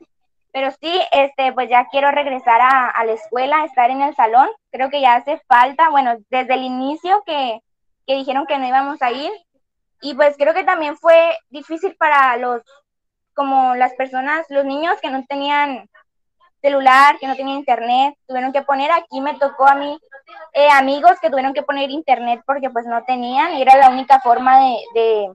[0.51, 4.49] pero sí, este, pues ya quiero regresar a, la escuela, estar en el salón.
[4.71, 7.61] Creo que ya hace falta, bueno, desde el inicio que,
[8.07, 9.31] que dijeron que no íbamos a ir.
[10.01, 12.61] Y pues creo que también fue difícil para los,
[13.33, 15.89] como las personas, los niños que no tenían
[16.61, 19.97] celular, que no tenía internet, tuvieron que poner, aquí me tocó a mí
[20.53, 24.19] eh, amigos que tuvieron que poner internet porque pues no tenían, y era la única
[24.19, 25.33] forma de, de,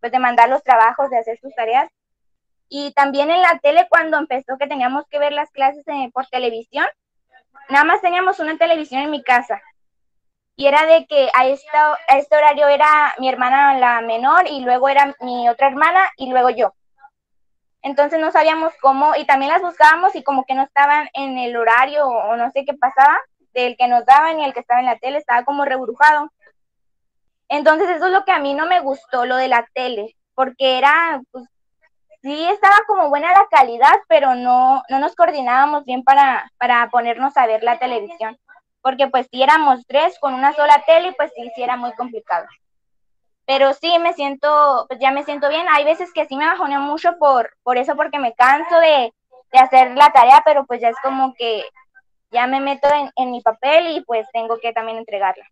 [0.00, 1.88] pues, de mandar los trabajos, de hacer sus tareas.
[2.68, 6.26] Y también en la tele cuando empezó que teníamos que ver las clases eh, por
[6.26, 6.86] televisión,
[7.68, 9.60] nada más teníamos una televisión en mi casa.
[10.56, 14.60] Y era de que a, esta, a este horario era mi hermana la menor y
[14.60, 16.72] luego era mi otra hermana y luego yo.
[17.82, 21.54] Entonces no sabíamos cómo, y también las buscábamos y como que no estaban en el
[21.56, 23.18] horario o no sé qué pasaba,
[23.52, 26.30] del que nos daban y el que estaba en la tele, estaba como rebrujado.
[27.48, 30.78] Entonces eso es lo que a mí no me gustó, lo de la tele, porque
[30.78, 31.44] era, pues,
[32.24, 37.36] sí estaba como buena la calidad, pero no, no nos coordinábamos bien para, para ponernos
[37.36, 38.36] a ver la televisión,
[38.82, 42.46] porque pues si éramos tres con una sola tele, pues sí, sí era muy complicado
[43.46, 45.66] pero sí me siento, pues ya me siento bien.
[45.70, 49.12] Hay veces que sí me bajoneo mucho por, por eso, porque me canso de,
[49.52, 51.62] hacer la tarea, pero pues ya es como que
[52.32, 55.46] ya me meto en, mi papel y pues tengo que también entregarla.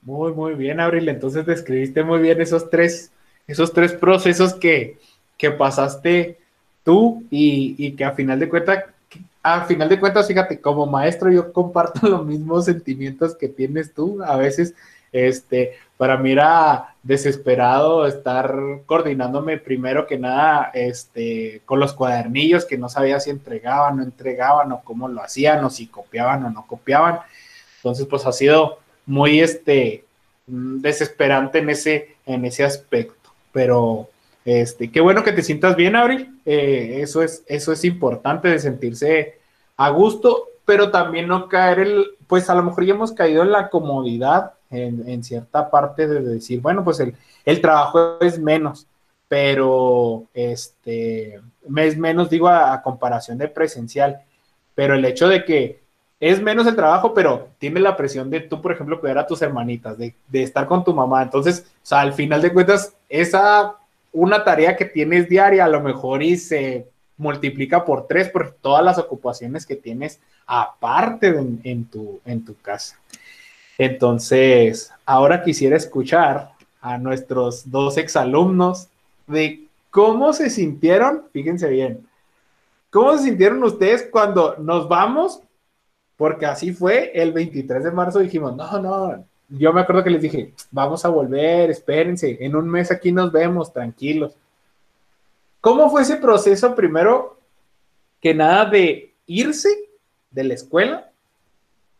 [0.00, 1.08] Muy, muy bien, Abril.
[1.10, 3.12] Entonces describiste muy bien esos tres,
[3.46, 4.98] esos tres procesos que,
[5.36, 6.38] que pasaste
[6.84, 8.84] tú y, y que a final de cuentas
[9.46, 14.20] a final de cuentas, fíjate, como maestro yo comparto los mismos sentimientos que tienes tú.
[14.24, 14.74] A veces,
[15.12, 18.52] este, para mí era desesperado estar
[18.86, 24.72] coordinándome primero que nada, este, con los cuadernillos que no sabía si entregaban, no entregaban,
[24.72, 27.20] o cómo lo hacían, o si copiaban o no copiaban.
[27.76, 30.04] Entonces, pues ha sido muy, este,
[30.48, 33.25] mm, desesperante en ese, en ese aspecto.
[33.56, 34.10] Pero,
[34.44, 36.42] este, qué bueno que te sientas bien, Abril.
[36.44, 39.38] Eh, eso, es, eso es importante de sentirse
[39.78, 43.52] a gusto, pero también no caer el, pues a lo mejor ya hemos caído en
[43.52, 47.14] la comodidad en, cierta parte de decir, bueno, pues el,
[47.46, 48.86] el, trabajo es menos,
[49.26, 51.40] pero este,
[51.76, 54.20] es menos, digo, a, comparación de presencial,
[54.74, 55.80] pero el hecho de que
[56.18, 59.42] es menos el trabajo, pero tiene la presión de tú, por ejemplo, cuidar a tus
[59.42, 61.22] hermanitas, de, de estar con tu mamá.
[61.22, 63.76] Entonces, al final de cuentas, esa
[64.12, 66.86] una tarea que tienes diaria a lo mejor y se
[67.18, 71.28] multiplica por tres por todas las ocupaciones que tienes aparte
[71.64, 72.98] en, tu, en tu casa.
[73.76, 78.88] Entonces, ahora quisiera escuchar a nuestros dos exalumnos
[79.26, 82.06] de cómo se sintieron, fíjense bien,
[82.90, 85.42] cómo se sintieron ustedes cuando nos vamos,
[86.16, 90.22] porque así fue el 23 de marzo, dijimos, no, no, yo me acuerdo que les
[90.22, 94.34] dije, vamos a volver, espérense, en un mes aquí nos vemos, tranquilos.
[95.60, 97.38] ¿Cómo fue ese proceso primero
[98.20, 99.68] que nada de irse
[100.30, 101.10] de la escuela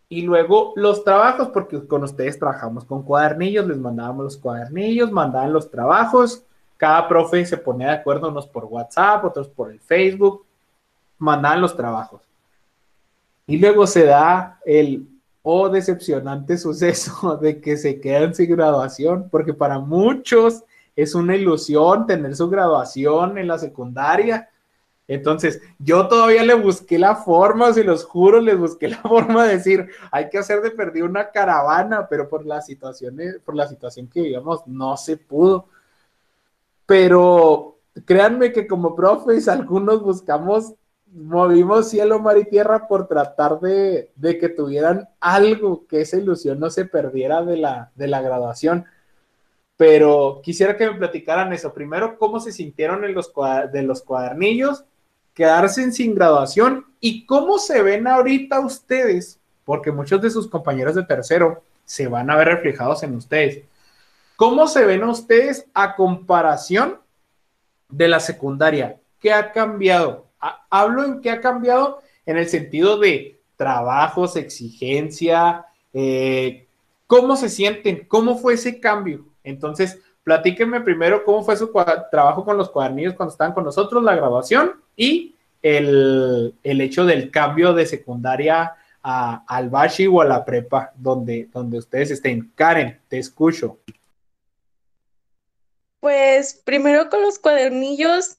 [0.09, 5.53] y luego los trabajos, porque con ustedes trabajamos con cuadernillos, les mandábamos los cuadernillos, mandaban
[5.53, 6.45] los trabajos,
[6.77, 10.45] cada profe se ponía de acuerdo, unos por WhatsApp, otros por el Facebook.
[11.19, 12.26] mandaban los trabajos.
[13.47, 15.09] Y luego se da el
[15.43, 20.65] oh decepcionante suceso de que se quedan sin graduación, porque para muchos
[20.97, 24.49] es una ilusión tener su graduación en la secundaria.
[25.09, 29.57] Entonces, yo todavía le busqué la forma, si los juro, les busqué la forma de
[29.59, 34.09] decir, hay que hacer de perdido una caravana, pero por la situación, por la situación
[34.09, 35.69] que digamos, no se pudo.
[36.87, 40.75] Pero créanme que como profes, algunos buscamos,
[41.17, 46.61] movimos cielo, mar y tierra por tratar de, de que tuvieran algo, que esa ilusión
[46.61, 48.87] no se perdiera de la, de la graduación
[49.77, 51.73] pero quisiera que me platicaran eso.
[51.73, 53.33] Primero, cómo se sintieron en los,
[53.73, 54.85] de los cuadernillos
[55.35, 61.05] quedarse sin graduación y cómo se ven ahorita ustedes, porque muchos de sus compañeros de
[61.05, 63.65] tercero se van a ver reflejados en ustedes.
[64.37, 67.01] ¿Cómo se ven ustedes a comparación
[67.91, 68.99] de la secundaria?
[69.21, 70.26] ¿Qué ha cambiado?
[70.71, 76.67] Hablo en qué ha cambiado en el sentido de trabajos, exigencia, eh,
[77.07, 78.05] ¿cómo se sienten?
[78.07, 79.27] ¿Cómo fue ese cambio?
[79.43, 81.73] Entonces, platíquenme primero cómo fue su
[82.11, 87.73] trabajo con los cuadernillos cuando estaban con nosotros, la graduación y el, hecho del cambio
[87.73, 92.53] de secundaria a, al Bashi o a la prepa, donde, donde ustedes estén.
[92.55, 93.79] Karen, te escucho.
[96.01, 98.39] Pues primero con los cuadernillos,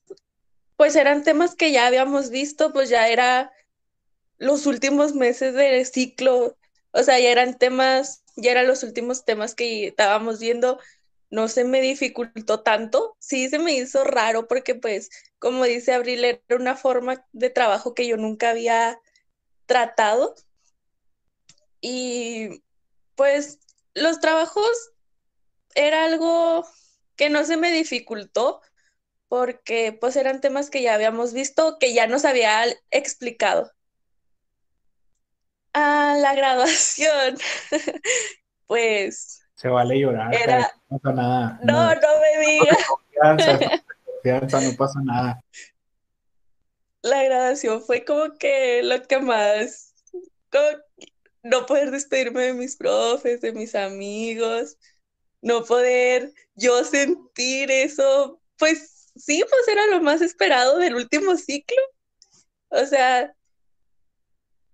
[0.77, 3.51] pues eran temas que ya habíamos visto, pues ya era
[4.37, 6.57] los últimos meses del ciclo,
[6.91, 10.79] o sea, ya eran temas, ya eran los últimos temas que estábamos viendo
[11.29, 15.09] no se me dificultó tanto, sí se me hizo raro porque pues,
[15.39, 18.99] como dice Abril, era una forma de trabajo que yo nunca había
[19.65, 20.35] tratado.
[21.81, 22.63] Y
[23.15, 23.59] pues
[23.93, 24.91] los trabajos
[25.75, 26.65] era algo
[27.15, 28.61] que no se me dificultó
[29.27, 33.71] porque pues eran temas que ya habíamos visto, que ya nos había explicado.
[35.73, 37.37] A la graduación,
[38.67, 40.31] pues se vale llorar.
[40.87, 41.59] No pasa nada.
[41.63, 42.77] No, no, me digas.
[44.05, 45.43] Confianza, no pasa nada.
[47.01, 49.95] La graduación fue como que lo que más.
[51.41, 54.77] no poder despedirme de mis profes, de mis amigos,
[55.41, 58.39] no poder yo sentir eso.
[58.59, 61.77] Pues sí, pues era lo más esperado del último ciclo.
[62.69, 63.33] O sea,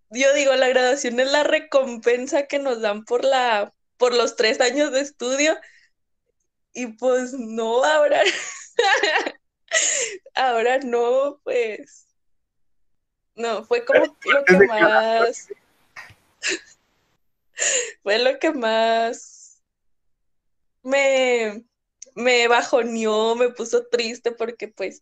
[0.10, 4.60] yo digo, la graduación es la recompensa que nos dan por la por los tres
[4.60, 5.57] años de estudio
[6.74, 8.22] y pues no, ahora,
[10.36, 12.07] ahora no, pues,
[13.36, 15.48] no, fue como lo que más,
[18.03, 19.61] fue lo que más
[20.82, 21.64] me,
[22.15, 25.02] me bajoneó, me puso triste porque pues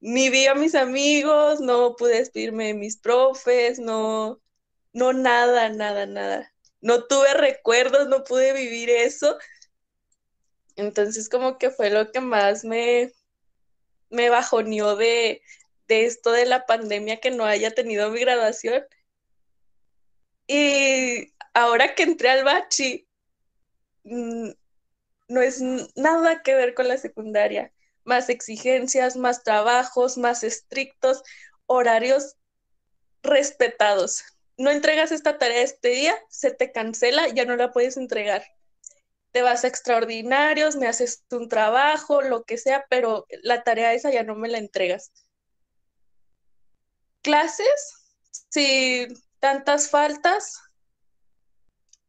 [0.00, 4.40] ni vi a mis amigos, no pude despedirme de mis profes, no,
[4.92, 9.38] no nada, nada, nada no tuve recuerdos, no pude vivir eso.
[10.76, 13.12] Entonces como que fue lo que más me,
[14.08, 15.42] me bajoneó de,
[15.88, 18.84] de esto de la pandemia que no haya tenido mi graduación.
[20.46, 23.06] Y ahora que entré al bachi,
[24.04, 24.50] mm,
[25.30, 25.62] no es
[25.96, 27.72] nada que ver con la secundaria.
[28.04, 31.22] Más exigencias, más trabajos, más estrictos,
[31.66, 32.36] horarios
[33.22, 34.24] respetados
[34.60, 38.44] no entregas esta tarea este día, se te cancela, ya no la puedes entregar.
[39.32, 44.10] Te vas a extraordinarios, me haces un trabajo, lo que sea, pero la tarea esa
[44.10, 45.12] ya no me la entregas.
[47.22, 47.94] Clases,
[48.50, 49.06] si
[49.38, 50.60] tantas faltas,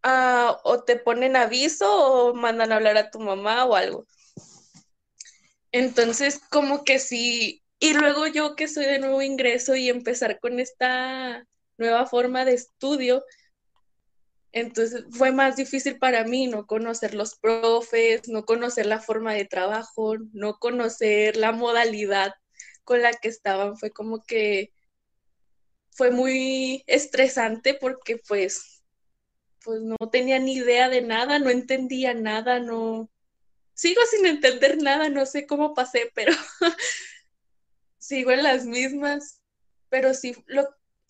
[0.04, 4.06] ah, o te ponen aviso o mandan a hablar a tu mamá o algo.
[5.72, 10.60] Entonces, como que sí, y luego yo que soy de nuevo ingreso y empezar con
[10.60, 11.46] esta
[11.78, 13.24] nueva forma de estudio.
[14.52, 19.46] Entonces fue más difícil para mí no conocer los profes, no conocer la forma de
[19.46, 22.34] trabajo, no conocer la modalidad
[22.84, 23.78] con la que estaban.
[23.78, 24.72] Fue como que
[25.92, 28.81] fue muy estresante porque pues,
[29.64, 33.10] pues no tenía ni idea de nada, no entendía nada, no...
[33.74, 36.34] Sigo sin entender nada, no sé cómo pasé, pero
[37.98, 39.42] sigo en las mismas.
[39.90, 40.68] Pero sí, lo,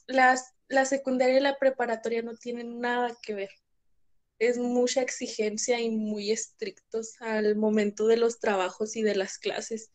[0.08, 3.50] las la secundaria y la preparatoria no tienen nada que ver.
[4.40, 9.92] Es mucha exigencia y muy estrictos al momento de los trabajos y de las clases.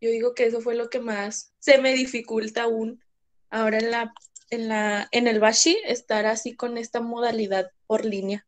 [0.00, 3.02] Yo digo que eso fue lo que más se me dificulta aún
[3.50, 4.12] ahora en la
[4.50, 8.46] en la en el Bashi estar así con esta modalidad por línea.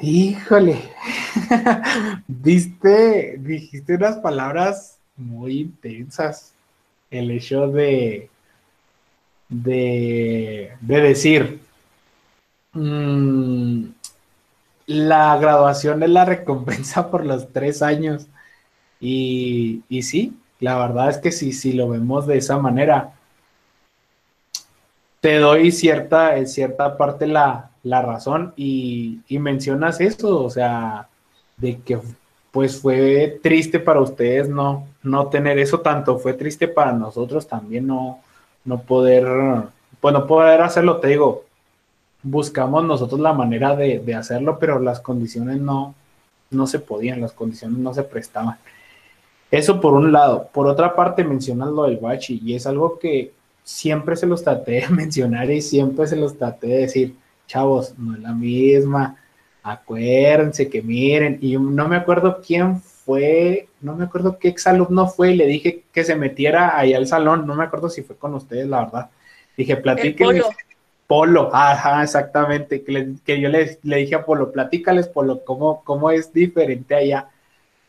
[0.00, 0.78] Híjole,
[2.26, 6.54] viste, dijiste unas palabras muy intensas.
[7.10, 8.28] El hecho de,
[9.48, 11.60] de, decir,
[12.72, 13.84] mm,
[14.86, 18.26] la graduación es la recompensa por los tres años.
[18.98, 23.12] Y, y sí, la verdad es que si, si lo vemos de esa manera,
[25.20, 31.08] te doy cierta, en cierta parte la, razón y, y, mencionas eso, o sea,
[31.56, 31.98] de que
[32.52, 37.86] pues fue triste para ustedes no, no tener eso, tanto fue triste para nosotros también
[37.86, 38.20] no,
[38.64, 39.26] no poder,
[40.00, 41.44] pues no poder hacerlo, te digo,
[42.22, 45.94] buscamos nosotros la manera de, hacerlo, pero las condiciones no,
[46.50, 48.58] no se podían, las condiciones no se prestaban.
[49.52, 50.48] Eso por un lado.
[50.50, 54.80] Por otra parte, mencionas lo del bachi y es algo que siempre se los traté
[54.80, 57.14] de mencionar y siempre se los traté de decir,
[57.46, 59.18] chavos, no es la misma,
[59.62, 65.32] acuérdense que miren, y no me acuerdo quién fue, no me acuerdo qué exalumno fue
[65.32, 68.34] y le dije que se metiera ahí al salón, no me acuerdo si fue con
[68.34, 69.10] ustedes, la verdad.
[69.54, 70.44] Dije, platíquenles.
[70.44, 70.56] Polo.
[71.06, 76.10] Polo, ajá, exactamente, que, que yo le, le, dije a Polo, platícales, Polo, cómo, cómo
[76.10, 77.28] es diferente allá.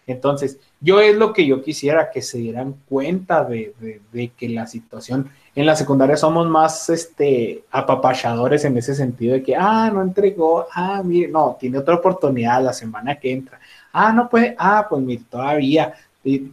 [0.06, 3.74] Entonces, yo es lo que yo quisiera, que se dieran cuenta de,
[4.38, 9.56] que la situación en la secundaria somos más este, apapachadores en ese sentido de que,
[9.56, 13.62] ah, no entregó, ah, mire, no, tiene otra oportunidad la semana que entra.
[13.94, 15.94] Ah, no puede, ah, pues mire, todavía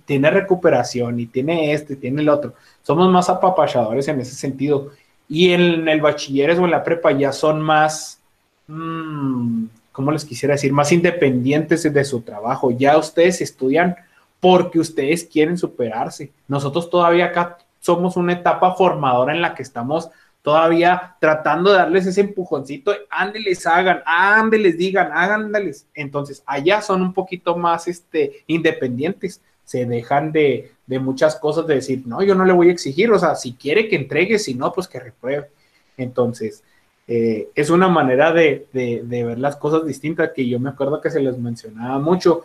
[0.05, 2.55] tiene recuperación y tiene este, y tiene el otro.
[2.83, 4.93] Somos más apapachadores en ese sentido.
[5.29, 8.21] Y en el bachilleres o en la prepa ya son más,
[8.69, 10.73] mmm, ¿cómo les quisiera decir?
[10.73, 12.71] Más independientes de su trabajo.
[12.71, 13.97] Ya ustedes estudian
[14.41, 16.33] porque ustedes quieren superarse.
[16.49, 20.11] Nosotros todavía acá somos una etapa formadora en la que estamos
[20.43, 25.87] todavía tratando de darles ese empujoncito, ándeles, hagan, ándeles, digan, háganles.
[25.95, 31.75] Entonces, allá son un poquito más este, independientes, se dejan de, de, muchas cosas de
[31.75, 34.55] decir, no, yo no le voy a exigir, o sea, si quiere que entregue, si
[34.55, 35.51] no, pues que repruebe.
[35.97, 36.65] Entonces,
[37.13, 41.21] eh, es una manera de, ver las cosas distintas que yo me acuerdo que se
[41.21, 42.45] les mencionaba mucho.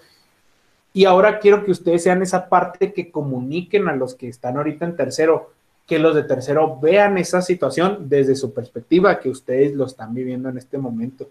[0.96, 4.86] Y ahora quiero que ustedes sean esa parte que comuniquen a los que están ahorita
[4.86, 5.52] en tercero,
[5.86, 10.48] que los de tercero vean esa situación desde su perspectiva, que ustedes lo están viviendo
[10.48, 11.28] en este momento.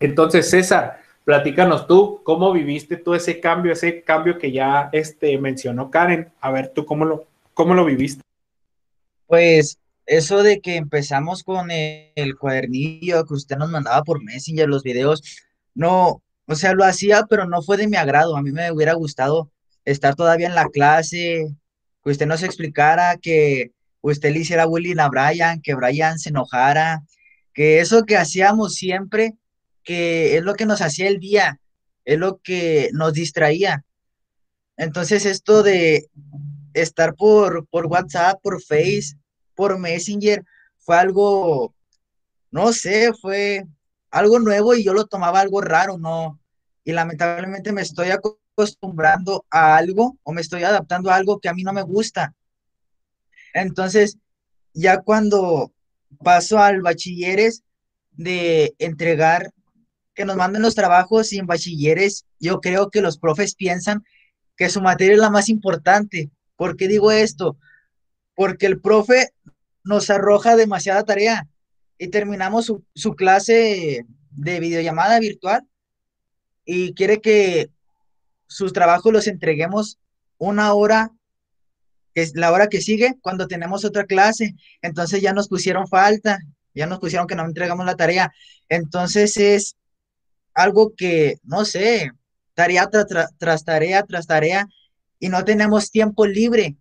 [0.00, 5.88] Entonces, César, platícanos tú, ¿cómo viviste tú ese cambio, ese cambio que ya este, mencionó
[5.88, 6.32] Karen?
[6.40, 8.24] A ver, tú, ¿cómo lo, cómo lo viviste?
[9.28, 14.82] Pues eso de que empezamos con el, cuadernillo que usted nos mandaba por Messenger, los
[14.82, 15.22] videos,
[15.76, 18.36] no, o sea, lo hacía, pero no fue de mi agrado.
[18.36, 19.52] A mí me hubiera gustado
[19.84, 21.46] estar todavía en la clase,
[22.02, 23.70] que usted nos explicara, que
[24.00, 27.04] usted le hiciera bullying a Brian, que Brian se enojara,
[27.54, 29.36] que eso que hacíamos siempre,
[29.84, 31.60] que es lo que nos hacía el día,
[32.04, 33.84] es lo que nos distraía.
[34.76, 36.08] Entonces esto de
[36.74, 39.14] estar por, por WhatsApp, por Face,
[39.54, 40.44] por Messenger
[40.78, 41.76] fue algo,
[42.50, 43.68] no sé, fue
[44.10, 46.39] algo nuevo y yo lo tomaba algo raro, ¿no?
[46.84, 51.54] Y lamentablemente me estoy acostumbrando a algo o me estoy adaptando a algo que a
[51.54, 52.34] mí no me gusta.
[53.52, 54.18] Entonces,
[54.72, 55.72] ya cuando
[56.22, 57.62] paso al bachilleres
[58.12, 59.52] de entregar,
[60.14, 64.04] que nos manden los trabajos y en bachilleres, yo creo que los profes piensan
[64.56, 66.30] que su materia es la más importante.
[66.56, 67.56] ¿Por qué digo esto?
[68.34, 69.30] Porque el profe
[69.84, 71.48] nos arroja demasiada tarea
[71.96, 75.66] y terminamos su, clase de videollamada virtual
[76.72, 77.68] y quiere que
[78.46, 79.98] sus trabajos los entreguemos
[80.38, 81.10] una hora,
[82.14, 84.54] que es la hora que sigue, cuando tenemos otra clase.
[84.80, 86.38] Entonces ya nos pusieron falta,
[86.72, 88.32] ya nos pusieron que no entregamos la tarea.
[88.68, 89.74] Entonces es
[90.54, 92.12] algo que, no sé,
[92.54, 94.68] tarea tras tarea tras tarea
[95.18, 96.76] y no tenemos tiempo libre.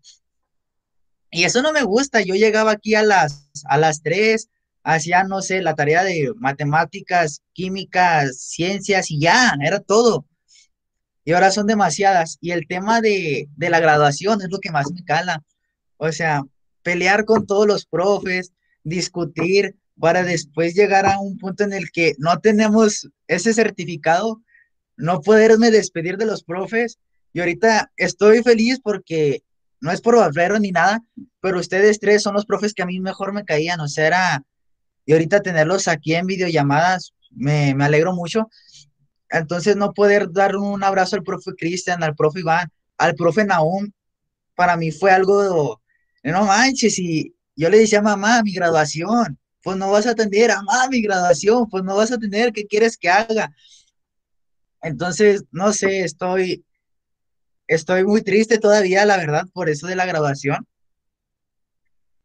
[1.32, 2.22] Y eso no me gusta.
[2.22, 4.50] Yo llegaba aquí a las, a las 3,
[4.84, 10.26] hacía, no sé, la tarea de matemáticas, químicas, ciencias y ya, era todo.
[11.26, 12.38] Y ahora son demasiadas.
[12.42, 15.44] Y el tema de, de la graduación es lo que más me cala.
[15.98, 16.44] O sea,
[16.82, 18.54] pelear con todos los profes,
[18.84, 24.42] discutir para después llegar a un punto en el que no tenemos ese certificado,
[24.96, 27.00] no poderme despedir de los profes.
[27.34, 29.44] Y ahorita estoy feliz porque
[29.82, 31.04] no es por barbero ni nada,
[31.42, 34.44] pero ustedes tres son los profes que a mí mejor me caían, o sea, era,
[35.10, 38.48] y ahorita tenerlos aquí en videollamadas, me, me alegro mucho.
[39.32, 43.90] Entonces, no poder dar un abrazo al profe Cristian, al profe Iván, al profe Naum,
[44.54, 45.82] para mí fue algo,
[46.22, 50.88] no manches, y yo le decía mamá, mi graduación, pues no vas a atender, mamá,
[50.92, 53.52] mi graduación, pues no vas a tener, ¿qué quieres que haga?
[54.84, 56.64] Entonces, no sé, estoy,
[57.66, 60.68] estoy muy triste todavía, la verdad, por eso de la grabación.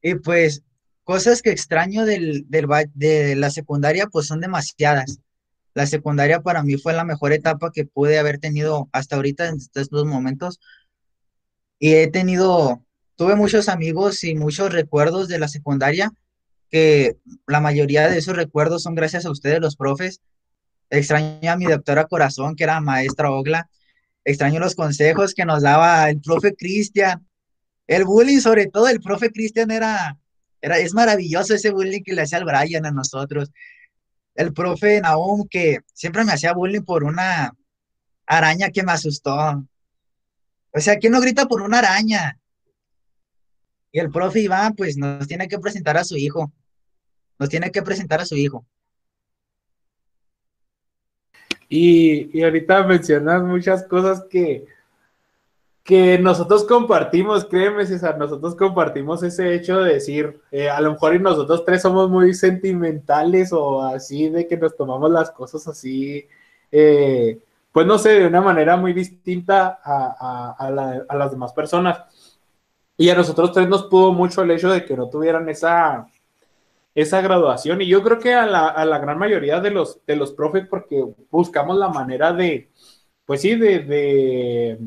[0.03, 0.63] Y pues
[1.05, 5.21] cosas que extraño del, de la secundaria, pues son demasiadas.
[5.75, 9.57] La secundaria para mí fue la mejor etapa que pude haber tenido hasta ahorita en
[9.57, 10.61] estos momentos.
[11.79, 12.85] Y he tenido,
[13.17, 16.13] tuve muchos amigos y muchos recuerdos de la secundaria,
[16.71, 17.17] que
[17.47, 20.21] la mayoría de esos recuerdos son gracias a ustedes, los profes.
[20.91, 23.69] Extraño a mi doctora Corazón, que era maestra Ogla.
[24.25, 27.27] Extraño los consejos que nos daba el profe Cristian.
[27.87, 30.17] El bullying, sobre todo, el profe Cristian era,
[30.65, 33.53] era, es maravilloso ese bullying que le hacía al Brian a nosotros.
[34.35, 37.53] El profe Naum, que siempre me hacía bullying por una
[38.25, 39.37] araña que me asustó.
[40.73, 42.39] O sea, ¿quién no grita por una araña?
[43.93, 46.51] Y el profe Iván, pues nos tiene que presentar a su hijo.
[47.39, 48.67] Nos tiene que presentar a su hijo.
[51.69, 54.65] Y, y ahorita mencionas muchas cosas que,
[55.85, 61.15] que nosotros compartimos, créeme César, nosotros compartimos ese hecho de decir, eh, a lo mejor
[61.15, 66.27] y nosotros tres somos muy sentimentales o así, de que nos tomamos las cosas así,
[66.73, 67.39] eh,
[67.71, 71.99] pues no sé, de una manera muy distinta a, a, las demás personas.
[72.97, 76.07] Y a nosotros tres nos pudo mucho el hecho de que no tuvieran esa,
[76.95, 77.83] esa graduación.
[77.83, 80.67] Y yo creo que a la, a la gran mayoría de los, de los profes,
[80.69, 82.71] porque buscamos la manera de,
[83.27, 84.79] pues sí, de, de,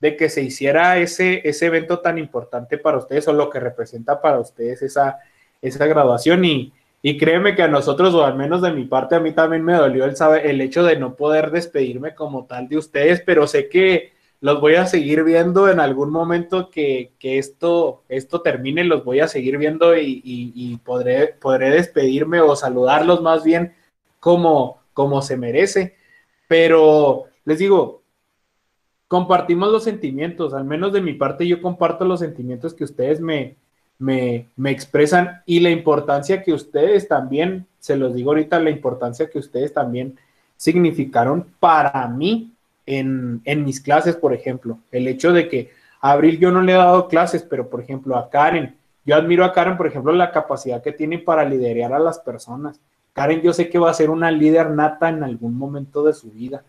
[0.00, 4.20] de, que se hiciera ese, ese evento tan importante para ustedes o lo que representa
[4.20, 5.18] para ustedes esa,
[5.62, 6.44] esa graduación.
[6.44, 6.72] Y,
[7.02, 9.74] y créeme que a nosotros, o al menos de mi parte, a mí también me
[9.74, 10.14] dolió el,
[10.44, 14.74] el hecho de no poder despedirme como tal de ustedes, pero sé que los voy
[14.76, 19.96] a seguir viendo en algún momento que, esto, esto termine, los voy a seguir viendo
[19.96, 23.74] y, podré, podré, despedirme o saludarlos más bien
[24.18, 25.96] como, como se merece.
[26.48, 27.99] Pero les digo,
[29.10, 33.56] compartimos los sentimientos, al menos de mi parte yo comparto los sentimientos que ustedes me,
[33.98, 39.28] me, me expresan y la importancia que ustedes también, se los digo ahorita, la importancia
[39.28, 40.16] que ustedes también
[40.56, 42.52] significaron para mí
[42.86, 44.78] en, mis clases, por ejemplo.
[44.92, 48.16] El hecho de que a Abril yo no le he dado clases, pero por ejemplo
[48.16, 51.98] a Karen, yo admiro a Karen, por ejemplo, la capacidad que tiene para liderar a
[51.98, 52.78] las personas.
[53.12, 56.30] Karen, yo sé que va a ser una líder nata en algún momento de su
[56.30, 56.62] vida.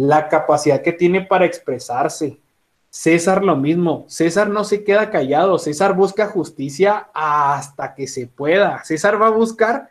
[0.00, 2.40] La capacidad que tiene para expresarse.
[2.88, 4.06] César lo mismo.
[4.08, 5.58] César no se queda callado.
[5.58, 8.82] César busca justicia hasta que se pueda.
[8.82, 9.90] César va a buscar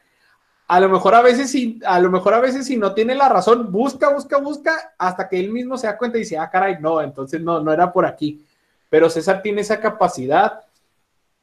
[0.68, 3.30] a lo mejor a veces si, a lo mejor a veces si no tiene la
[3.30, 6.78] razón, busca, busca, busca, hasta que él mismo se da cuenta y dice, ah, caray,
[6.80, 8.46] no, entonces no, no era por aquí.
[8.90, 10.62] Pero César tiene esa capacidad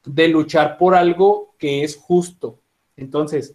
[0.05, 2.59] de luchar por algo que es justo.
[2.95, 3.53] Entonces,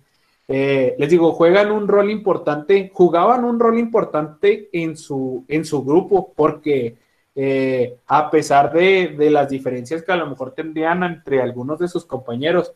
[0.53, 5.83] eh, les digo, juegan un rol importante, jugaban un rol importante en su, en su
[5.83, 6.97] grupo, porque
[7.35, 11.89] eh, a pesar de, de, las diferencias que a lo mejor tendrían entre algunos de
[11.89, 12.73] sus compañeros,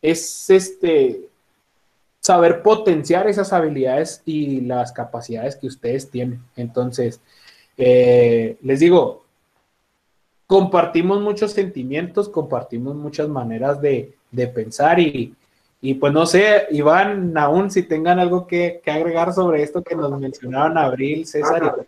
[0.00, 1.28] es este,
[2.22, 6.40] saber potenciar esas habilidades y las capacidades que ustedes tienen.
[6.56, 7.20] Entonces,
[7.76, 9.24] eh, les digo,
[10.46, 14.14] compartimos muchos sentimientos, compartimos muchas maneras de,
[14.54, 15.34] pensar y,
[15.94, 20.78] pues no sé, Iván, aún si tengan algo que, agregar sobre esto que nos mencionaban
[20.78, 21.86] Abril, César.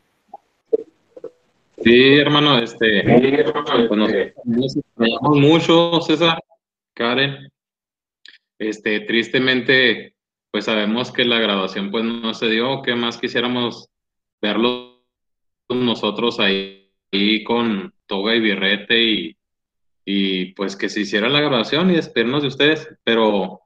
[1.81, 3.05] Sí, hermano, este,
[4.45, 4.83] nos,
[5.23, 6.43] mucho, César,
[6.93, 7.49] Karen.
[8.59, 10.17] Este, tristemente,
[10.51, 13.89] pues sabemos que la graduación pues no se dio, ¿qué más quisiéramos
[14.43, 15.05] verlo
[15.69, 16.91] nosotros ahí,
[17.45, 19.37] con toga y birrete y,
[20.05, 23.64] y, pues que se hiciera la graduación y despedirnos de ustedes, pero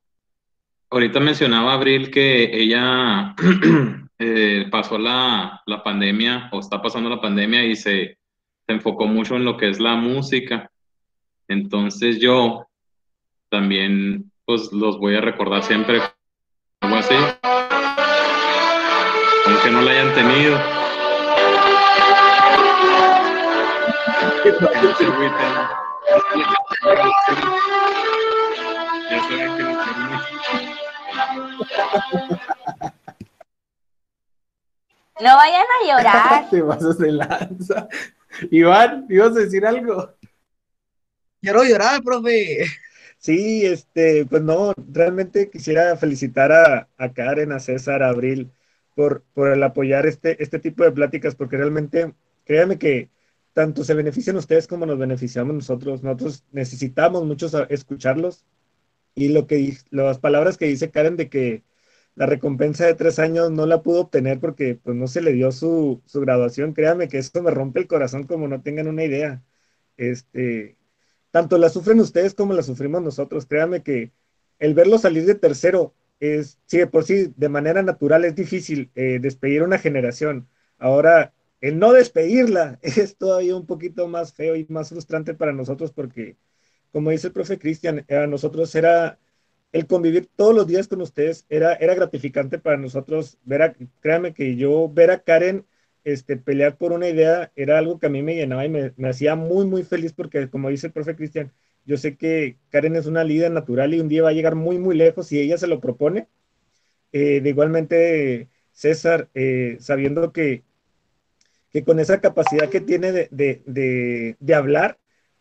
[0.91, 3.35] ahorita mencionaba Abril que ella
[4.19, 8.19] eh, pasó la, la, pandemia o está pasando la pandemia y se,
[8.67, 10.71] se enfocó mucho en lo que es la música,
[11.49, 12.67] entonces yo
[13.49, 16.01] también pues los voy a recordar siempre
[16.81, 17.15] algo así.
[19.47, 20.59] Aunque no la hayan tenido.
[29.11, 29.63] Ya saben que
[35.21, 36.49] No vayan a llorar.
[36.51, 37.89] Te vas a lanza.
[38.51, 40.15] Iván, ¿ibas a decir algo?
[41.41, 42.67] Quiero llorar, profe.
[43.19, 48.53] Sí, este, pues no, realmente quisiera felicitar a, Karen, a César, a Abril
[48.95, 52.15] por, por el apoyar este, este tipo de pláticas, porque realmente,
[52.45, 53.11] créanme que
[53.55, 56.03] tanto se benefician ustedes como nos beneficiamos nosotros.
[56.05, 58.45] Nosotros necesitamos mucho escucharlos
[59.19, 61.65] y lo que las palabras que dice Karen de que
[62.15, 65.53] la recompensa de tres años no la pudo obtener porque pues no se le dio
[65.53, 66.75] su, su graduación.
[66.75, 69.45] Créame que esto me rompe el corazón como no tengan una idea.
[69.97, 70.77] Este,
[71.31, 73.47] tanto la sufren ustedes como la sufrimos nosotros.
[73.47, 74.13] Créame que
[74.59, 79.19] el verlo salir de tercero es, sí, por sí, de manera natural es difícil eh,
[79.21, 80.49] despedir una generación.
[80.79, 85.93] Ahora, el no despedirla es todavía un poquito más feo y más frustrante para nosotros
[85.93, 86.37] porque,
[86.93, 89.19] como dice el profe Cristian, a nosotros era
[89.73, 93.39] el convivir todos los días con ustedes era, era gratificante para nosotros.
[93.45, 95.67] Ver a, créanme que yo ver a Karen
[96.05, 99.09] este, pelear por una idea era algo que a mí me llenaba y me, me
[99.11, 101.53] hacía muy, muy feliz porque, como dice el profe Cristian,
[101.85, 104.79] yo sé que Karen es una líder natural y un día va a llegar muy,
[104.79, 106.29] muy lejos si ella se lo propone.
[107.13, 110.65] Eh, igualmente, César, eh, sabiendo que,
[111.71, 114.99] que con esa capacidad que tiene de, de, de hablar,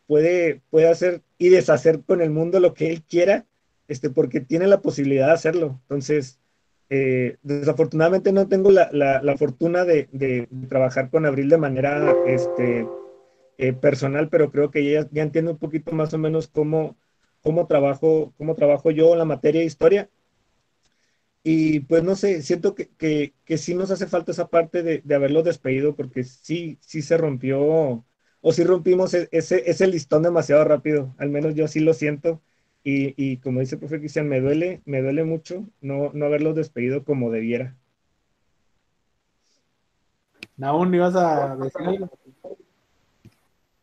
[0.08, 3.46] puede, puede hacer y deshacer con el mundo lo que él quiera
[3.88, 5.80] este, porque tiene la posibilidad de hacerlo.
[5.84, 6.40] Entonces,
[6.90, 12.88] eh, desafortunadamente no tengo la, la, fortuna de, de, trabajar con Abril de manera este,
[13.58, 16.98] eh, personal, pero creo que ella ya entiende un poquito más o menos cómo,
[17.42, 20.10] cómo, trabajo, cómo trabajo yo la materia de historia.
[21.44, 25.02] Y pues no sé, siento que, que, que sí nos hace falta esa parte de,
[25.04, 28.06] de, haberlo despedido, porque sí, sí se rompió,
[28.42, 32.42] o sí rompimos e, ese, ese listón demasiado rápido, al menos yo sí lo siento
[32.90, 37.04] y, como dice el profe Cristian, me duele, me duele mucho no, no haberlos despedido
[37.04, 37.76] como debiera.
[40.56, 42.10] Naún, ¿ibas a decir algo?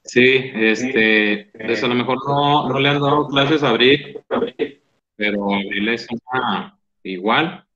[0.05, 4.19] Sí, este, pues a lo mejor no, no le han dado clases a Abril,
[5.17, 7.67] pero Abril es una, igual,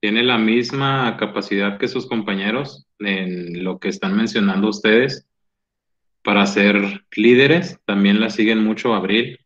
[0.00, 5.26] tiene la misma capacidad que sus compañeros en lo que están mencionando ustedes
[6.24, 9.38] para ser líderes, también la siguen mucho Abril,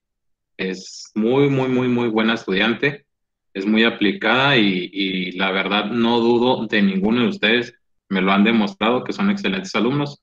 [0.56, 3.05] es muy, muy, muy, muy buena estudiante,
[3.52, 7.74] es muy aplicada y, la verdad no dudo de ninguno de ustedes,
[8.09, 10.22] me lo han demostrado que son excelentes alumnos.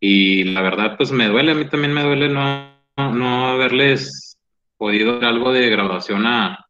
[0.00, 4.36] Y la verdad, pues me duele, a mí también me duele no, no haberles
[4.76, 6.66] podido dar algo de graduación a,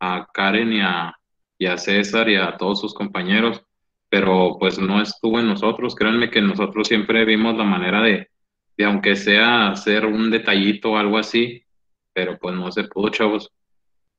[0.00, 1.14] a Karen y a,
[1.58, 3.62] y a César y a todos sus compañeros,
[4.08, 5.94] pero pues no estuvo en nosotros.
[5.94, 8.28] Créanme que nosotros siempre vimos la manera de,
[8.76, 11.64] de aunque sea hacer un detallito o algo así,
[12.12, 13.50] pero pues no se pudo, chavos.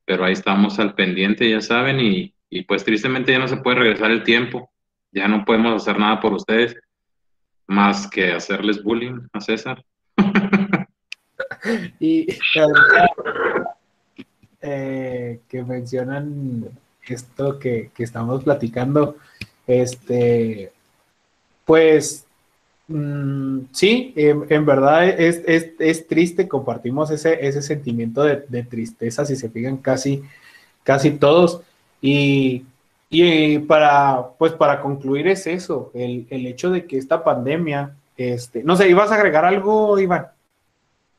[0.05, 3.79] Pero ahí estamos al pendiente, ya saben, y, y pues tristemente ya no se puede
[3.79, 4.71] regresar el tiempo,
[5.11, 6.77] ya no podemos hacer nada por ustedes,
[7.67, 9.83] más que hacerles bullying a César.
[11.99, 12.27] y
[14.61, 16.69] eh, que mencionan
[17.07, 19.17] esto que, que, estamos platicando,
[19.67, 20.71] este,
[21.65, 22.27] pues
[22.87, 29.25] Mm, sí, en, verdad es, es, es, triste, compartimos ese, ese sentimiento de, de, tristeza,
[29.25, 30.23] si se fijan casi,
[30.83, 31.61] casi todos.
[32.01, 32.65] Y,
[33.09, 38.63] y, para, pues para concluir es eso, el, el, hecho de que esta pandemia, este,
[38.63, 40.27] no sé, ¿ibas a agregar algo, Iván?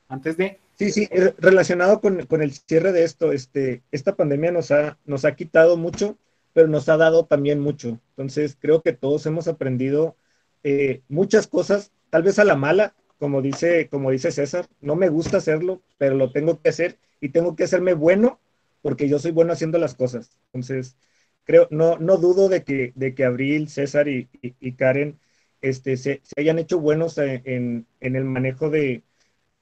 [0.08, 0.58] Antes de...
[0.78, 1.08] Sí, sí,
[1.38, 5.76] relacionado con, con el cierre de esto, este, esta pandemia nos ha, nos ha quitado
[5.76, 6.16] mucho,
[6.58, 8.00] pero nos ha dado también mucho.
[8.10, 10.16] Entonces, creo que todos hemos aprendido
[10.64, 15.08] eh, muchas cosas, tal vez a la mala, como dice, como dice César, no me
[15.08, 18.40] gusta hacerlo, pero lo tengo que hacer y tengo que hacerme bueno
[18.82, 20.36] porque yo soy bueno haciendo las cosas.
[20.46, 20.96] Entonces,
[21.44, 25.20] creo, no, no dudo de que, de que Abril, César y, y, Karen
[25.60, 29.04] este, se, se, hayan hecho buenos en, en el manejo de,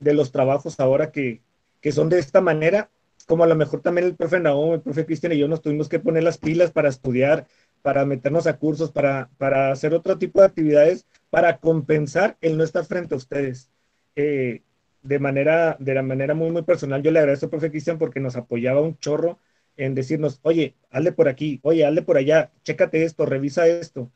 [0.01, 1.43] de, los trabajos ahora que,
[1.83, 2.91] que, son de esta manera,
[3.27, 5.89] como a lo mejor también el profe Naum, el profe Cristian y yo nos tuvimos
[5.89, 7.47] que poner las pilas para estudiar,
[7.83, 12.65] para meternos a cursos, para, para hacer otro tipo de actividades, para compensar el no
[12.65, 13.71] estar frente a ustedes.
[14.15, 14.63] Eh,
[15.03, 18.21] de manera, de la manera muy, muy personal, yo le agradezco al profe Cristian porque
[18.21, 19.39] nos apoyaba un chorro
[19.77, 24.11] en decirnos, oye, hazle por aquí, oye, hazle por allá, chécate esto, revisa esto.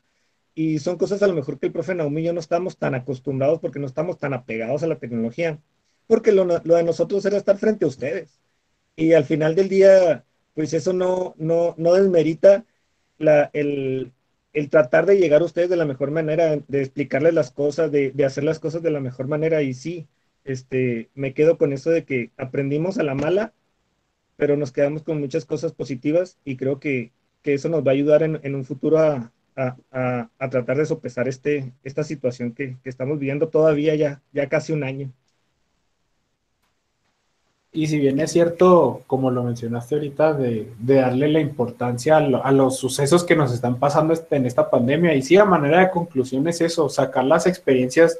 [0.53, 2.95] Y son cosas a lo mejor que el profe Naomi y yo no estamos tan
[2.95, 5.59] acostumbrados porque no estamos tan apegados a la tecnología,
[6.07, 8.40] porque lo, lo de nosotros era estar frente a ustedes.
[8.95, 12.65] Y al final del día, pues eso no, no, no desmerita
[13.53, 14.13] el,
[14.69, 18.43] tratar de llegar a ustedes de la mejor manera, de explicarles las cosas, de, hacer
[18.43, 19.61] las cosas de la mejor manera.
[19.61, 20.07] Y sí,
[20.43, 23.53] este, me quedo con eso de que aprendimos a la mala,
[24.37, 27.11] pero nos quedamos con muchas cosas positivas y creo que,
[27.43, 29.31] eso nos va a ayudar en, un futuro a,
[30.49, 34.83] tratar de sopesar este, esta situación que, que, estamos viviendo todavía ya, ya casi un
[34.83, 35.11] año.
[37.73, 42.77] Y si bien es cierto, como lo mencionaste ahorita, de, darle la importancia a, los
[42.77, 46.45] sucesos que nos están pasando este, en esta pandemia, y sí, a manera de conclusión
[46.49, 48.19] es eso, sacar las experiencias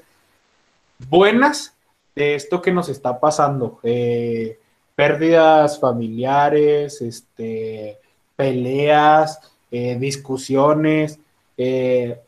[1.10, 1.73] buenas
[2.15, 3.80] de esto que nos está pasando.
[3.84, 4.57] Eh,
[4.95, 7.98] pérdidas familiares, este,
[8.38, 11.19] peleas, eh, discusiones,
[11.57, 12.19] eh,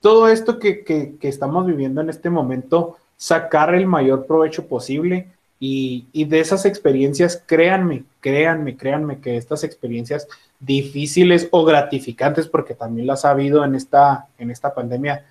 [0.00, 5.28] todo esto que, que, estamos viviendo en este momento, sacar el mayor provecho posible
[5.62, 10.26] y, y, de esas experiencias, créanme, créanme, créanme que estas experiencias
[10.58, 15.26] difíciles o gratificantes, porque también las ha habido en esta, en esta pandemia,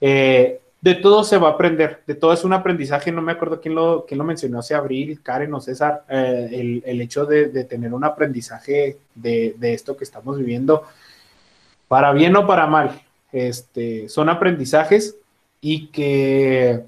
[0.00, 3.60] eh, de todo se va a aprender, de todo es un aprendizaje, no me acuerdo
[3.60, 7.48] quién lo, quién lo mencionó, si Abril, Karen o César, eh, el, el, hecho de,
[7.48, 10.84] de, tener un aprendizaje de, de, esto que estamos viviendo,
[11.88, 15.16] para bien o para mal, este, son aprendizajes
[15.60, 16.84] y que,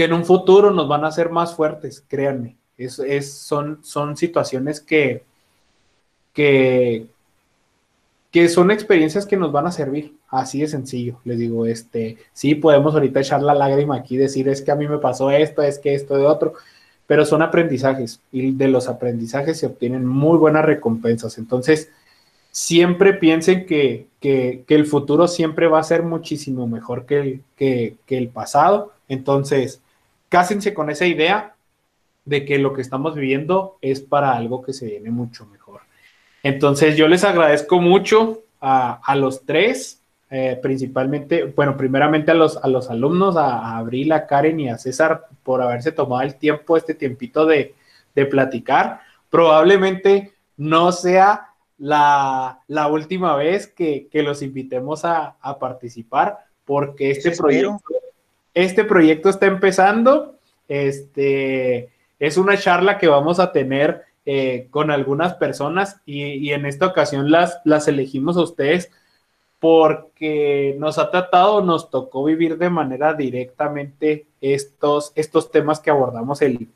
[0.00, 4.16] que en un futuro nos van a hacer más fuertes, créanme, es, es, son, son
[4.16, 5.24] situaciones que,
[6.32, 7.06] que,
[8.30, 12.54] que son experiencias que nos van a servir, así de sencillo, les digo, este, sí
[12.54, 15.78] podemos ahorita echar la lágrima aquí, decir es que a mí me pasó esto, es
[15.78, 16.54] que esto de otro,
[17.06, 21.90] pero son aprendizajes y de los aprendizajes se obtienen muy buenas recompensas, entonces
[22.52, 28.16] siempre piensen que, que, el futuro siempre va a ser muchísimo mejor que que, que
[28.16, 29.82] el pasado, entonces
[30.30, 31.54] cásense con esa idea
[32.24, 35.80] de que lo que estamos viviendo es para algo que se viene mucho mejor.
[36.42, 40.00] Entonces yo les agradezco mucho a, a los tres,
[40.30, 44.78] eh, principalmente, bueno, primeramente a los, a los alumnos, a, Abril, a Karen y a
[44.78, 47.74] César por haberse tomado el tiempo, este tiempito de,
[48.14, 49.00] de platicar.
[49.28, 51.48] Probablemente no sea
[51.78, 57.80] la, la última vez que, que los invitemos a, a, participar, porque este proyecto,
[58.54, 60.36] este proyecto está empezando.
[60.68, 66.86] Este es una charla que vamos a tener eh, con algunas personas y, en esta
[66.86, 68.90] ocasión las, las elegimos a ustedes
[69.58, 76.42] porque nos ha tratado, nos tocó vivir de manera directamente estos, estos temas que abordamos
[76.42, 76.68] el,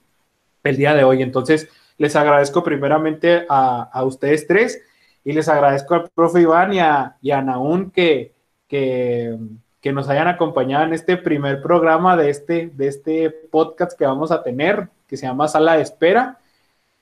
[0.65, 1.23] el día de hoy.
[1.23, 1.69] Entonces,
[1.99, 4.83] les agradezco primeramente a, ustedes tres
[5.25, 8.33] y les agradezco al profe Iván y a, y Naún que,
[8.69, 9.39] que,
[9.85, 14.31] que, nos hayan acompañado en este primer programa de este, de este podcast que vamos
[14.31, 16.39] a tener, que se llama Sala de Espera.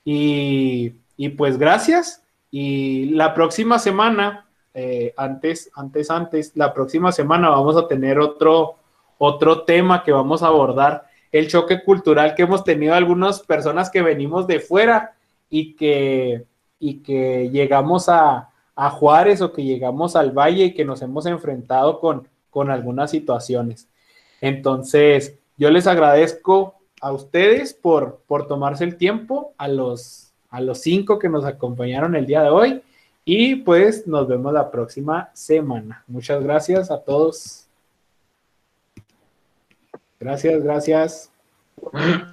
[0.03, 0.89] Y,
[1.37, 2.23] pues gracias.
[2.51, 8.75] Y la próxima semana, eh, antes, antes, antes, la próxima semana vamos a tener otro,
[9.17, 14.01] otro tema que vamos a abordar, el choque cultural que hemos tenido algunas personas que
[14.01, 15.15] venimos de fuera
[15.49, 16.45] y que,
[16.79, 21.25] y que llegamos a, a Juárez o que llegamos al Valle y que nos hemos
[21.25, 23.89] enfrentado con, con algunas situaciones.
[24.39, 30.79] Entonces, yo les agradezco a ustedes por, por tomarse el tiempo, a los, a los
[30.79, 32.81] cinco que nos acompañaron el día de hoy
[33.25, 36.03] y pues nos vemos la próxima semana.
[36.07, 37.65] Muchas gracias a todos.
[40.19, 41.31] Gracias, gracias.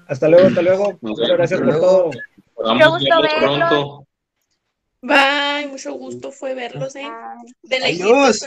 [0.07, 0.99] Hasta luego, hasta luego.
[1.01, 2.11] Muchas gracias por todo.
[2.59, 4.01] Mucho gusto verlos.
[5.03, 7.11] Bye, mucho gusto fue verlos, ¿eh?
[7.63, 8.47] De Adiós.